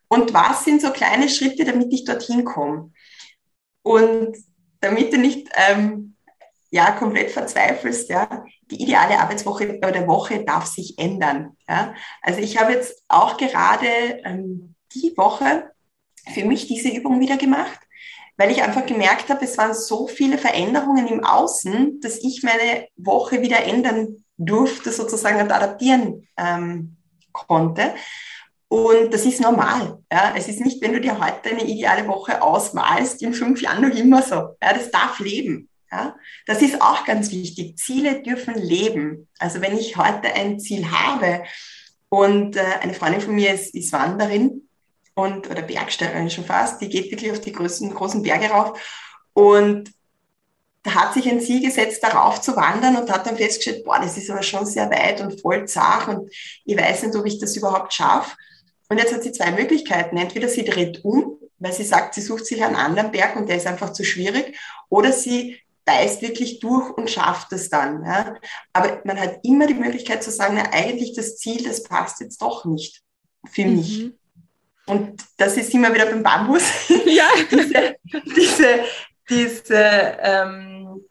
Und 0.07 0.33
was 0.33 0.65
sind 0.65 0.81
so 0.81 0.91
kleine 0.91 1.29
Schritte, 1.29 1.65
damit 1.65 1.93
ich 1.93 2.05
dorthin 2.05 2.43
komme? 2.43 2.91
Und 3.83 4.35
damit 4.81 5.13
du 5.13 5.17
nicht 5.17 5.49
ähm, 5.55 6.15
ja, 6.71 6.91
komplett 6.91 7.31
verzweifelst, 7.31 8.09
ja, 8.09 8.45
die 8.69 8.81
ideale 8.81 9.19
Arbeitswoche 9.19 9.77
oder 9.77 10.07
Woche 10.07 10.43
darf 10.43 10.65
sich 10.65 10.97
ändern. 10.97 11.57
Ja. 11.67 11.93
Also 12.21 12.39
ich 12.39 12.59
habe 12.59 12.73
jetzt 12.73 13.03
auch 13.07 13.37
gerade 13.37 13.87
ähm, 14.23 14.75
die 14.93 15.13
Woche 15.15 15.71
für 16.33 16.45
mich 16.45 16.67
diese 16.67 16.89
Übung 16.89 17.19
wieder 17.19 17.37
gemacht, 17.37 17.79
weil 18.37 18.51
ich 18.51 18.63
einfach 18.63 18.85
gemerkt 18.85 19.29
habe, 19.29 19.43
es 19.43 19.57
waren 19.57 19.73
so 19.73 20.07
viele 20.07 20.37
Veränderungen 20.37 21.07
im 21.07 21.23
Außen, 21.23 21.99
dass 22.01 22.17
ich 22.17 22.41
meine 22.43 22.87
Woche 22.95 23.41
wieder 23.41 23.63
ändern 23.63 24.23
durfte, 24.37 24.91
sozusagen 24.91 25.41
und 25.41 25.51
adaptieren 25.51 26.27
ähm, 26.37 26.95
konnte. 27.33 27.93
Und 28.69 29.13
das 29.13 29.25
ist 29.25 29.41
normal. 29.41 29.99
Ja. 30.11 30.33
Es 30.37 30.47
ist 30.47 30.61
nicht, 30.61 30.81
wenn 30.81 30.93
du 30.93 31.01
dir 31.01 31.19
heute 31.19 31.49
eine 31.49 31.65
ideale 31.65 32.07
Woche 32.07 32.41
ausmalst, 32.41 33.21
in 33.21 33.33
fünf 33.33 33.61
Jahren 33.61 33.87
noch 33.87 33.95
immer 33.95 34.21
so. 34.21 34.35
Ja, 34.61 34.73
das 34.73 34.91
darf 34.91 35.19
leben. 35.19 35.69
Ja. 35.91 36.15
Das 36.45 36.61
ist 36.61 36.81
auch 36.81 37.03
ganz 37.03 37.31
wichtig. 37.31 37.77
Ziele 37.77 38.21
dürfen 38.21 38.53
leben. 38.53 39.27
Also 39.39 39.59
wenn 39.61 39.77
ich 39.77 39.97
heute 39.97 40.33
ein 40.33 40.59
Ziel 40.59 40.89
habe 40.91 41.43
und 42.09 42.55
äh, 42.55 42.61
eine 42.81 42.93
Freundin 42.93 43.21
von 43.21 43.35
mir 43.35 43.53
ist, 43.53 43.73
ist 43.73 43.91
Wanderin, 43.91 44.68
und, 45.19 45.49
oder 45.49 45.61
Bergsteigerin 45.61 46.29
schon 46.29 46.45
fast, 46.45 46.81
die 46.81 46.89
geht 46.89 47.11
wirklich 47.11 47.31
auf 47.31 47.41
die 47.41 47.51
größten, 47.51 47.93
großen 47.93 48.23
Berge 48.23 48.49
rauf 48.49 48.79
und 49.33 49.91
da 50.83 50.95
hat 50.95 51.13
sich 51.13 51.29
ein 51.29 51.41
Ziel 51.41 51.61
gesetzt, 51.61 52.03
darauf 52.03 52.41
zu 52.41 52.55
wandern 52.55 52.95
und 52.95 53.11
hat 53.11 53.27
dann 53.27 53.37
festgestellt, 53.37 53.83
boah, 53.83 53.99
das 53.99 54.17
ist 54.17 54.29
aber 54.29 54.43
schon 54.43 54.65
sehr 54.65 54.89
weit 54.89 55.19
und 55.21 55.41
voll 55.41 55.67
zart 55.67 56.07
und 56.07 56.31
ich 56.65 56.77
weiß 56.77 57.03
nicht, 57.03 57.15
ob 57.15 57.25
ich 57.25 57.37
das 57.37 57.57
überhaupt 57.57 57.93
schaffe. 57.93 58.35
Und 58.87 58.97
jetzt 58.97 59.13
hat 59.13 59.23
sie 59.23 59.31
zwei 59.31 59.51
Möglichkeiten. 59.51 60.17
Entweder 60.17 60.47
sie 60.47 60.63
dreht 60.63 61.03
um, 61.03 61.37
weil 61.59 61.73
sie 61.73 61.83
sagt, 61.83 62.15
sie 62.15 62.21
sucht 62.21 62.45
sich 62.45 62.63
einen 62.63 62.75
anderen 62.75 63.11
Berg 63.11 63.35
und 63.35 63.49
der 63.49 63.57
ist 63.57 63.67
einfach 63.67 63.91
zu 63.91 64.03
schwierig, 64.03 64.57
oder 64.87 65.11
sie 65.11 65.59
beißt 65.85 66.21
wirklich 66.21 66.59
durch 66.59 66.89
und 66.91 67.09
schafft 67.09 67.51
es 67.51 67.69
dann. 67.69 68.03
Ja. 68.05 68.35
Aber 68.73 69.01
man 69.03 69.19
hat 69.19 69.39
immer 69.43 69.67
die 69.67 69.73
Möglichkeit 69.73 70.23
zu 70.23 70.31
sagen, 70.31 70.55
na, 70.55 70.71
eigentlich 70.71 71.13
das 71.13 71.37
Ziel, 71.37 71.63
das 71.63 71.83
passt 71.83 72.21
jetzt 72.21 72.41
doch 72.41 72.65
nicht 72.65 73.03
für 73.45 73.65
mhm. 73.65 73.75
mich. 73.75 74.11
Und 74.89 75.21
das 75.37 75.55
ist 75.55 75.73
immer 75.73 75.93
wieder 75.93 76.07
beim 76.07 76.23
Bambus. 76.23 76.63
Ja. 77.05 77.27
diese, 77.51 77.95
diese, 78.35 78.79
diese 79.29 80.17
ähm, 80.21 81.05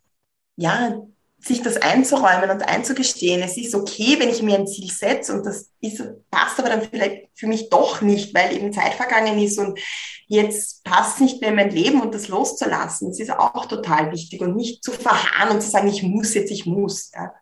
ja, 0.56 1.00
sich 1.40 1.62
das 1.62 1.76
einzuräumen 1.76 2.50
und 2.50 2.62
einzugestehen. 2.62 3.42
Es 3.42 3.56
ist 3.56 3.74
okay, 3.74 4.16
wenn 4.18 4.28
ich 4.28 4.42
mir 4.42 4.58
ein 4.58 4.66
Ziel 4.66 4.90
setze 4.90 5.32
und 5.32 5.46
das 5.46 5.70
ist, 5.80 6.02
passt 6.30 6.58
aber 6.58 6.68
dann 6.68 6.82
vielleicht 6.82 7.28
für 7.34 7.46
mich 7.46 7.70
doch 7.70 8.00
nicht, 8.00 8.34
weil 8.34 8.56
eben 8.56 8.72
Zeit 8.72 8.94
vergangen 8.94 9.38
ist 9.38 9.58
und 9.58 9.78
jetzt 10.26 10.82
passt 10.84 11.20
nicht 11.20 11.40
mehr 11.40 11.50
in 11.50 11.56
mein 11.56 11.70
Leben 11.70 12.00
und 12.00 12.14
das 12.14 12.28
loszulassen. 12.28 13.08
Das 13.10 13.20
ist 13.20 13.30
auch 13.30 13.66
total 13.66 14.10
wichtig 14.12 14.40
und 14.40 14.56
nicht 14.56 14.82
zu 14.82 14.92
verharren 14.92 15.56
und 15.56 15.62
zu 15.62 15.70
sagen, 15.70 15.88
ich 15.88 16.02
muss 16.02 16.34
jetzt, 16.34 16.50
ich 16.50 16.66
muss. 16.66 17.12
Ja. 17.14 17.32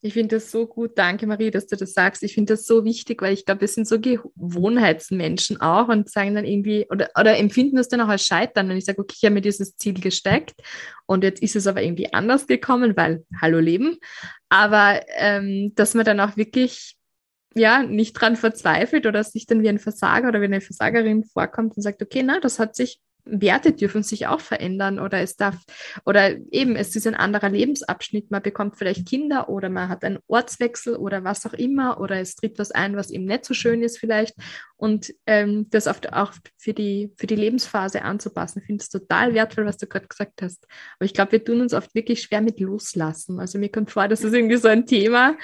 Ich 0.00 0.12
finde 0.12 0.36
das 0.36 0.52
so 0.52 0.66
gut. 0.66 0.96
Danke, 0.96 1.26
Marie, 1.26 1.50
dass 1.50 1.66
du 1.66 1.76
das 1.76 1.92
sagst. 1.92 2.22
Ich 2.22 2.34
finde 2.34 2.52
das 2.52 2.66
so 2.66 2.84
wichtig, 2.84 3.20
weil 3.20 3.34
ich 3.34 3.44
glaube, 3.44 3.62
wir 3.62 3.68
sind 3.68 3.88
so 3.88 3.98
Gewohnheitsmenschen 4.00 5.60
auch 5.60 5.88
und 5.88 6.08
sagen 6.08 6.36
dann 6.36 6.44
irgendwie 6.44 6.86
oder, 6.88 7.10
oder 7.18 7.36
empfinden 7.36 7.76
das 7.76 7.88
dann 7.88 8.00
auch 8.00 8.08
als 8.08 8.24
Scheitern. 8.24 8.68
Wenn 8.68 8.76
ich 8.76 8.84
sage, 8.84 9.00
okay, 9.00 9.14
ich 9.16 9.24
habe 9.24 9.34
mir 9.34 9.40
dieses 9.40 9.76
Ziel 9.76 9.94
gesteckt 9.94 10.60
und 11.06 11.24
jetzt 11.24 11.42
ist 11.42 11.56
es 11.56 11.66
aber 11.66 11.82
irgendwie 11.82 12.12
anders 12.12 12.46
gekommen, 12.46 12.96
weil 12.96 13.24
Hallo 13.42 13.58
Leben. 13.58 13.98
Aber 14.48 15.00
ähm, 15.16 15.72
dass 15.74 15.94
man 15.94 16.04
dann 16.04 16.20
auch 16.20 16.36
wirklich 16.36 16.96
ja, 17.54 17.82
nicht 17.82 18.12
dran 18.12 18.36
verzweifelt 18.36 19.06
oder 19.06 19.24
sich 19.24 19.46
dann 19.46 19.62
wie 19.62 19.68
ein 19.68 19.80
Versager 19.80 20.28
oder 20.28 20.40
wie 20.40 20.46
eine 20.46 20.60
Versagerin 20.60 21.24
vorkommt 21.24 21.76
und 21.76 21.82
sagt, 21.82 22.02
okay, 22.02 22.22
na, 22.22 22.38
das 22.38 22.60
hat 22.60 22.76
sich 22.76 23.00
Werte 23.30 23.72
dürfen 23.72 24.02
sich 24.02 24.26
auch 24.26 24.40
verändern 24.40 24.98
oder 24.98 25.20
es 25.20 25.36
darf, 25.36 25.56
oder 26.04 26.36
eben, 26.50 26.76
es 26.76 26.94
ist 26.96 27.06
ein 27.06 27.14
anderer 27.14 27.48
Lebensabschnitt. 27.48 28.30
Man 28.30 28.42
bekommt 28.42 28.76
vielleicht 28.76 29.06
Kinder 29.06 29.48
oder 29.48 29.68
man 29.68 29.88
hat 29.88 30.04
einen 30.04 30.18
Ortswechsel 30.26 30.96
oder 30.96 31.24
was 31.24 31.46
auch 31.46 31.54
immer 31.54 32.00
oder 32.00 32.16
es 32.20 32.36
tritt 32.36 32.58
was 32.58 32.70
ein, 32.70 32.96
was 32.96 33.10
eben 33.10 33.24
nicht 33.24 33.44
so 33.44 33.54
schön 33.54 33.82
ist 33.82 33.98
vielleicht. 33.98 34.34
Und 34.78 35.12
ähm, 35.26 35.66
das 35.70 35.88
oft 35.88 36.12
auch 36.12 36.32
für 36.56 36.72
die, 36.72 37.12
für 37.16 37.26
die 37.26 37.34
Lebensphase 37.34 38.02
anzupassen, 38.02 38.62
finde 38.62 38.84
ich 38.84 38.88
total 38.88 39.34
wertvoll, 39.34 39.66
was 39.66 39.76
du 39.76 39.88
gerade 39.88 40.06
gesagt 40.06 40.40
hast. 40.40 40.64
Aber 40.98 41.04
ich 41.04 41.12
glaube, 41.12 41.32
wir 41.32 41.44
tun 41.44 41.60
uns 41.60 41.74
oft 41.74 41.92
wirklich 41.96 42.22
schwer 42.22 42.40
mit 42.40 42.60
Loslassen. 42.60 43.40
Also 43.40 43.58
mir 43.58 43.70
kommt 43.70 43.90
vor, 43.90 44.06
das 44.06 44.22
ist 44.22 44.32
irgendwie 44.32 44.56
so 44.56 44.68
ein 44.68 44.86
Thema. 44.86 45.36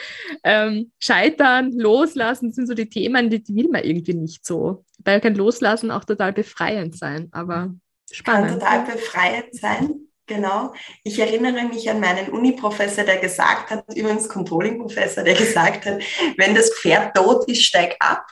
Ähm, 0.44 0.92
Scheitern, 1.00 1.72
Loslassen 1.72 2.52
sind 2.52 2.68
so 2.68 2.74
die 2.74 2.88
Themen, 2.88 3.28
die, 3.28 3.42
die 3.42 3.56
will 3.56 3.68
man 3.68 3.82
irgendwie 3.82 4.14
nicht 4.14 4.46
so. 4.46 4.84
Weil 5.04 5.20
kann 5.20 5.34
Loslassen 5.34 5.90
auch 5.90 6.04
total 6.04 6.32
befreiend 6.32 6.96
sein. 6.96 7.28
Aber 7.32 7.74
spannend. 8.12 8.60
Kann 8.60 8.60
total 8.60 8.94
befreiend 8.94 9.52
sein. 9.52 9.94
Genau. 10.26 10.72
Ich 11.02 11.18
erinnere 11.18 11.64
mich 11.64 11.90
an 11.90 11.98
meinen 11.98 12.28
Uni-Professor, 12.28 13.02
der 13.02 13.18
gesagt 13.18 13.70
hat, 13.70 13.84
übrigens 13.94 14.28
Controlling-Professor, 14.28 15.24
der 15.24 15.34
gesagt 15.34 15.86
hat, 15.86 16.00
wenn 16.36 16.54
das 16.54 16.72
Pferd 16.72 17.16
tot 17.16 17.48
ist, 17.48 17.64
steig 17.64 17.96
ab. 17.98 18.24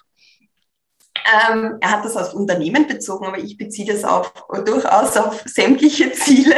Ähm, 1.24 1.78
er 1.80 1.90
hat 1.90 2.04
das 2.04 2.16
auf 2.16 2.34
Unternehmen 2.34 2.86
bezogen, 2.86 3.26
aber 3.26 3.38
ich 3.38 3.56
beziehe 3.56 3.90
das 3.90 4.04
auf, 4.04 4.32
durchaus 4.64 5.16
auf 5.16 5.42
sämtliche 5.46 6.12
Ziele, 6.12 6.56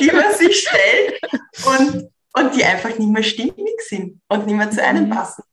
die 0.00 0.10
man 0.10 0.34
sich 0.34 0.66
stellt 0.66 1.20
und, 1.66 2.10
und 2.34 2.54
die 2.54 2.64
einfach 2.64 2.96
nicht 2.98 3.10
mehr 3.10 3.22
stimmig 3.22 3.80
sind 3.88 4.20
und 4.28 4.46
nicht 4.46 4.56
mehr 4.56 4.70
zu 4.70 4.82
einem 4.82 5.06
mhm. 5.06 5.10
passen. 5.10 5.44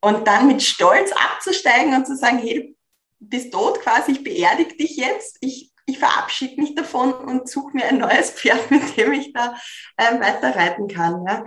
Und 0.00 0.26
dann 0.26 0.48
mit 0.48 0.62
Stolz 0.62 1.12
abzusteigen 1.12 1.94
und 1.94 2.06
zu 2.06 2.16
sagen, 2.16 2.38
hey, 2.38 2.76
du 3.20 3.28
bist 3.28 3.52
tot 3.52 3.80
quasi, 3.80 4.12
ich 4.12 4.24
beerdige 4.24 4.76
dich 4.76 4.96
jetzt, 4.96 5.38
ich, 5.40 5.72
ich 5.86 5.98
verabschiede 5.98 6.60
mich 6.60 6.74
davon 6.74 7.12
und 7.12 7.48
suche 7.48 7.76
mir 7.76 7.84
ein 7.86 7.98
neues 7.98 8.30
Pferd, 8.30 8.70
mit 8.70 8.96
dem 8.96 9.12
ich 9.12 9.32
da 9.32 9.54
äh, 9.96 10.20
weiter 10.20 10.56
reiten 10.56 10.88
kann. 10.88 11.24
Ja. 11.26 11.44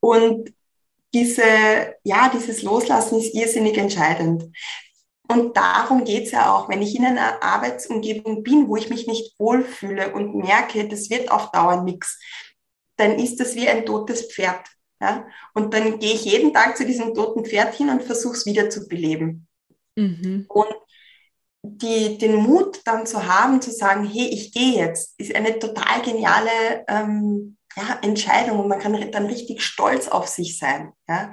Und 0.00 0.52
diese, 1.14 1.42
ja, 2.04 2.30
dieses 2.32 2.62
Loslassen 2.62 3.18
ist 3.18 3.34
irrsinnig 3.34 3.76
entscheidend. 3.78 4.44
Und 5.30 5.56
darum 5.56 6.04
geht's 6.04 6.30
ja 6.30 6.54
auch, 6.54 6.68
wenn 6.68 6.80
ich 6.80 6.96
in 6.96 7.04
einer 7.04 7.42
Arbeitsumgebung 7.42 8.42
bin, 8.42 8.68
wo 8.68 8.76
ich 8.76 8.88
mich 8.88 9.06
nicht 9.06 9.38
wohlfühle 9.38 10.14
und 10.14 10.34
merke, 10.34 10.88
das 10.88 11.10
wird 11.10 11.30
auf 11.30 11.50
Dauer 11.50 11.82
nichts, 11.82 12.18
dann 12.96 13.18
ist 13.18 13.38
das 13.38 13.54
wie 13.54 13.68
ein 13.68 13.84
totes 13.84 14.32
Pferd. 14.32 14.66
Ja? 15.00 15.26
Und 15.52 15.74
dann 15.74 15.98
gehe 15.98 16.14
ich 16.14 16.24
jeden 16.24 16.54
Tag 16.54 16.76
zu 16.76 16.86
diesem 16.86 17.14
toten 17.14 17.44
Pferd 17.44 17.74
hin 17.74 17.90
und 17.90 18.02
versuche 18.02 18.36
es 18.36 18.46
wieder 18.46 18.70
zu 18.70 18.88
beleben. 18.88 19.46
Mhm. 19.96 20.46
Und 20.48 20.74
die, 21.62 22.16
den 22.16 22.36
Mut 22.36 22.80
dann 22.84 23.06
zu 23.06 23.26
haben, 23.26 23.60
zu 23.60 23.70
sagen, 23.70 24.08
hey, 24.08 24.28
ich 24.28 24.52
gehe 24.52 24.76
jetzt, 24.76 25.14
ist 25.20 25.34
eine 25.34 25.58
total 25.58 26.00
geniale 26.02 26.84
ähm, 26.88 27.58
ja, 27.76 27.98
Entscheidung 28.02 28.60
und 28.60 28.68
man 28.68 28.78
kann 28.78 29.10
dann 29.10 29.26
richtig 29.26 29.62
stolz 29.62 30.08
auf 30.08 30.26
sich 30.26 30.58
sein. 30.58 30.92
Ja? 31.06 31.32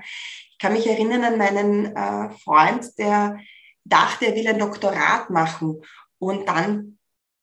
Ich 0.51 0.57
kann 0.59 0.73
mich 0.73 0.85
erinnern 0.87 1.23
an 1.23 1.37
meinen 1.37 1.95
äh, 1.95 2.29
Freund, 2.43 2.97
der 2.97 3.39
dachte, 3.85 4.25
er 4.25 4.35
will 4.35 4.47
ein 4.47 4.59
Doktorat 4.59 5.29
machen 5.29 5.81
und 6.19 6.47
dann 6.47 6.97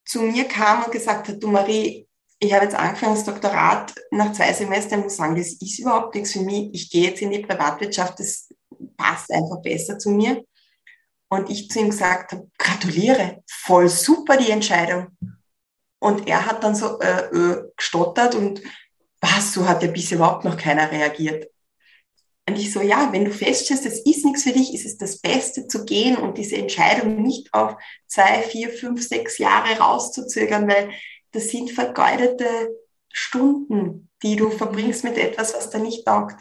zu 0.05 0.21
mir 0.21 0.45
kam 0.45 0.85
und 0.85 0.93
gesagt 0.93 1.29
hat, 1.29 1.43
du 1.43 1.49
Marie, 1.49 2.07
ich 2.39 2.53
habe 2.53 2.65
jetzt 2.65 2.75
angefangen, 2.75 3.15
das 3.15 3.25
Doktorat 3.25 3.95
nach 4.11 4.33
zwei 4.33 4.53
Semestern, 4.53 5.01
muss 5.01 5.17
sagen, 5.17 5.37
das 5.37 5.53
ist 5.53 5.79
überhaupt 5.79 6.15
nichts 6.15 6.33
für 6.33 6.41
mich. 6.41 6.71
Ich 6.73 6.91
gehe 6.91 7.09
jetzt 7.09 7.23
in 7.23 7.31
die 7.31 7.39
Privatwirtschaft, 7.39 8.19
das 8.19 8.49
passt 8.97 9.31
einfach 9.31 9.63
besser 9.63 9.97
zu 9.97 10.11
mir. 10.11 10.45
Und 11.29 11.49
ich 11.49 11.71
zu 11.71 11.79
ihm 11.79 11.91
gesagt 11.91 12.33
habe, 12.33 12.51
gratuliere, 12.59 13.43
voll 13.49 13.89
super 13.89 14.37
die 14.37 14.51
Entscheidung. 14.51 15.17
Und 16.01 16.27
er 16.27 16.45
hat 16.45 16.65
dann 16.65 16.75
so 16.75 16.99
äh, 16.99 17.27
äh, 17.27 17.63
gestottert 17.77 18.35
und 18.35 18.61
was, 19.21 19.53
so 19.55 19.67
hat 19.69 19.85
ja 19.85 19.89
bis 19.89 20.11
überhaupt 20.11 20.45
noch 20.45 20.57
keiner 20.57 20.91
reagiert. 20.91 21.47
Und 22.49 22.59
ich 22.59 22.73
so, 22.73 22.81
ja, 22.81 23.13
wenn 23.13 23.25
du 23.25 23.31
feststellst, 23.31 23.87
es 23.87 24.01
ist 24.01 24.25
nichts 24.25 24.43
für 24.43 24.53
dich, 24.53 24.75
ist 24.75 24.85
es 24.85 24.99
das 24.99 25.21
Beste 25.21 25.69
zu 25.69 25.85
gehen 25.85 26.17
und 26.17 26.39
diese 26.39 26.57
Entscheidung 26.57 27.23
nicht 27.23 27.55
auf 27.55 27.77
zwei, 28.09 28.43
vier, 28.43 28.71
fünf, 28.71 29.07
sechs 29.07 29.39
Jahre 29.39 29.79
rauszuzögern, 29.79 30.69
weil 30.69 30.91
das 31.31 31.49
sind 31.49 31.71
vergeudete 31.71 32.71
Stunden, 33.13 34.09
die 34.23 34.37
du 34.37 34.51
verbringst 34.51 35.05
mit 35.05 35.19
etwas, 35.19 35.55
was 35.55 35.71
da 35.71 35.79
nicht 35.79 36.05
taugt. 36.05 36.37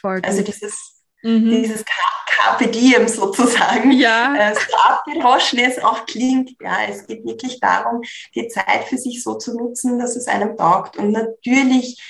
Voll 0.00 0.20
also 0.24 0.42
dieses, 0.42 1.04
mhm. 1.22 1.50
dieses 1.50 1.84
Carpe 1.84 2.68
Diem 2.68 3.06
sozusagen, 3.06 3.92
ja. 3.92 4.34
äh, 4.50 4.54
so 4.54 4.76
abgedroschen 4.76 5.58
es 5.60 5.78
auch 5.78 6.06
klingt. 6.06 6.50
Ja, 6.60 6.84
es 6.88 7.06
geht 7.06 7.24
wirklich 7.24 7.60
darum, 7.60 8.02
die 8.34 8.48
Zeit 8.48 8.84
für 8.88 8.98
sich 8.98 9.22
so 9.22 9.36
zu 9.36 9.56
nutzen, 9.56 9.98
dass 9.98 10.16
es 10.16 10.26
einem 10.26 10.56
taugt. 10.56 10.96
Und 10.96 11.12
natürlich 11.12 12.00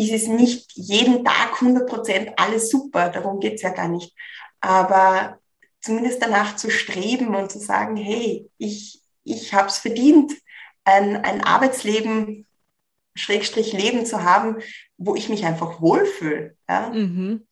ist 0.00 0.22
es 0.22 0.28
nicht 0.28 0.72
jeden 0.74 1.24
Tag 1.24 1.54
100% 1.60 2.34
alles 2.36 2.70
super, 2.70 3.08
darum 3.08 3.40
geht 3.40 3.54
es 3.54 3.62
ja 3.62 3.70
gar 3.70 3.88
nicht. 3.88 4.14
Aber 4.60 5.38
zumindest 5.80 6.22
danach 6.22 6.56
zu 6.56 6.70
streben 6.70 7.34
und 7.34 7.50
zu 7.50 7.58
sagen, 7.58 7.96
hey, 7.96 8.48
ich, 8.58 9.02
ich 9.24 9.54
habe 9.54 9.68
es 9.68 9.78
verdient, 9.78 10.32
ein, 10.84 11.16
ein 11.16 11.42
Arbeitsleben, 11.42 12.46
Schrägstrich 13.14 13.72
Leben 13.72 14.06
zu 14.06 14.22
haben, 14.22 14.56
wo 14.96 15.14
ich 15.14 15.28
mich 15.28 15.44
einfach 15.44 15.80
wohlfühle. 15.80 16.56
Ja? 16.68 16.90
Mhm. 16.90 17.46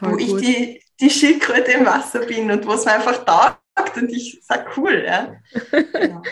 Wo 0.00 0.10
gut. 0.10 0.20
ich 0.20 0.34
die, 0.36 0.82
die 1.00 1.10
Schildkröte 1.10 1.72
im 1.72 1.86
Wasser 1.86 2.26
bin 2.26 2.50
und 2.50 2.66
wo 2.66 2.72
es 2.72 2.84
mir 2.84 2.92
einfach 2.92 3.24
taugt 3.24 3.96
und 3.96 4.10
ich 4.10 4.40
sage, 4.42 4.66
cool. 4.76 5.04
Ja? 5.06 5.36
Genau. 5.92 6.22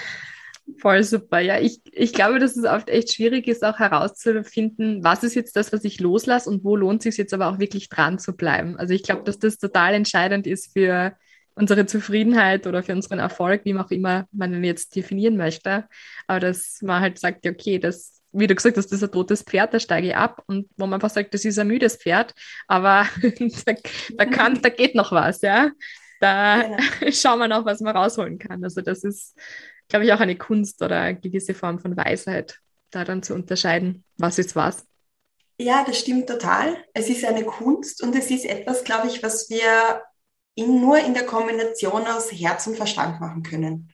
Voll 0.78 1.04
super. 1.04 1.38
Ja, 1.38 1.60
ich, 1.60 1.80
ich 1.92 2.12
glaube, 2.12 2.40
dass 2.40 2.56
es 2.56 2.64
oft 2.64 2.88
echt 2.88 3.14
schwierig 3.14 3.46
ist, 3.46 3.64
auch 3.64 3.78
herauszufinden, 3.78 5.04
was 5.04 5.22
ist 5.22 5.34
jetzt 5.34 5.54
das, 5.54 5.72
was 5.72 5.84
ich 5.84 6.00
loslasse 6.00 6.50
und 6.50 6.64
wo 6.64 6.74
lohnt 6.74 7.00
es 7.00 7.04
sich 7.04 7.18
jetzt 7.18 7.32
aber 7.32 7.48
auch 7.48 7.60
wirklich 7.60 7.88
dran 7.88 8.18
zu 8.18 8.36
bleiben. 8.36 8.76
Also 8.76 8.92
ich 8.92 9.04
glaube, 9.04 9.22
dass 9.22 9.38
das 9.38 9.58
total 9.58 9.94
entscheidend 9.94 10.46
ist 10.46 10.72
für 10.72 11.16
unsere 11.54 11.86
Zufriedenheit 11.86 12.66
oder 12.66 12.82
für 12.82 12.92
unseren 12.92 13.20
Erfolg, 13.20 13.64
wie 13.64 13.72
man 13.72 13.84
auch 13.84 13.90
immer 13.90 14.26
man 14.32 14.52
ihn 14.54 14.64
jetzt 14.64 14.94
definieren 14.96 15.36
möchte. 15.36 15.86
Aber 16.26 16.40
dass 16.40 16.82
man 16.82 17.00
halt 17.00 17.18
sagt, 17.18 17.46
okay, 17.46 17.78
das, 17.78 18.20
wie 18.32 18.48
du 18.48 18.54
gesagt 18.54 18.76
hast, 18.76 18.86
das 18.86 18.98
ist 18.98 19.04
ein 19.04 19.12
totes 19.12 19.42
Pferd, 19.42 19.72
da 19.72 19.78
steige 19.78 20.08
ich 20.08 20.16
ab 20.16 20.42
und 20.46 20.68
wo 20.76 20.86
man 20.86 20.94
einfach 20.94 21.10
sagt, 21.10 21.32
das 21.32 21.44
ist 21.44 21.58
ein 21.58 21.68
müdes 21.68 21.96
Pferd, 21.96 22.34
aber 22.66 23.06
da, 23.66 23.74
da, 24.16 24.24
kann, 24.26 24.60
da 24.60 24.68
geht 24.68 24.96
noch 24.96 25.12
was, 25.12 25.42
ja. 25.42 25.70
Da 26.20 26.62
genau. 26.62 27.10
schauen 27.12 27.38
wir 27.38 27.48
noch, 27.48 27.64
was 27.64 27.80
man 27.80 27.96
rausholen 27.96 28.38
kann. 28.38 28.64
Also 28.64 28.80
das 28.80 29.04
ist 29.04 29.34
glaube 29.88 30.04
ich, 30.04 30.12
auch 30.12 30.20
eine 30.20 30.36
Kunst 30.36 30.82
oder 30.82 31.00
eine 31.00 31.20
gewisse 31.20 31.54
Form 31.54 31.78
von 31.78 31.96
Weisheit, 31.96 32.58
da 32.90 33.04
dann 33.04 33.22
zu 33.22 33.34
unterscheiden, 33.34 34.04
was 34.16 34.38
ist 34.38 34.56
was. 34.56 34.86
Ja, 35.58 35.84
das 35.84 35.98
stimmt 35.98 36.28
total. 36.28 36.76
Es 36.92 37.08
ist 37.08 37.24
eine 37.24 37.44
Kunst 37.44 38.02
und 38.02 38.14
es 38.14 38.30
ist 38.30 38.44
etwas, 38.44 38.84
glaube 38.84 39.08
ich, 39.08 39.22
was 39.22 39.48
wir 39.48 40.02
in, 40.54 40.80
nur 40.80 40.98
in 40.98 41.14
der 41.14 41.24
Kombination 41.24 42.06
aus 42.06 42.30
Herz 42.30 42.66
und 42.66 42.76
Verstand 42.76 43.20
machen 43.20 43.42
können. 43.42 43.92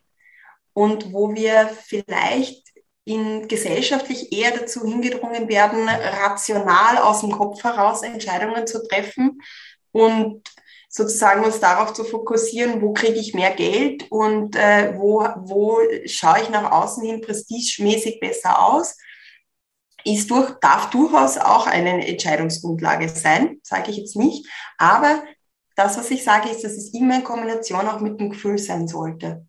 Und 0.72 1.12
wo 1.12 1.34
wir 1.34 1.70
vielleicht 1.84 2.72
in 3.04 3.48
gesellschaftlich 3.48 4.32
eher 4.32 4.52
dazu 4.52 4.86
hingedrungen 4.86 5.48
werden, 5.48 5.88
rational 5.88 6.98
aus 6.98 7.20
dem 7.20 7.32
Kopf 7.32 7.62
heraus 7.62 8.02
Entscheidungen 8.02 8.66
zu 8.66 8.86
treffen 8.86 9.40
und 9.90 10.48
sozusagen 10.94 11.42
uns 11.42 11.58
darauf 11.58 11.94
zu 11.94 12.04
fokussieren, 12.04 12.82
wo 12.82 12.92
kriege 12.92 13.18
ich 13.18 13.32
mehr 13.32 13.54
Geld 13.54 14.10
und 14.10 14.54
äh, 14.56 14.92
wo, 14.98 15.26
wo 15.36 15.78
schaue 16.04 16.42
ich 16.42 16.50
nach 16.50 16.70
außen 16.70 17.02
hin 17.02 17.22
prestigemäßig 17.22 18.20
besser 18.20 18.62
aus, 18.62 18.98
ist 20.04 20.30
durch, 20.30 20.50
darf 20.60 20.90
durchaus 20.90 21.38
auch 21.38 21.66
eine 21.66 22.06
Entscheidungsgrundlage 22.06 23.08
sein, 23.08 23.58
sage 23.62 23.90
ich 23.90 23.96
jetzt 23.96 24.16
nicht. 24.16 24.46
Aber 24.76 25.22
das, 25.76 25.96
was 25.96 26.10
ich 26.10 26.22
sage, 26.22 26.50
ist, 26.50 26.62
dass 26.62 26.72
es 26.72 26.92
immer 26.92 27.16
in 27.16 27.24
Kombination 27.24 27.88
auch 27.88 28.00
mit 28.00 28.20
dem 28.20 28.28
Gefühl 28.28 28.58
sein 28.58 28.86
sollte. 28.86 29.46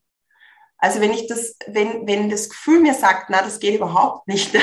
Also 0.84 1.00
wenn 1.00 1.14
ich 1.14 1.28
das, 1.28 1.56
wenn, 1.68 2.06
wenn 2.06 2.30
das 2.30 2.50
Gefühl 2.50 2.82
mir 2.82 2.94
sagt, 2.94 3.30
na, 3.30 3.42
das 3.42 3.62
geht 3.62 3.76
überhaupt 3.76 4.28
nicht, 4.28 4.54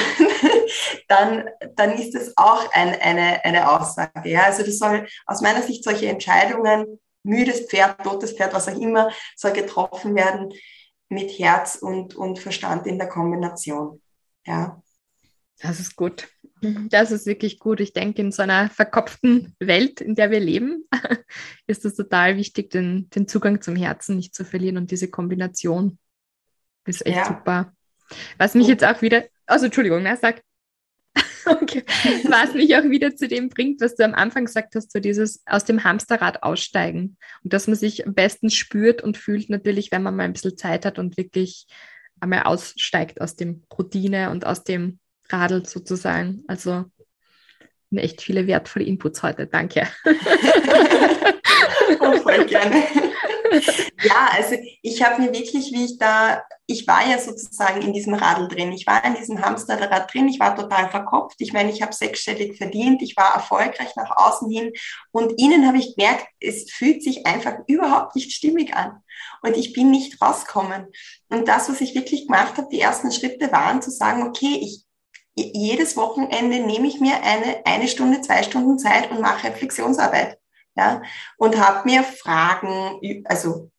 dann, 1.08 1.48
dann 1.76 1.94
ist 1.94 2.14
das 2.14 2.36
auch 2.36 2.70
ein, 2.74 2.88
eine, 3.00 3.42
eine 3.42 3.70
Aussage. 3.70 4.28
Ja? 4.28 4.42
Also 4.42 4.62
das 4.62 4.78
soll 4.78 5.08
aus 5.24 5.40
meiner 5.40 5.62
Sicht 5.62 5.82
solche 5.82 6.08
Entscheidungen, 6.08 7.00
müdes 7.22 7.62
Pferd, 7.62 8.04
totes 8.04 8.32
Pferd, 8.32 8.52
was 8.52 8.68
auch 8.68 8.78
immer, 8.78 9.10
soll 9.34 9.52
getroffen 9.52 10.14
werden 10.14 10.52
mit 11.08 11.38
Herz 11.38 11.76
und, 11.76 12.14
und 12.16 12.38
Verstand 12.38 12.86
in 12.86 12.98
der 12.98 13.08
Kombination. 13.08 14.02
Ja. 14.44 14.82
Das 15.62 15.80
ist 15.80 15.96
gut. 15.96 16.28
Das 16.90 17.12
ist 17.12 17.24
wirklich 17.24 17.58
gut. 17.58 17.80
Ich 17.80 17.94
denke, 17.94 18.20
in 18.20 18.30
so 18.30 18.42
einer 18.42 18.68
verkopften 18.68 19.56
Welt, 19.58 20.02
in 20.02 20.16
der 20.16 20.30
wir 20.30 20.40
leben, 20.40 20.84
ist 21.66 21.86
es 21.86 21.94
total 21.94 22.36
wichtig, 22.36 22.68
den, 22.68 23.08
den 23.08 23.26
Zugang 23.26 23.62
zum 23.62 23.74
Herzen 23.74 24.16
nicht 24.16 24.34
zu 24.34 24.44
verlieren 24.44 24.76
und 24.76 24.90
diese 24.90 25.08
Kombination 25.08 25.98
ist 26.86 27.06
echt 27.06 27.16
ja. 27.16 27.24
super. 27.26 27.72
Was 28.38 28.54
mich 28.54 28.66
jetzt 28.66 28.84
auch 28.84 29.02
wieder, 29.02 29.24
also 29.46 29.66
Entschuldigung, 29.66 30.02
ne, 30.02 30.16
sag. 30.20 30.42
Okay. 31.46 31.84
Was 32.28 32.54
mich 32.54 32.76
auch 32.76 32.84
wieder 32.84 33.16
zu 33.16 33.26
dem 33.26 33.48
bringt, 33.48 33.80
was 33.80 33.96
du 33.96 34.04
am 34.04 34.14
Anfang 34.14 34.44
gesagt 34.44 34.74
hast, 34.76 34.92
so 34.92 35.00
dieses 35.00 35.42
aus 35.46 35.64
dem 35.64 35.82
Hamsterrad 35.84 36.42
aussteigen. 36.42 37.16
Und 37.42 37.52
dass 37.52 37.66
man 37.66 37.76
sich 37.76 38.06
am 38.06 38.14
besten 38.14 38.50
spürt 38.50 39.02
und 39.02 39.16
fühlt, 39.16 39.48
natürlich, 39.48 39.90
wenn 39.90 40.02
man 40.02 40.14
mal 40.14 40.24
ein 40.24 40.34
bisschen 40.34 40.56
Zeit 40.56 40.84
hat 40.84 40.98
und 40.98 41.16
wirklich 41.16 41.66
einmal 42.20 42.42
aussteigt 42.42 43.20
aus 43.20 43.36
dem 43.36 43.64
Routine 43.76 44.30
und 44.30 44.46
aus 44.46 44.64
dem 44.64 45.00
Radl 45.30 45.64
sozusagen. 45.66 46.44
Also 46.46 46.84
echt 47.98 48.20
viele 48.22 48.46
wertvolle 48.46 48.84
Inputs 48.84 49.22
heute. 49.22 49.46
Danke. 49.46 49.88
oh, 52.00 52.16
voll 52.18 52.44
gerne. 52.46 52.84
Ja, 54.02 54.28
also 54.32 54.56
ich 54.82 55.02
habe 55.02 55.22
mir 55.22 55.32
wirklich, 55.32 55.72
wie 55.72 55.84
ich 55.84 55.98
da, 55.98 56.42
ich 56.66 56.86
war 56.86 57.06
ja 57.06 57.18
sozusagen 57.18 57.82
in 57.82 57.92
diesem 57.92 58.14
Radl 58.14 58.48
drin, 58.48 58.72
ich 58.72 58.86
war 58.86 59.04
in 59.04 59.14
diesem 59.14 59.42
Hamsterrad 59.42 60.12
drin, 60.12 60.28
ich 60.28 60.38
war 60.38 60.54
total 60.54 60.88
verkopft. 60.88 61.36
Ich 61.40 61.52
meine, 61.52 61.70
ich 61.70 61.82
habe 61.82 61.92
sechsstellig 61.92 62.56
verdient, 62.56 63.02
ich 63.02 63.16
war 63.16 63.34
erfolgreich 63.34 63.94
nach 63.96 64.16
außen 64.16 64.50
hin. 64.50 64.72
Und 65.10 65.32
innen 65.40 65.66
habe 65.66 65.78
ich 65.78 65.96
gemerkt, 65.96 66.26
es 66.40 66.70
fühlt 66.70 67.02
sich 67.02 67.26
einfach 67.26 67.58
überhaupt 67.66 68.14
nicht 68.14 68.32
stimmig 68.32 68.74
an. 68.74 69.02
Und 69.42 69.56
ich 69.56 69.72
bin 69.72 69.90
nicht 69.90 70.20
rausgekommen. 70.22 70.86
Und 71.28 71.48
das, 71.48 71.68
was 71.68 71.80
ich 71.80 71.94
wirklich 71.94 72.26
gemacht 72.26 72.56
habe, 72.56 72.68
die 72.70 72.80
ersten 72.80 73.10
Schritte 73.12 73.50
waren 73.52 73.82
zu 73.82 73.90
sagen, 73.90 74.22
okay, 74.22 74.58
ich 74.60 74.84
jedes 75.36 75.96
Wochenende 75.96 76.58
nehme 76.58 76.86
ich 76.86 77.00
mir 77.00 77.22
eine, 77.22 77.64
eine 77.64 77.88
Stunde, 77.88 78.20
zwei 78.20 78.42
Stunden 78.42 78.78
Zeit 78.78 79.10
und 79.10 79.20
mache 79.20 79.48
Reflexionsarbeit 79.48 80.39
ja, 80.80 81.02
und 81.36 81.58
habe 81.58 81.88
mir 81.88 82.02
Fragen, 82.02 83.22
also 83.26 83.70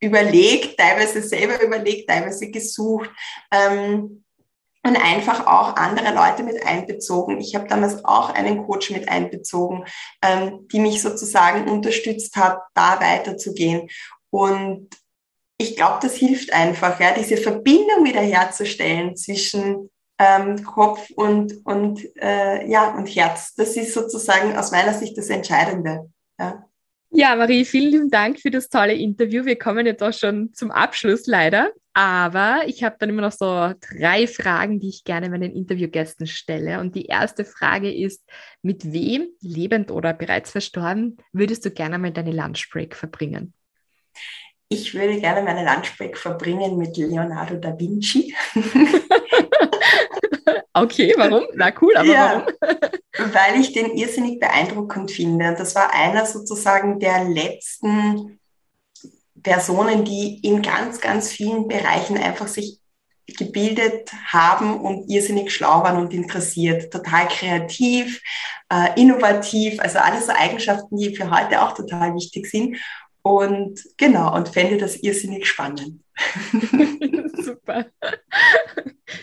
überlegt, 0.00 0.78
teilweise 0.78 1.22
selber 1.22 1.62
überlegt, 1.62 2.08
teilweise 2.08 2.50
gesucht 2.50 3.10
ähm, 3.52 4.24
und 4.82 4.96
einfach 4.96 5.46
auch 5.46 5.76
andere 5.76 6.12
Leute 6.14 6.42
mit 6.42 6.66
einbezogen. 6.66 7.38
Ich 7.38 7.54
habe 7.54 7.68
damals 7.68 8.04
auch 8.04 8.30
einen 8.30 8.66
Coach 8.66 8.90
mit 8.90 9.08
einbezogen, 9.08 9.84
ähm, 10.22 10.66
die 10.72 10.80
mich 10.80 11.02
sozusagen 11.02 11.70
unterstützt 11.70 12.34
hat, 12.36 12.58
da 12.74 12.98
weiterzugehen. 13.00 13.88
Und 14.30 14.88
ich 15.58 15.76
glaube, 15.76 15.98
das 16.00 16.14
hilft 16.14 16.52
einfach, 16.52 16.98
ja, 16.98 17.12
diese 17.12 17.36
Verbindung 17.36 18.04
wiederherzustellen 18.04 19.16
zwischen 19.16 19.90
ähm, 20.18 20.64
Kopf 20.64 21.10
und, 21.14 21.64
und, 21.64 22.06
äh, 22.16 22.66
ja, 22.66 22.94
und 22.94 23.06
Herz. 23.06 23.54
Das 23.54 23.76
ist 23.76 23.92
sozusagen 23.92 24.56
aus 24.56 24.70
meiner 24.70 24.94
Sicht 24.94 25.18
das 25.18 25.28
Entscheidende. 25.28 26.10
Ja. 26.40 26.64
Ja, 27.12 27.34
Marie, 27.34 27.64
vielen 27.64 27.90
lieben 27.90 28.10
Dank 28.10 28.40
für 28.40 28.50
das 28.50 28.68
tolle 28.68 28.94
Interview. 28.94 29.44
Wir 29.44 29.58
kommen 29.58 29.84
jetzt 29.84 30.02
auch 30.02 30.12
schon 30.12 30.54
zum 30.54 30.70
Abschluss 30.70 31.26
leider. 31.26 31.72
Aber 31.92 32.62
ich 32.66 32.84
habe 32.84 32.96
dann 32.98 33.10
immer 33.10 33.22
noch 33.22 33.32
so 33.32 33.74
drei 33.80 34.28
Fragen, 34.28 34.78
die 34.78 34.88
ich 34.88 35.02
gerne 35.02 35.28
meinen 35.28 35.54
Interviewgästen 35.54 36.28
stelle. 36.28 36.78
Und 36.78 36.94
die 36.94 37.06
erste 37.06 37.44
Frage 37.44 37.92
ist, 37.92 38.24
mit 38.62 38.92
wem, 38.92 39.26
lebend 39.40 39.90
oder 39.90 40.14
bereits 40.14 40.52
verstorben, 40.52 41.16
würdest 41.32 41.64
du 41.64 41.72
gerne 41.72 41.98
mal 41.98 42.12
deine 42.12 42.30
Lunchbreak 42.30 42.94
verbringen? 42.94 43.54
Ich 44.68 44.94
würde 44.94 45.20
gerne 45.20 45.42
meine 45.42 45.68
Lunchbreak 45.68 46.16
verbringen 46.16 46.78
mit 46.78 46.96
Leonardo 46.96 47.56
da 47.56 47.76
Vinci. 47.76 48.32
okay, 50.82 51.14
warum? 51.16 51.44
Na 51.54 51.72
cool, 51.80 51.96
aber 51.96 52.08
ja, 52.08 52.46
warum? 52.60 53.32
weil 53.32 53.60
ich 53.60 53.72
den 53.72 53.96
irrsinnig 53.96 54.40
beeindruckend 54.40 55.10
finde. 55.10 55.54
Das 55.56 55.74
war 55.74 55.92
einer 55.92 56.26
sozusagen 56.26 56.98
der 56.98 57.24
letzten 57.24 58.38
Personen, 59.42 60.04
die 60.04 60.40
in 60.42 60.62
ganz, 60.62 61.00
ganz 61.00 61.30
vielen 61.30 61.68
Bereichen 61.68 62.16
einfach 62.16 62.48
sich 62.48 62.80
gebildet 63.38 64.10
haben 64.26 64.80
und 64.80 65.08
irrsinnig 65.08 65.52
schlau 65.52 65.82
waren 65.82 65.98
und 65.98 66.12
interessiert. 66.12 66.92
Total 66.92 67.28
kreativ, 67.28 68.20
äh, 68.72 69.00
innovativ, 69.00 69.80
also 69.80 69.98
alles 69.98 70.26
so 70.26 70.32
Eigenschaften, 70.32 70.96
die 70.96 71.14
für 71.14 71.30
heute 71.30 71.62
auch 71.62 71.74
total 71.74 72.14
wichtig 72.14 72.46
sind. 72.46 72.76
Und 73.22 73.80
genau, 73.98 74.34
und 74.34 74.48
fände 74.48 74.78
das 74.78 74.96
irrsinnig 74.96 75.46
spannend. 75.46 76.00
Super. 77.36 77.86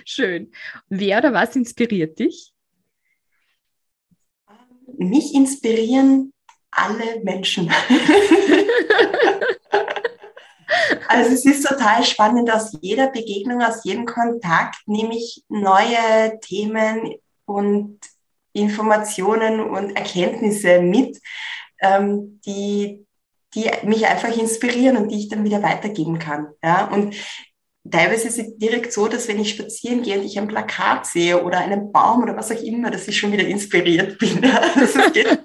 Schön. 0.05 0.51
Wer 0.89 1.19
oder 1.19 1.33
was 1.33 1.55
inspiriert 1.55 2.19
dich? 2.19 2.53
Mich 4.97 5.33
inspirieren 5.33 6.33
alle 6.71 7.21
Menschen. 7.23 7.69
also 11.07 11.33
es 11.33 11.45
ist 11.45 11.65
total 11.67 12.03
spannend, 12.03 12.51
aus 12.51 12.77
jeder 12.81 13.07
Begegnung, 13.07 13.61
aus 13.61 13.83
jedem 13.83 14.05
Kontakt 14.05 14.77
nehme 14.87 15.15
ich 15.15 15.43
neue 15.49 16.39
Themen 16.41 17.15
und 17.45 17.99
Informationen 18.53 19.59
und 19.59 19.95
Erkenntnisse 19.95 20.81
mit, 20.81 21.19
ähm, 21.81 22.41
die, 22.45 23.05
die 23.53 23.69
mich 23.83 24.07
einfach 24.07 24.35
inspirieren 24.35 24.97
und 24.97 25.09
die 25.09 25.19
ich 25.19 25.29
dann 25.29 25.43
wieder 25.43 25.61
weitergeben 25.61 26.19
kann. 26.19 26.47
Ja? 26.63 26.87
Und 26.87 27.15
teilweise 27.91 28.27
ist 28.27 28.39
es 28.39 28.57
direkt 28.57 28.93
so, 28.93 29.07
dass 29.07 29.27
wenn 29.27 29.39
ich 29.39 29.51
spazieren 29.51 30.01
gehe 30.01 30.19
und 30.19 30.25
ich 30.25 30.37
ein 30.37 30.47
Plakat 30.47 31.05
sehe 31.05 31.43
oder 31.43 31.59
einen 31.59 31.91
Baum 31.91 32.23
oder 32.23 32.35
was 32.35 32.51
auch 32.51 32.61
immer, 32.61 32.91
dass 32.91 33.07
ich 33.07 33.17
schon 33.17 33.31
wieder 33.31 33.45
inspiriert 33.45 34.17
bin. 34.17 34.41
Das, 34.77 35.13
geht, 35.13 35.39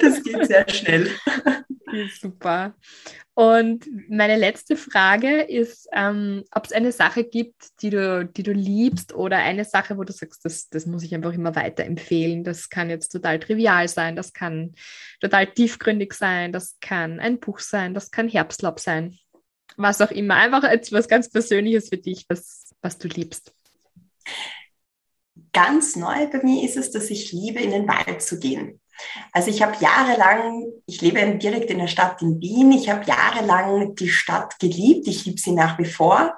das 0.00 0.22
geht 0.22 0.46
sehr 0.46 0.68
schnell. 0.68 1.10
Super. 2.20 2.74
Und 3.34 3.86
meine 4.08 4.36
letzte 4.36 4.76
Frage 4.76 5.42
ist, 5.42 5.88
ähm, 5.92 6.44
ob 6.52 6.64
es 6.64 6.72
eine 6.72 6.90
Sache 6.90 7.22
gibt, 7.22 7.82
die 7.82 7.90
du, 7.90 8.24
die 8.24 8.42
du 8.42 8.52
liebst 8.52 9.14
oder 9.14 9.36
eine 9.36 9.66
Sache, 9.66 9.98
wo 9.98 10.04
du 10.04 10.12
sagst, 10.14 10.42
das, 10.44 10.70
das 10.70 10.86
muss 10.86 11.02
ich 11.02 11.14
einfach 11.14 11.34
immer 11.34 11.54
weiterempfehlen. 11.54 12.44
Das 12.44 12.70
kann 12.70 12.88
jetzt 12.88 13.10
total 13.10 13.38
trivial 13.38 13.88
sein, 13.88 14.16
das 14.16 14.32
kann 14.32 14.74
total 15.20 15.46
tiefgründig 15.48 16.14
sein, 16.14 16.50
das 16.52 16.78
kann 16.80 17.20
ein 17.20 17.38
Buch 17.38 17.58
sein, 17.58 17.92
das 17.92 18.10
kann 18.10 18.26
Herbstlaub 18.26 18.80
sein, 18.80 19.18
was 19.76 20.00
auch 20.00 20.10
immer. 20.10 20.34
Einfach 20.34 20.64
etwas 20.64 21.08
ganz 21.08 21.30
Persönliches 21.30 21.88
für 21.88 21.98
dich, 21.98 22.24
was, 22.28 22.70
was 22.80 22.98
du 22.98 23.08
liebst. 23.08 23.52
Ganz 25.52 25.96
neu 25.96 26.26
bei 26.28 26.42
mir 26.42 26.64
ist 26.64 26.76
es, 26.76 26.90
dass 26.90 27.10
ich 27.10 27.32
liebe, 27.32 27.60
in 27.60 27.70
den 27.70 27.88
Wald 27.88 28.22
zu 28.22 28.38
gehen. 28.38 28.80
Also 29.32 29.50
ich 29.50 29.62
habe 29.62 29.76
jahrelang, 29.80 30.66
ich 30.86 31.00
lebe 31.02 31.36
direkt 31.36 31.70
in 31.70 31.78
der 31.78 31.86
Stadt 31.86 32.22
in 32.22 32.40
Wien, 32.40 32.72
ich 32.72 32.88
habe 32.88 33.04
jahrelang 33.04 33.94
die 33.94 34.08
Stadt 34.08 34.58
geliebt, 34.58 35.06
ich 35.06 35.26
liebe 35.26 35.38
sie 35.38 35.52
nach 35.52 35.78
wie 35.78 35.84
vor. 35.84 36.34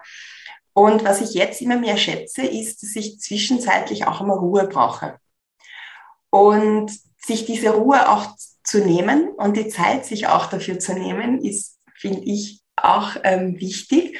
Und 0.72 1.04
was 1.04 1.20
ich 1.20 1.34
jetzt 1.34 1.60
immer 1.60 1.76
mehr 1.76 1.96
schätze, 1.96 2.42
ist, 2.42 2.82
dass 2.82 2.96
ich 2.96 3.20
zwischenzeitlich 3.20 4.06
auch 4.06 4.20
immer 4.20 4.34
Ruhe 4.34 4.68
brauche. 4.68 5.18
Und 6.30 6.92
sich 7.18 7.46
diese 7.46 7.70
Ruhe 7.70 8.08
auch 8.08 8.36
zu 8.62 8.84
nehmen 8.84 9.28
und 9.30 9.56
die 9.56 9.68
Zeit 9.68 10.04
sich 10.04 10.26
auch 10.26 10.46
dafür 10.46 10.78
zu 10.78 10.94
nehmen, 10.94 11.42
ist, 11.42 11.78
finde 11.96 12.20
ich, 12.20 12.62
auch 12.84 13.16
ähm, 13.24 13.58
wichtig. 13.58 14.18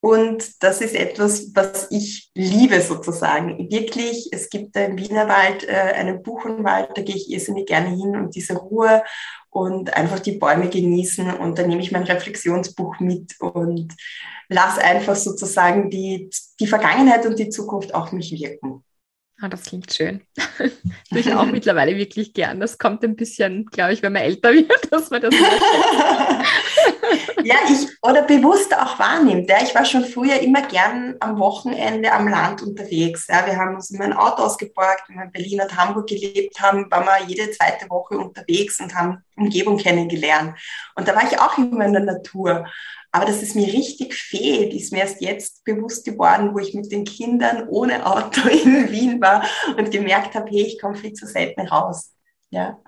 Und 0.00 0.62
das 0.62 0.82
ist 0.82 0.94
etwas, 0.94 1.54
was 1.54 1.90
ich 1.90 2.30
liebe 2.34 2.78
sozusagen. 2.82 3.70
Wirklich, 3.70 4.28
es 4.32 4.50
gibt 4.50 4.76
im 4.76 4.98
Wienerwald 4.98 5.66
äh, 5.66 5.72
einen 5.72 6.22
Buchenwald, 6.22 6.90
da 6.94 7.00
gehe 7.00 7.16
ich 7.16 7.30
irrsinnig 7.30 7.66
gerne 7.66 7.88
hin 7.88 8.14
und 8.14 8.34
diese 8.34 8.54
Ruhe 8.54 9.02
und 9.48 9.96
einfach 9.96 10.18
die 10.18 10.32
Bäume 10.32 10.68
genießen. 10.68 11.32
Und 11.32 11.58
dann 11.58 11.68
nehme 11.68 11.80
ich 11.80 11.90
mein 11.90 12.02
Reflexionsbuch 12.02 13.00
mit 13.00 13.40
und 13.40 13.94
lasse 14.50 14.82
einfach 14.82 15.16
sozusagen 15.16 15.88
die, 15.88 16.28
die 16.60 16.66
Vergangenheit 16.66 17.24
und 17.24 17.38
die 17.38 17.48
Zukunft 17.48 17.94
auf 17.94 18.12
mich 18.12 18.30
wirken. 18.30 18.83
Ah, 19.40 19.48
das 19.48 19.64
klingt 19.64 19.92
schön. 19.92 20.22
Tue 21.10 21.18
ich 21.18 21.32
auch 21.34 21.46
mittlerweile 21.46 21.96
wirklich 21.96 22.34
gern. 22.34 22.60
Das 22.60 22.78
kommt 22.78 23.02
ein 23.04 23.16
bisschen, 23.16 23.66
glaube 23.66 23.92
ich, 23.92 24.02
wenn 24.02 24.12
man 24.12 24.22
älter 24.22 24.52
wird, 24.52 24.92
dass 24.92 25.10
man 25.10 25.22
das 25.22 25.34
ja, 27.42 27.56
ich 27.68 27.88
oder 28.00 28.22
bewusst 28.22 28.74
auch 28.74 28.98
wahrnimmt. 28.98 29.50
Ja. 29.50 29.56
Ich 29.62 29.74
war 29.74 29.84
schon 29.84 30.04
früher 30.04 30.40
immer 30.40 30.62
gern 30.62 31.16
am 31.20 31.38
Wochenende 31.38 32.12
am 32.12 32.28
Land 32.28 32.62
unterwegs. 32.62 33.26
Ja. 33.28 33.44
Wir 33.46 33.56
haben 33.56 33.74
uns 33.74 33.90
immer 33.90 34.04
ein 34.04 34.12
Auto 34.12 34.42
ausgeborgt, 34.42 35.04
wenn 35.08 35.16
wir 35.16 35.24
in 35.24 35.32
Berlin 35.32 35.60
und 35.60 35.76
Hamburg 35.76 36.06
gelebt 36.06 36.60
haben, 36.60 36.90
waren 36.90 37.04
wir 37.04 37.26
jede 37.26 37.50
zweite 37.50 37.88
Woche 37.90 38.16
unterwegs 38.16 38.80
und 38.80 38.94
haben 38.94 39.22
Umgebung 39.36 39.76
kennengelernt. 39.76 40.56
Und 40.94 41.08
da 41.08 41.14
war 41.14 41.24
ich 41.24 41.38
auch 41.38 41.58
immer 41.58 41.84
in 41.84 41.92
der 41.92 42.04
Natur. 42.04 42.66
Aber 43.14 43.26
dass 43.26 43.42
es 43.42 43.54
mir 43.54 43.68
richtig 43.68 44.12
fehlt, 44.12 44.74
ist 44.74 44.92
mir 44.92 44.98
erst 44.98 45.20
jetzt 45.20 45.62
bewusst 45.62 46.04
geworden, 46.04 46.52
wo 46.52 46.58
ich 46.58 46.74
mit 46.74 46.90
den 46.90 47.04
Kindern 47.04 47.68
ohne 47.68 48.04
Auto 48.04 48.48
in 48.48 48.90
Wien 48.90 49.20
war 49.20 49.46
und 49.78 49.92
gemerkt 49.92 50.34
habe, 50.34 50.50
hey, 50.50 50.66
ich 50.66 50.80
komme 50.80 50.96
viel 50.96 51.12
zu 51.12 51.24
selten 51.24 51.60
raus. 51.60 52.12
Ja. 52.50 52.82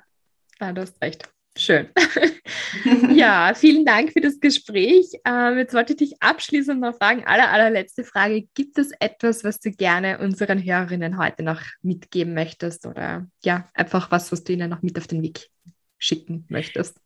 Ah, 0.58 0.72
du 0.72 0.82
hast 0.82 1.00
recht. 1.00 1.28
Schön. 1.56 1.90
ja, 3.14 3.52
vielen 3.54 3.84
Dank 3.84 4.12
für 4.12 4.20
das 4.20 4.40
Gespräch. 4.40 5.12
Ähm, 5.24 5.58
jetzt 5.58 5.74
wollte 5.74 5.92
ich 5.92 5.98
dich 5.98 6.20
abschließend 6.20 6.80
noch 6.80 6.96
fragen, 6.96 7.24
aller, 7.24 7.52
allerletzte 7.52 8.02
Frage. 8.02 8.48
Gibt 8.54 8.78
es 8.78 8.90
etwas, 8.98 9.44
was 9.44 9.60
du 9.60 9.70
gerne 9.70 10.18
unseren 10.18 10.60
Hörerinnen 10.60 11.18
heute 11.18 11.44
noch 11.44 11.62
mitgeben 11.82 12.34
möchtest 12.34 12.84
oder 12.84 13.28
ja, 13.44 13.68
einfach 13.74 14.10
was, 14.10 14.32
was 14.32 14.42
du 14.42 14.54
ihnen 14.54 14.70
noch 14.70 14.82
mit 14.82 14.98
auf 14.98 15.06
den 15.06 15.22
Weg 15.22 15.50
schicken 15.98 16.46
möchtest? 16.48 17.00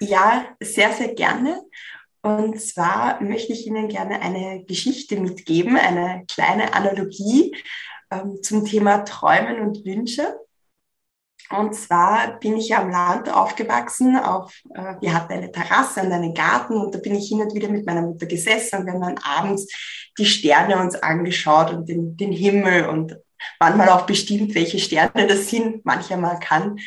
Ja, 0.00 0.46
sehr, 0.60 0.92
sehr 0.92 1.14
gerne. 1.14 1.62
Und 2.22 2.60
zwar 2.60 3.22
möchte 3.22 3.52
ich 3.52 3.66
Ihnen 3.66 3.88
gerne 3.88 4.20
eine 4.20 4.64
Geschichte 4.64 5.18
mitgeben, 5.18 5.76
eine 5.76 6.24
kleine 6.28 6.74
Analogie. 6.74 7.54
ähm, 8.10 8.42
zum 8.42 8.64
Thema 8.64 9.04
Träumen 9.04 9.60
und 9.60 9.84
Wünsche. 9.84 10.38
Und 11.50 11.74
zwar 11.74 12.38
bin 12.38 12.56
ich 12.56 12.74
am 12.76 12.90
Land 12.90 13.28
aufgewachsen. 13.28 14.16
Auf, 14.16 14.54
äh, 14.74 14.94
wir 15.00 15.14
hatten 15.14 15.32
eine 15.32 15.50
Terrasse 15.50 16.02
und 16.02 16.12
einen 16.12 16.34
Garten 16.34 16.74
und 16.74 16.94
da 16.94 16.98
bin 16.98 17.14
ich 17.14 17.28
hin 17.28 17.40
und 17.40 17.54
wieder 17.54 17.68
mit 17.68 17.86
meiner 17.86 18.02
Mutter 18.02 18.26
gesessen 18.26 18.80
und 18.80 18.86
wir 18.86 18.92
haben 18.92 19.00
dann 19.00 19.18
abends 19.18 19.66
die 20.18 20.26
Sterne 20.26 20.80
uns 20.80 20.94
angeschaut 20.96 21.72
und 21.72 21.88
den, 21.88 22.16
den 22.16 22.32
Himmel 22.32 22.88
und 22.88 23.16
manchmal 23.58 23.88
auch 23.88 24.06
bestimmt, 24.06 24.54
welche 24.54 24.78
Sterne 24.78 25.26
das 25.26 25.48
sind, 25.48 25.84
manchmal 25.84 26.38
kann. 26.38 26.78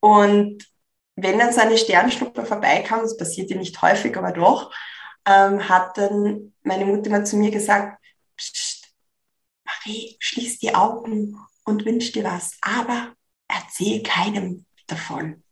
Und 0.00 0.64
wenn 1.16 1.38
dann 1.38 1.52
so 1.52 1.60
eine 1.60 1.78
Sternschnuppe 1.78 2.44
vorbeikam, 2.44 3.00
das 3.00 3.16
passiert 3.16 3.50
ja 3.50 3.56
nicht 3.56 3.80
häufig, 3.82 4.16
aber 4.16 4.32
doch, 4.32 4.72
ähm, 5.26 5.68
hat 5.68 5.96
dann 5.96 6.52
meine 6.62 6.84
Mutter 6.84 7.10
mal 7.10 7.24
zu 7.24 7.36
mir 7.36 7.50
gesagt, 7.50 7.98
Psst, 8.36 8.92
Marie, 9.64 10.16
schließ 10.18 10.58
die 10.58 10.74
Augen 10.74 11.38
und 11.64 11.84
wünsch 11.84 12.12
dir 12.12 12.24
was, 12.24 12.58
aber 12.60 13.14
erzähl 13.48 14.02
keinem 14.02 14.66
davon. 14.86 15.42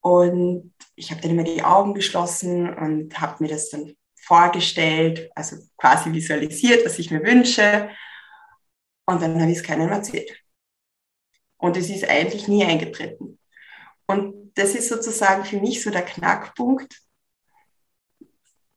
Und 0.00 0.74
ich 0.96 1.10
habe 1.10 1.22
dann 1.22 1.30
immer 1.30 1.44
die 1.44 1.64
Augen 1.64 1.94
geschlossen 1.94 2.72
und 2.72 3.18
habe 3.20 3.42
mir 3.42 3.48
das 3.48 3.70
dann 3.70 3.96
vorgestellt, 4.16 5.30
also 5.34 5.56
quasi 5.76 6.12
visualisiert, 6.12 6.84
was 6.84 6.98
ich 6.98 7.10
mir 7.10 7.22
wünsche. 7.22 7.90
Und 9.06 9.22
dann 9.22 9.40
habe 9.40 9.50
ich 9.50 9.58
es 9.58 9.62
keinem 9.62 9.90
erzählt. 9.90 10.30
Und 11.56 11.76
es 11.76 11.88
ist 11.88 12.08
eigentlich 12.08 12.48
nie 12.48 12.64
eingetreten. 12.64 13.38
Und 14.06 14.52
das 14.54 14.74
ist 14.74 14.88
sozusagen 14.88 15.44
für 15.44 15.60
mich 15.60 15.82
so 15.82 15.90
der 15.90 16.02
Knackpunkt, 16.04 17.00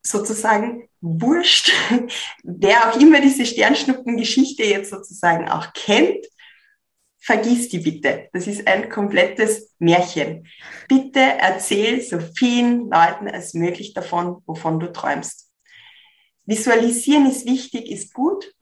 sozusagen 0.02 0.88
wurscht, 1.02 1.72
wer 2.44 2.90
auch 2.90 3.00
immer 3.00 3.22
diese 3.22 3.46
Sternschnuppengeschichte 3.46 4.64
jetzt 4.64 4.90
sozusagen 4.90 5.50
auch 5.50 5.74
kennt, 5.74 6.26
vergiss 7.20 7.68
die 7.68 7.80
bitte. 7.80 8.30
Das 8.32 8.48
ist 8.48 8.66
ein 8.68 8.90
komplettes 8.90 9.74
Märchen. 9.80 10.48
Bitte 10.88 11.20
erzähl 11.20 12.02
so 12.02 12.20
vielen 12.20 12.90
Leuten 12.90 13.28
als 13.28 13.54
möglich 13.54 13.94
davon, 13.94 14.42
wovon 14.46 14.80
du 14.80 14.92
träumst. 14.94 15.52
Visualisieren 16.46 17.30
ist 17.30 17.46
wichtig, 17.46 17.92
ist 17.92 18.14
gut, 18.14 18.54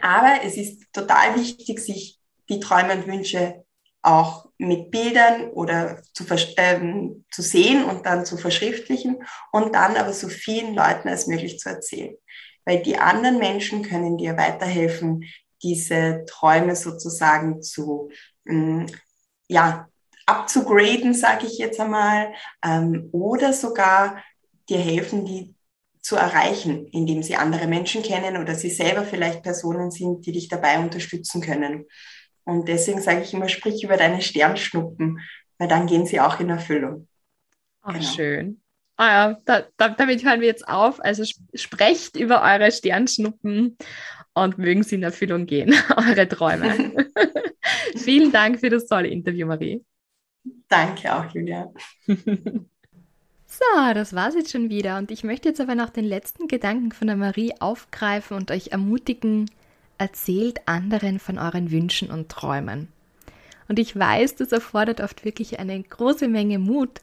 aber 0.00 0.40
es 0.42 0.56
ist 0.56 0.92
total 0.92 1.36
wichtig, 1.36 1.78
sich 1.78 2.18
die 2.48 2.58
Träume 2.58 2.94
und 2.94 3.06
Wünsche 3.06 3.64
auch 4.02 4.48
mit 4.58 4.90
Bildern 4.90 5.50
oder 5.50 6.02
zu, 6.14 6.24
ähm, 6.56 7.24
zu 7.30 7.42
sehen 7.42 7.84
und 7.84 8.06
dann 8.06 8.24
zu 8.24 8.36
verschriftlichen 8.36 9.22
und 9.52 9.74
dann 9.74 9.96
aber 9.96 10.12
so 10.12 10.28
vielen 10.28 10.74
Leuten 10.74 11.08
als 11.08 11.26
möglich 11.26 11.58
zu 11.58 11.68
erzählen. 11.68 12.14
Weil 12.64 12.82
die 12.82 12.98
anderen 12.98 13.38
Menschen 13.38 13.82
können 13.82 14.16
dir 14.16 14.36
weiterhelfen, 14.36 15.24
diese 15.62 16.24
Träume 16.26 16.76
sozusagen 16.76 17.62
zu, 17.62 18.10
ähm, 18.48 18.86
ja, 19.48 19.88
abzugraden, 20.26 21.12
sage 21.12 21.46
ich 21.46 21.58
jetzt 21.58 21.80
einmal, 21.80 22.32
ähm, 22.64 23.08
oder 23.12 23.52
sogar 23.52 24.22
dir 24.68 24.78
helfen, 24.78 25.24
die 25.26 25.54
zu 26.00 26.16
erreichen, 26.16 26.86
indem 26.86 27.22
sie 27.22 27.36
andere 27.36 27.66
Menschen 27.66 28.02
kennen 28.02 28.38
oder 28.38 28.54
sie 28.54 28.70
selber 28.70 29.04
vielleicht 29.04 29.42
Personen 29.42 29.90
sind, 29.90 30.24
die 30.24 30.32
dich 30.32 30.48
dabei 30.48 30.78
unterstützen 30.78 31.42
können. 31.42 31.86
Und 32.44 32.68
deswegen 32.68 33.00
sage 33.00 33.22
ich 33.22 33.34
immer, 33.34 33.48
sprich 33.48 33.82
über 33.84 33.96
deine 33.96 34.22
Sternschnuppen, 34.22 35.20
weil 35.58 35.68
dann 35.68 35.86
gehen 35.86 36.06
sie 36.06 36.20
auch 36.20 36.40
in 36.40 36.50
Erfüllung. 36.50 37.06
Ach, 37.82 37.94
genau. 37.94 38.06
schön. 38.06 38.60
Ah 38.96 39.08
ja, 39.08 39.40
da, 39.46 39.64
da, 39.76 39.88
damit 39.88 40.24
hören 40.24 40.40
wir 40.40 40.48
jetzt 40.48 40.68
auf. 40.68 41.02
Also 41.02 41.24
sprecht 41.54 42.16
über 42.16 42.42
eure 42.42 42.70
Sternschnuppen 42.70 43.78
und 44.34 44.58
mögen 44.58 44.82
sie 44.82 44.96
in 44.96 45.02
Erfüllung 45.02 45.46
gehen, 45.46 45.74
eure 45.96 46.28
Träume. 46.28 46.94
Vielen 47.96 48.32
Dank 48.32 48.60
für 48.60 48.70
das 48.70 48.86
tolle 48.86 49.08
Interview, 49.08 49.46
Marie. 49.46 49.84
Danke 50.68 51.14
auch, 51.14 51.26
Julia. 51.34 51.72
So, 53.52 53.94
das 53.94 54.14
war's 54.14 54.36
jetzt 54.36 54.52
schon 54.52 54.70
wieder 54.70 54.96
und 54.96 55.10
ich 55.10 55.24
möchte 55.24 55.48
jetzt 55.48 55.60
aber 55.60 55.74
noch 55.74 55.90
den 55.90 56.04
letzten 56.04 56.46
Gedanken 56.46 56.92
von 56.92 57.08
der 57.08 57.16
Marie 57.16 57.52
aufgreifen 57.58 58.36
und 58.36 58.52
euch 58.52 58.68
ermutigen, 58.68 59.50
erzählt 60.00 60.66
anderen 60.66 61.18
von 61.18 61.38
euren 61.38 61.70
Wünschen 61.70 62.10
und 62.10 62.30
Träumen. 62.30 62.88
Und 63.68 63.78
ich 63.78 63.96
weiß, 63.96 64.34
das 64.36 64.50
erfordert 64.50 65.00
oft 65.00 65.24
wirklich 65.24 65.60
eine 65.60 65.80
große 65.80 66.26
Menge 66.26 66.58
Mut, 66.58 67.00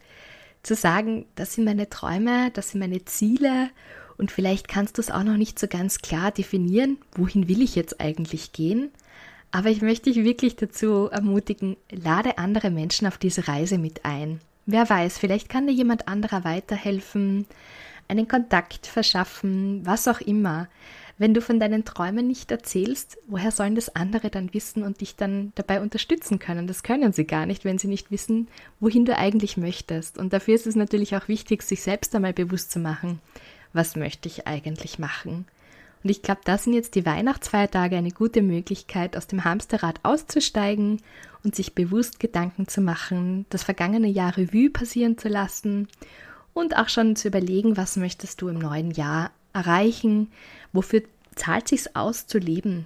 zu 0.64 0.76
sagen, 0.76 1.26
das 1.36 1.54
sind 1.54 1.64
meine 1.64 1.90
Träume, 1.90 2.52
das 2.52 2.72
sind 2.72 2.80
meine 2.80 3.06
Ziele 3.06 3.70
und 4.18 4.32
vielleicht 4.32 4.68
kannst 4.68 4.98
du 4.98 5.02
es 5.02 5.12
auch 5.12 5.24
noch 5.24 5.38
nicht 5.38 5.60
so 5.60 5.68
ganz 5.68 6.00
klar 6.00 6.32
definieren, 6.32 6.98
wohin 7.16 7.48
will 7.48 7.62
ich 7.62 7.76
jetzt 7.76 8.02
eigentlich 8.02 8.52
gehen. 8.52 8.90
Aber 9.52 9.70
ich 9.70 9.82
möchte 9.82 10.12
dich 10.12 10.24
wirklich 10.26 10.56
dazu 10.56 11.08
ermutigen, 11.10 11.78
lade 11.90 12.38
andere 12.38 12.70
Menschen 12.70 13.08
auf 13.08 13.18
diese 13.18 13.48
Reise 13.48 13.78
mit 13.78 14.04
ein. 14.04 14.42
Wer 14.66 14.90
weiß, 14.90 15.20
vielleicht 15.20 15.48
kann 15.48 15.68
dir 15.68 15.74
jemand 15.74 16.08
anderer 16.08 16.44
weiterhelfen, 16.44 17.46
einen 18.10 18.28
Kontakt 18.28 18.88
verschaffen, 18.88 19.86
was 19.86 20.08
auch 20.08 20.20
immer. 20.20 20.68
Wenn 21.20 21.34
du 21.34 21.42
von 21.42 21.60
deinen 21.60 21.84
Träumen 21.84 22.28
nicht 22.28 22.52
erzählst, 22.52 23.18
woher 23.28 23.52
sollen 23.52 23.74
das 23.74 23.96
andere 23.96 24.30
dann 24.30 24.54
wissen 24.54 24.84
und 24.84 25.02
dich 25.02 25.16
dann 25.16 25.52
dabei 25.56 25.82
unterstützen 25.82 26.38
können? 26.38 26.68
Das 26.68 26.84
können 26.84 27.12
sie 27.12 27.26
gar 27.26 27.48
nicht, 27.48 27.66
wenn 27.66 27.80
sie 27.80 27.88
nicht 27.88 28.12
wissen, 28.12 28.48
wohin 28.80 29.06
du 29.06 29.18
eigentlich 29.18 29.58
möchtest. 29.58 30.20
Und 30.20 30.32
dafür 30.34 30.54
ist 30.54 30.68
es 30.68 30.76
natürlich 30.76 31.16
auch 31.16 31.28
wichtig, 31.28 31.64
sich 31.64 31.82
selbst 31.82 32.14
einmal 32.14 32.34
bewusst 32.34 32.72
zu 32.72 32.80
machen, 32.80 33.20
was 33.74 33.96
möchte 33.96 34.28
ich 34.28 34.46
eigentlich 34.46 35.00
machen. 35.00 35.46
Und 36.04 36.12
ich 36.12 36.22
glaube, 36.22 36.42
da 36.44 36.60
sind 36.60 36.74
jetzt 36.74 36.94
die 36.94 37.06
Weihnachtsfeiertage 37.06 37.98
eine 37.98 38.12
gute 38.12 38.44
Möglichkeit, 38.44 39.18
aus 39.18 39.26
dem 39.26 39.44
Hamsterrad 39.44 40.00
auszusteigen 40.04 41.02
und 41.44 41.56
sich 41.56 41.74
bewusst 41.74 42.20
Gedanken 42.20 42.68
zu 42.68 42.82
machen, 42.82 43.48
das 43.50 43.64
vergangene 43.64 44.08
Jahr 44.08 44.38
Revue 44.38 44.70
passieren 44.70 45.18
zu 45.18 45.30
lassen 45.30 45.88
und 46.54 46.78
auch 46.78 46.90
schon 46.90 47.16
zu 47.16 47.30
überlegen, 47.30 47.76
was 47.76 47.98
möchtest 47.98 48.42
du 48.42 48.50
im 48.50 48.60
neuen 48.60 48.92
Jahr 48.92 49.32
erreichen, 49.54 50.32
wofür 50.78 51.02
zahlt 51.36 51.68
sich's 51.68 51.90
aus 51.94 52.28
zu 52.28 52.38
leben? 52.38 52.86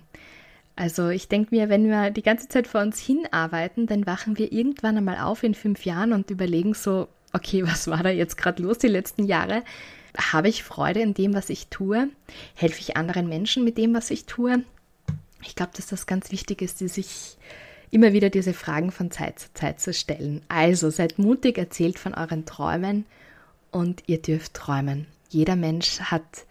Also 0.76 1.10
ich 1.10 1.28
denke 1.28 1.54
mir, 1.54 1.70
wenn 1.70 1.88
wir 1.88 2.10
die 2.10 2.24
ganze 2.24 2.48
Zeit 2.48 2.66
vor 2.66 2.82
uns 2.82 3.00
hinarbeiten, 3.00 3.86
dann 3.86 4.08
wachen 4.08 4.38
wir 4.38 4.52
irgendwann 4.52 4.98
einmal 4.98 5.20
auf 5.20 5.44
in 5.44 5.54
fünf 5.54 5.86
Jahren 5.86 6.14
und 6.14 6.32
überlegen 6.32 6.74
so, 6.74 7.08
okay, 7.34 7.64
was 7.68 7.88
war 7.88 8.02
da 8.02 8.10
jetzt 8.10 8.38
gerade 8.38 8.64
los 8.64 8.80
die 8.80 8.88
letzten 8.88 9.26
Jahre? 9.26 9.64
Habe 10.18 10.50
ich 10.50 10.64
Freude 10.64 11.02
in 11.02 11.14
dem, 11.14 11.34
was 11.34 11.50
ich 11.50 11.68
tue? 11.68 12.10
Helfe 12.56 12.80
ich 12.80 12.98
anderen 12.98 13.30
Menschen 13.30 13.64
mit 13.64 13.78
dem, 13.78 13.94
was 13.94 14.10
ich 14.10 14.26
tue? 14.26 14.64
Ich 15.44 15.56
glaube, 15.56 15.72
dass 15.76 15.88
das 15.88 16.06
ganz 16.06 16.32
wichtig 16.32 16.62
ist, 16.62 16.82
die 16.82 16.88
sich 16.88 17.38
immer 17.92 18.14
wieder 18.14 18.30
diese 18.30 18.54
Fragen 18.54 18.92
von 18.92 19.12
Zeit 19.12 19.40
zu 19.40 19.54
Zeit 19.54 19.80
zu 19.80 19.94
stellen. 19.94 20.42
Also 20.48 20.90
seid 20.90 21.20
mutig, 21.20 21.58
erzählt 21.58 22.00
von 22.00 22.14
euren 22.14 22.46
Träumen 22.46 23.06
und 23.72 24.04
ihr 24.08 24.22
dürft 24.22 24.54
träumen. 24.54 25.08
Jeder 25.30 25.56
Mensch 25.56 26.00
hat 26.00 26.46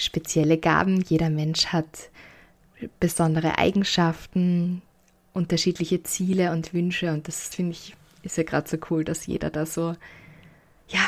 spezielle 0.00 0.58
Gaben. 0.58 1.00
Jeder 1.02 1.30
Mensch 1.30 1.66
hat 1.66 2.10
besondere 2.98 3.58
Eigenschaften, 3.58 4.82
unterschiedliche 5.32 6.02
Ziele 6.02 6.52
und 6.52 6.72
Wünsche. 6.74 7.12
Und 7.12 7.28
das 7.28 7.54
finde 7.54 7.72
ich, 7.72 7.94
ist 8.22 8.36
ja 8.36 8.42
gerade 8.42 8.68
so 8.68 8.78
cool, 8.90 9.04
dass 9.04 9.26
jeder 9.26 9.50
da 9.50 9.66
so, 9.66 9.94
ja, 10.88 11.04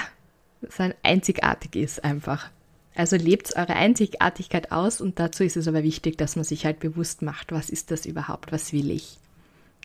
so 0.68 0.90
einzigartig 1.02 1.76
ist 1.76 2.04
einfach. 2.04 2.50
Also 2.94 3.16
lebt 3.16 3.56
eure 3.56 3.74
Einzigartigkeit 3.74 4.70
aus 4.70 5.00
und 5.00 5.18
dazu 5.18 5.44
ist 5.44 5.56
es 5.56 5.66
aber 5.66 5.82
wichtig, 5.82 6.18
dass 6.18 6.36
man 6.36 6.44
sich 6.44 6.66
halt 6.66 6.78
bewusst 6.78 7.22
macht, 7.22 7.50
was 7.50 7.70
ist 7.70 7.90
das 7.90 8.04
überhaupt, 8.04 8.52
was 8.52 8.72
will 8.72 8.90
ich. 8.90 9.18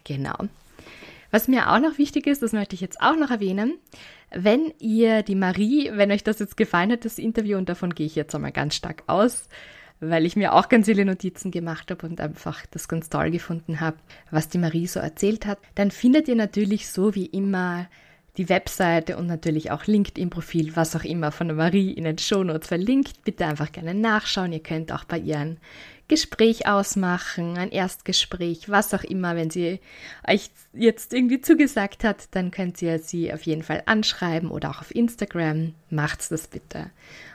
Genau. 0.03 0.35
Was 1.37 1.47
mir 1.47 1.71
auch 1.71 1.79
noch 1.79 1.99
wichtig 1.99 2.25
ist, 2.25 2.41
das 2.41 2.51
möchte 2.51 2.73
ich 2.73 2.81
jetzt 2.81 2.99
auch 2.99 3.15
noch 3.15 3.29
erwähnen, 3.29 3.77
wenn 4.31 4.73
ihr 4.79 5.21
die 5.21 5.35
Marie, 5.35 5.91
wenn 5.93 6.11
euch 6.11 6.23
das 6.23 6.39
jetzt 6.39 6.57
gefallen 6.57 6.91
hat, 6.91 7.05
das 7.05 7.19
Interview, 7.19 7.59
und 7.59 7.69
davon 7.69 7.93
gehe 7.93 8.07
ich 8.07 8.15
jetzt 8.15 8.33
einmal 8.33 8.51
ganz 8.51 8.73
stark 8.73 9.03
aus, 9.05 9.47
weil 9.99 10.25
ich 10.25 10.35
mir 10.35 10.53
auch 10.53 10.67
ganz 10.67 10.87
viele 10.87 11.05
Notizen 11.05 11.51
gemacht 11.51 11.91
habe 11.91 12.07
und 12.07 12.19
einfach 12.19 12.65
das 12.71 12.87
ganz 12.87 13.09
toll 13.09 13.29
gefunden 13.29 13.81
habe, 13.81 13.97
was 14.31 14.49
die 14.49 14.57
Marie 14.57 14.87
so 14.87 14.99
erzählt 14.99 15.45
hat, 15.45 15.59
dann 15.75 15.91
findet 15.91 16.27
ihr 16.27 16.35
natürlich 16.35 16.89
so 16.89 17.13
wie 17.13 17.27
immer 17.27 17.87
die 18.37 18.49
Webseite 18.49 19.17
und 19.17 19.25
natürlich 19.25 19.71
auch 19.71 19.85
LinkedIn-Profil, 19.85 20.75
was 20.75 20.95
auch 20.95 21.03
immer 21.03 21.31
von 21.31 21.47
der 21.47 21.57
Marie 21.57 21.91
in 21.91 22.03
den 22.03 22.17
Shownotes 22.17 22.67
verlinkt. 22.67 23.23
Bitte 23.23 23.45
einfach 23.45 23.71
gerne 23.71 23.95
nachschauen. 23.95 24.53
Ihr 24.53 24.61
könnt 24.61 24.91
auch 24.91 25.05
bei 25.05 25.17
ihren 25.17 25.57
Gespräch 26.07 26.67
ausmachen, 26.67 27.57
ein 27.57 27.71
Erstgespräch, 27.71 28.69
was 28.69 28.93
auch 28.93 29.03
immer. 29.03 29.35
Wenn 29.35 29.49
sie 29.49 29.79
euch 30.25 30.51
jetzt 30.73 31.13
irgendwie 31.13 31.41
zugesagt 31.41 32.03
hat, 32.03 32.27
dann 32.31 32.51
könnt 32.51 32.81
ihr 32.81 32.99
sie 32.99 33.33
auf 33.33 33.41
jeden 33.41 33.63
Fall 33.63 33.83
anschreiben 33.87 34.49
oder 34.49 34.69
auch 34.69 34.81
auf 34.81 34.93
Instagram. 34.93 35.73
Macht's 35.89 36.29
das 36.29 36.47
bitte. 36.47 36.91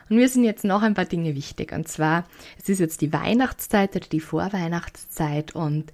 Und 0.08 0.16
mir 0.16 0.28
sind 0.28 0.44
jetzt 0.44 0.64
noch 0.64 0.82
ein 0.82 0.94
paar 0.94 1.04
Dinge 1.04 1.34
wichtig. 1.34 1.72
Und 1.72 1.88
zwar, 1.88 2.24
es 2.58 2.68
ist 2.68 2.78
jetzt 2.78 3.00
die 3.00 3.12
Weihnachtszeit 3.12 3.96
oder 3.96 4.06
die 4.06 4.20
Vorweihnachtszeit. 4.20 5.54
Und 5.54 5.92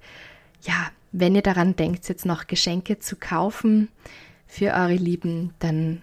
ja, 0.61 0.91
wenn 1.11 1.35
ihr 1.35 1.41
daran 1.41 1.75
denkt, 1.75 2.07
jetzt 2.07 2.25
noch 2.25 2.45
Geschenke 2.45 2.99
zu 2.99 3.15
kaufen 3.15 3.89
für 4.49 4.73
eure 4.73 4.95
Lieben, 4.95 5.53
dann 5.59 6.01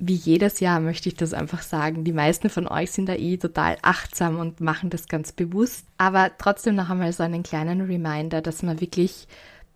wie 0.00 0.14
jedes 0.14 0.60
Jahr 0.60 0.80
möchte 0.80 1.08
ich 1.08 1.14
das 1.14 1.32
einfach 1.32 1.62
sagen. 1.62 2.04
Die 2.04 2.12
meisten 2.12 2.50
von 2.50 2.66
euch 2.68 2.90
sind 2.90 3.08
da 3.08 3.14
eh 3.14 3.36
total 3.36 3.78
achtsam 3.82 4.38
und 4.38 4.60
machen 4.60 4.90
das 4.90 5.08
ganz 5.08 5.32
bewusst. 5.32 5.86
Aber 5.96 6.30
trotzdem 6.38 6.74
noch 6.74 6.90
einmal 6.90 7.12
so 7.12 7.22
einen 7.22 7.42
kleinen 7.42 7.80
Reminder, 7.80 8.42
dass 8.42 8.62
man 8.62 8.80
wirklich 8.80 9.26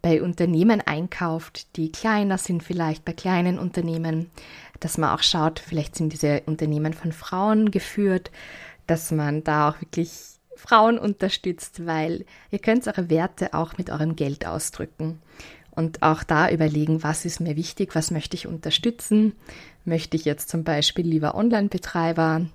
bei 0.01 0.21
Unternehmen 0.21 0.81
einkauft, 0.81 1.77
die 1.77 1.93
kleiner 1.93 2.39
sind, 2.39 2.65
vielleicht 2.65 3.05
bei 3.05 3.13
kleinen 3.13 3.59
Unternehmen, 3.59 4.31
dass 4.81 4.99
man 4.99 5.11
auch 5.11 5.23
schaut, 5.23 5.61
vielleicht 5.61 5.95
sind 5.95 6.13
diese 6.13 6.43
Unternehmen 6.47 6.93
von 6.93 7.13
Frauen 7.13 7.71
geführt, 7.71 8.33
dass 8.89 9.13
man 9.13 9.45
da 9.45 9.71
auch 9.71 9.81
wirklich 9.81 10.11
Frauen 10.57 10.99
unterstützt, 10.99 11.87
weil 11.87 12.25
ihr 12.51 12.59
könnt 12.59 12.87
eure 12.89 13.11
Werte 13.11 13.55
auch 13.55 13.79
mit 13.79 13.91
eurem 13.91 14.17
Geld 14.17 14.45
ausdrücken 14.45 15.21
und 15.75 16.03
auch 16.03 16.23
da 16.23 16.51
überlegen, 16.51 17.03
was 17.03 17.25
ist 17.25 17.41
mir 17.41 17.57
wichtig, 17.57 17.95
was 17.95 18.11
möchte 18.11 18.37
ich 18.37 18.47
unterstützen. 18.47 19.33
Möchte 19.85 20.17
ich 20.17 20.25
jetzt 20.25 20.49
zum 20.49 20.65
Beispiel 20.65 21.07
lieber 21.07 21.35
Online-Betreiber 21.35 22.47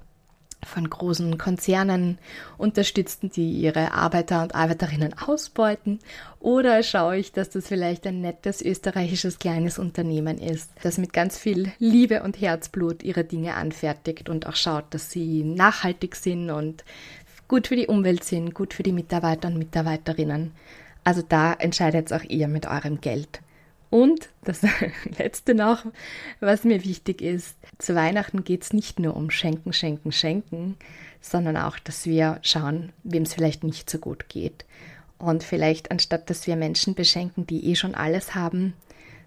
von 0.64 0.90
großen 0.90 1.38
Konzernen 1.38 2.18
unterstützen, 2.58 3.30
die 3.30 3.54
ihre 3.54 3.94
Arbeiter 3.94 4.42
und 4.42 4.56
Arbeiterinnen 4.56 5.14
ausbeuten? 5.18 6.00
Oder 6.40 6.84
schaue 6.84 7.18
ich, 7.18 7.32
dass 7.32 7.50
das 7.50 7.68
vielleicht 7.68 8.08
ein 8.08 8.22
nettes 8.22 8.62
österreichisches 8.62 9.40
kleines 9.40 9.80
Unternehmen 9.80 10.38
ist, 10.40 10.72
das 10.84 10.98
mit 10.98 11.14
ganz 11.14 11.38
viel 11.38 11.72
Liebe 11.80 12.24
und 12.24 12.40
Herzblut 12.40 13.04
ihre 13.04 13.24
Dinge 13.24 13.56
anfertigt 13.56 14.30
und 14.30 14.48
auch 14.48 14.56
schaut, 14.56 14.86
dass 14.92 15.12
sie 15.12 15.44
nachhaltig 15.44 16.16
sind 16.16 16.50
und 16.50 16.84
gut 17.48 17.68
für 17.68 17.76
die 17.76 17.88
Umwelt 17.88 18.24
sind, 18.24 18.54
gut 18.54 18.74
für 18.74 18.84
die 18.84 18.92
Mitarbeiter 18.92 19.48
und 19.48 19.58
Mitarbeiterinnen. 19.58 20.52
Also 21.08 21.22
da 21.22 21.54
entscheidet 21.54 22.12
auch 22.12 22.24
ihr 22.24 22.50
mit 22.50 22.66
eurem 22.66 23.00
Geld. 23.00 23.40
Und 23.90 24.28
das 24.44 24.60
letzte 25.18 25.56
noch, 25.56 25.86
was 26.42 26.66
mir 26.66 26.84
wichtig 26.84 27.22
ist, 27.22 27.56
zu 27.78 27.96
Weihnachten 27.96 28.44
geht 28.44 28.64
es 28.64 28.74
nicht 28.74 29.00
nur 29.00 29.16
um 29.16 29.32
Schenken, 29.32 29.72
Schenken, 29.72 30.12
Schenken, 30.12 30.76
sondern 31.22 31.56
auch, 31.56 31.80
dass 31.80 32.06
wir 32.08 32.40
schauen, 32.42 32.92
wem 33.04 33.24
es 33.24 33.34
vielleicht 33.34 33.64
nicht 33.64 33.90
so 33.90 34.00
gut 34.00 34.28
geht. 34.28 34.66
Und 35.18 35.44
vielleicht 35.44 35.92
anstatt 35.92 36.30
dass 36.30 36.46
wir 36.46 36.58
Menschen 36.58 36.94
beschenken, 36.94 37.48
die 37.48 37.70
eh 37.70 37.76
schon 37.76 37.96
alles 37.96 38.36
haben, 38.36 38.74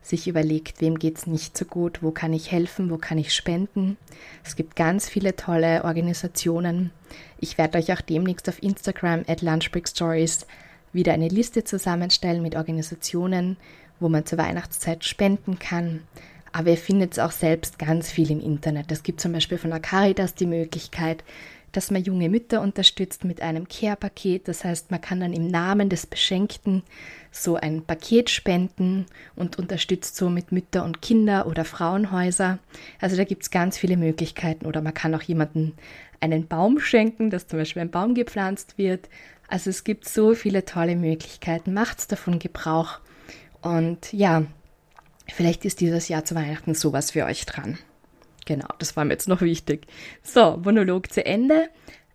sich 0.03 0.29
überlegt, 0.29 0.83
wem 0.83 0.99
geht 0.99 1.17
es 1.17 1.27
nicht 1.27 1.57
so 1.57 1.65
gut, 1.65 2.03
wo 2.03 2.11
kann 2.11 2.35
ich 2.35 2.53
helfen, 2.53 2.91
wo 2.91 2.99
kann 2.99 3.17
ich 3.17 3.33
spenden. 3.35 3.97
Es 4.45 4.55
gibt 4.55 4.77
ganz 4.77 5.09
viele 5.09 5.35
tolle 5.35 5.83
Organisationen. 5.85 6.91
Ich 7.39 7.57
werde 7.57 7.79
euch 7.79 7.91
auch 7.91 8.03
demnächst 8.03 8.51
auf 8.51 8.63
Instagram 8.63 9.25
at 9.27 9.41
Lunchbreak 9.41 9.89
Stories 9.89 10.47
wieder 10.93 11.13
eine 11.13 11.29
Liste 11.29 11.65
zusammenstellen 11.65 12.43
mit 12.43 12.57
Organisationen, 12.57 13.57
wo 14.01 14.09
man 14.09 14.27
zur 14.27 14.39
Weihnachtszeit 14.39 15.05
spenden 15.05 15.59
kann. 15.59 16.03
Aber 16.53 16.71
ihr 16.71 16.77
findet 16.77 17.13
es 17.13 17.19
auch 17.19 17.31
selbst 17.31 17.79
ganz 17.79 18.11
viel 18.11 18.31
im 18.31 18.41
Internet. 18.41 18.91
Es 18.91 19.03
gibt 19.03 19.21
zum 19.21 19.33
Beispiel 19.33 19.59
von 19.59 19.71
der 19.71 19.81
Caritas 19.81 20.35
die 20.35 20.47
Möglichkeit, 20.47 21.23
dass 21.73 21.91
man 21.91 22.03
junge 22.03 22.29
Mütter 22.29 22.61
unterstützt 22.61 23.25
mit 23.25 23.41
einem 23.43 23.69
Care-Paket. 23.69 24.49
Das 24.49 24.65
heißt, 24.65 24.91
man 24.91 25.01
kann 25.01 25.21
dann 25.21 25.33
im 25.33 25.47
Namen 25.47 25.89
des 25.89 26.07
Beschenkten 26.07 26.83
so 27.31 27.55
ein 27.55 27.83
Paket 27.83 28.31
spenden 28.31 29.07
und 29.37 29.59
unterstützt 29.59 30.17
somit 30.17 30.51
Mütter 30.51 30.85
und 30.85 31.01
Kinder 31.01 31.47
oder 31.47 31.65
Frauenhäuser. 31.65 32.59
Also 33.01 33.17
da 33.17 33.25
gibt 33.25 33.45
es 33.45 33.51
ganz 33.51 33.79
viele 33.79 33.97
Möglichkeiten. 33.97 34.67
Oder 34.67 34.83
man 34.83 34.95
kann 34.95 35.15
auch 35.15 35.23
jemanden 35.23 35.75
einen 36.19 36.49
Baum 36.49 36.81
schenken, 36.81 37.31
dass 37.31 37.47
zum 37.47 37.61
Beispiel 37.61 37.83
ein 37.83 37.91
Baum 37.91 38.15
gepflanzt 38.15 38.77
wird. 38.77 39.09
Also 39.51 39.69
es 39.69 39.83
gibt 39.83 40.09
so 40.09 40.35
viele 40.35 40.65
tolle 40.65 40.95
Möglichkeiten. 40.95 41.75
Macht's 41.75 42.07
davon 42.07 42.39
Gebrauch. 42.39 43.01
Und 43.61 44.13
ja, 44.13 44.45
vielleicht 45.27 45.65
ist 45.65 45.81
dieses 45.81 46.09
Jahr 46.09 46.25
zu 46.25 46.37
Weihnachten 46.37 46.75
sowas 46.75 47.11
für 47.11 47.25
euch 47.25 47.45
dran. 47.47 47.77
Genau, 48.47 48.69
das 48.79 48.97
war 48.97 49.05
mir 49.05 49.13
jetzt 49.13 49.29
noch 49.29 49.43
wichtig. 49.43 49.87
So, 50.23 50.57
Monolog 50.65 51.13
zu 51.13 51.27
Ende. 51.27 51.69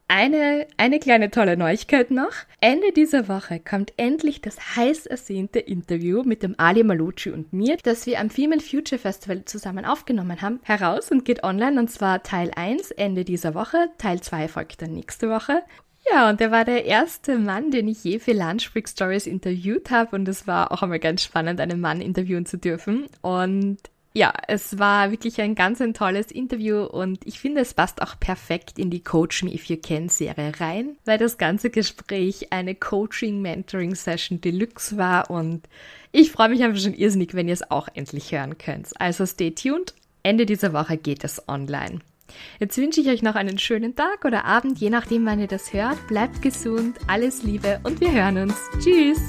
Eine, 0.07 0.67
eine 0.77 0.99
kleine 0.99 1.31
tolle 1.31 1.57
Neuigkeit 1.57 2.11
noch. 2.11 2.31
Ende 2.61 2.91
dieser 2.91 3.27
Woche 3.27 3.59
kommt 3.59 3.91
endlich 3.97 4.39
das 4.39 4.75
heiß 4.75 5.07
ersehnte 5.07 5.59
Interview 5.59 6.21
mit 6.23 6.43
dem 6.43 6.53
Ali 6.57 6.83
Malucci 6.83 7.31
und 7.31 7.51
mir, 7.53 7.77
das 7.81 8.05
wir 8.05 8.19
am 8.19 8.29
Female 8.29 8.61
Future 8.61 8.99
Festival 8.99 9.45
zusammen 9.45 9.83
aufgenommen 9.83 10.43
haben, 10.43 10.59
heraus 10.63 11.09
und 11.09 11.25
geht 11.25 11.43
online 11.43 11.79
und 11.79 11.89
zwar 11.89 12.21
Teil 12.21 12.51
1 12.55 12.91
Ende 12.91 13.25
dieser 13.25 13.55
Woche, 13.55 13.89
Teil 13.97 14.21
2 14.21 14.47
folgt 14.47 14.83
dann 14.83 14.93
nächste 14.93 15.29
Woche. 15.29 15.63
Ja, 16.11 16.29
und 16.29 16.39
er 16.39 16.51
war 16.51 16.65
der 16.65 16.85
erste 16.85 17.37
Mann, 17.37 17.71
den 17.71 17.87
ich 17.87 18.03
je 18.03 18.19
für 18.19 18.33
Lunch 18.33 18.71
Break 18.71 18.87
Stories 18.87 19.25
interviewt 19.25 19.89
habe. 19.89 20.15
Und 20.15 20.27
es 20.27 20.45
war 20.45 20.71
auch 20.71 20.83
einmal 20.83 20.99
ganz 20.99 21.23
spannend, 21.23 21.59
einen 21.59 21.81
Mann 21.81 22.01
interviewen 22.01 22.45
zu 22.45 22.57
dürfen. 22.57 23.07
Und 23.21 23.79
ja, 24.17 24.33
es 24.47 24.79
war 24.79 25.11
wirklich 25.11 25.41
ein 25.41 25.55
ganz 25.55 25.81
ein 25.81 25.93
tolles 25.93 26.31
Interview 26.31 26.85
und 26.85 27.27
ich 27.27 27.37
finde, 27.37 27.59
es 27.59 27.73
passt 27.73 28.01
auch 28.01 28.17
perfekt 28.17 28.79
in 28.79 28.89
die 28.89 29.03
Coach 29.03 29.43
Me 29.43 29.53
If 29.53 29.65
You 29.65 29.75
Can 29.75 30.07
Serie 30.07 30.53
rein, 30.57 30.95
weil 31.03 31.17
das 31.17 31.37
ganze 31.37 31.69
Gespräch 31.69 32.53
eine 32.53 32.75
Coaching-Mentoring-Session 32.75 34.39
Deluxe 34.39 34.95
war 34.95 35.29
und 35.29 35.67
ich 36.13 36.31
freue 36.31 36.47
mich 36.47 36.63
einfach 36.63 36.81
schon 36.81 36.93
irrsinnig, 36.93 37.33
wenn 37.33 37.49
ihr 37.49 37.55
es 37.55 37.69
auch 37.69 37.89
endlich 37.93 38.31
hören 38.31 38.57
könnt. 38.57 38.89
Also 39.01 39.25
stay 39.25 39.51
tuned. 39.51 39.93
Ende 40.23 40.45
dieser 40.45 40.71
Woche 40.71 40.95
geht 40.95 41.25
es 41.25 41.49
online. 41.49 41.99
Jetzt 42.59 42.77
wünsche 42.77 43.01
ich 43.01 43.07
euch 43.07 43.21
noch 43.21 43.35
einen 43.35 43.57
schönen 43.57 43.95
Tag 43.95 44.25
oder 44.25 44.45
Abend, 44.45 44.79
je 44.79 44.89
nachdem, 44.89 45.25
wann 45.25 45.39
ihr 45.39 45.47
das 45.47 45.73
hört. 45.73 46.07
Bleibt 46.07 46.41
gesund, 46.41 46.97
alles 47.07 47.43
Liebe 47.43 47.79
und 47.83 48.01
wir 48.01 48.11
hören 48.11 48.37
uns. 48.37 48.55
Tschüss! 48.83 49.19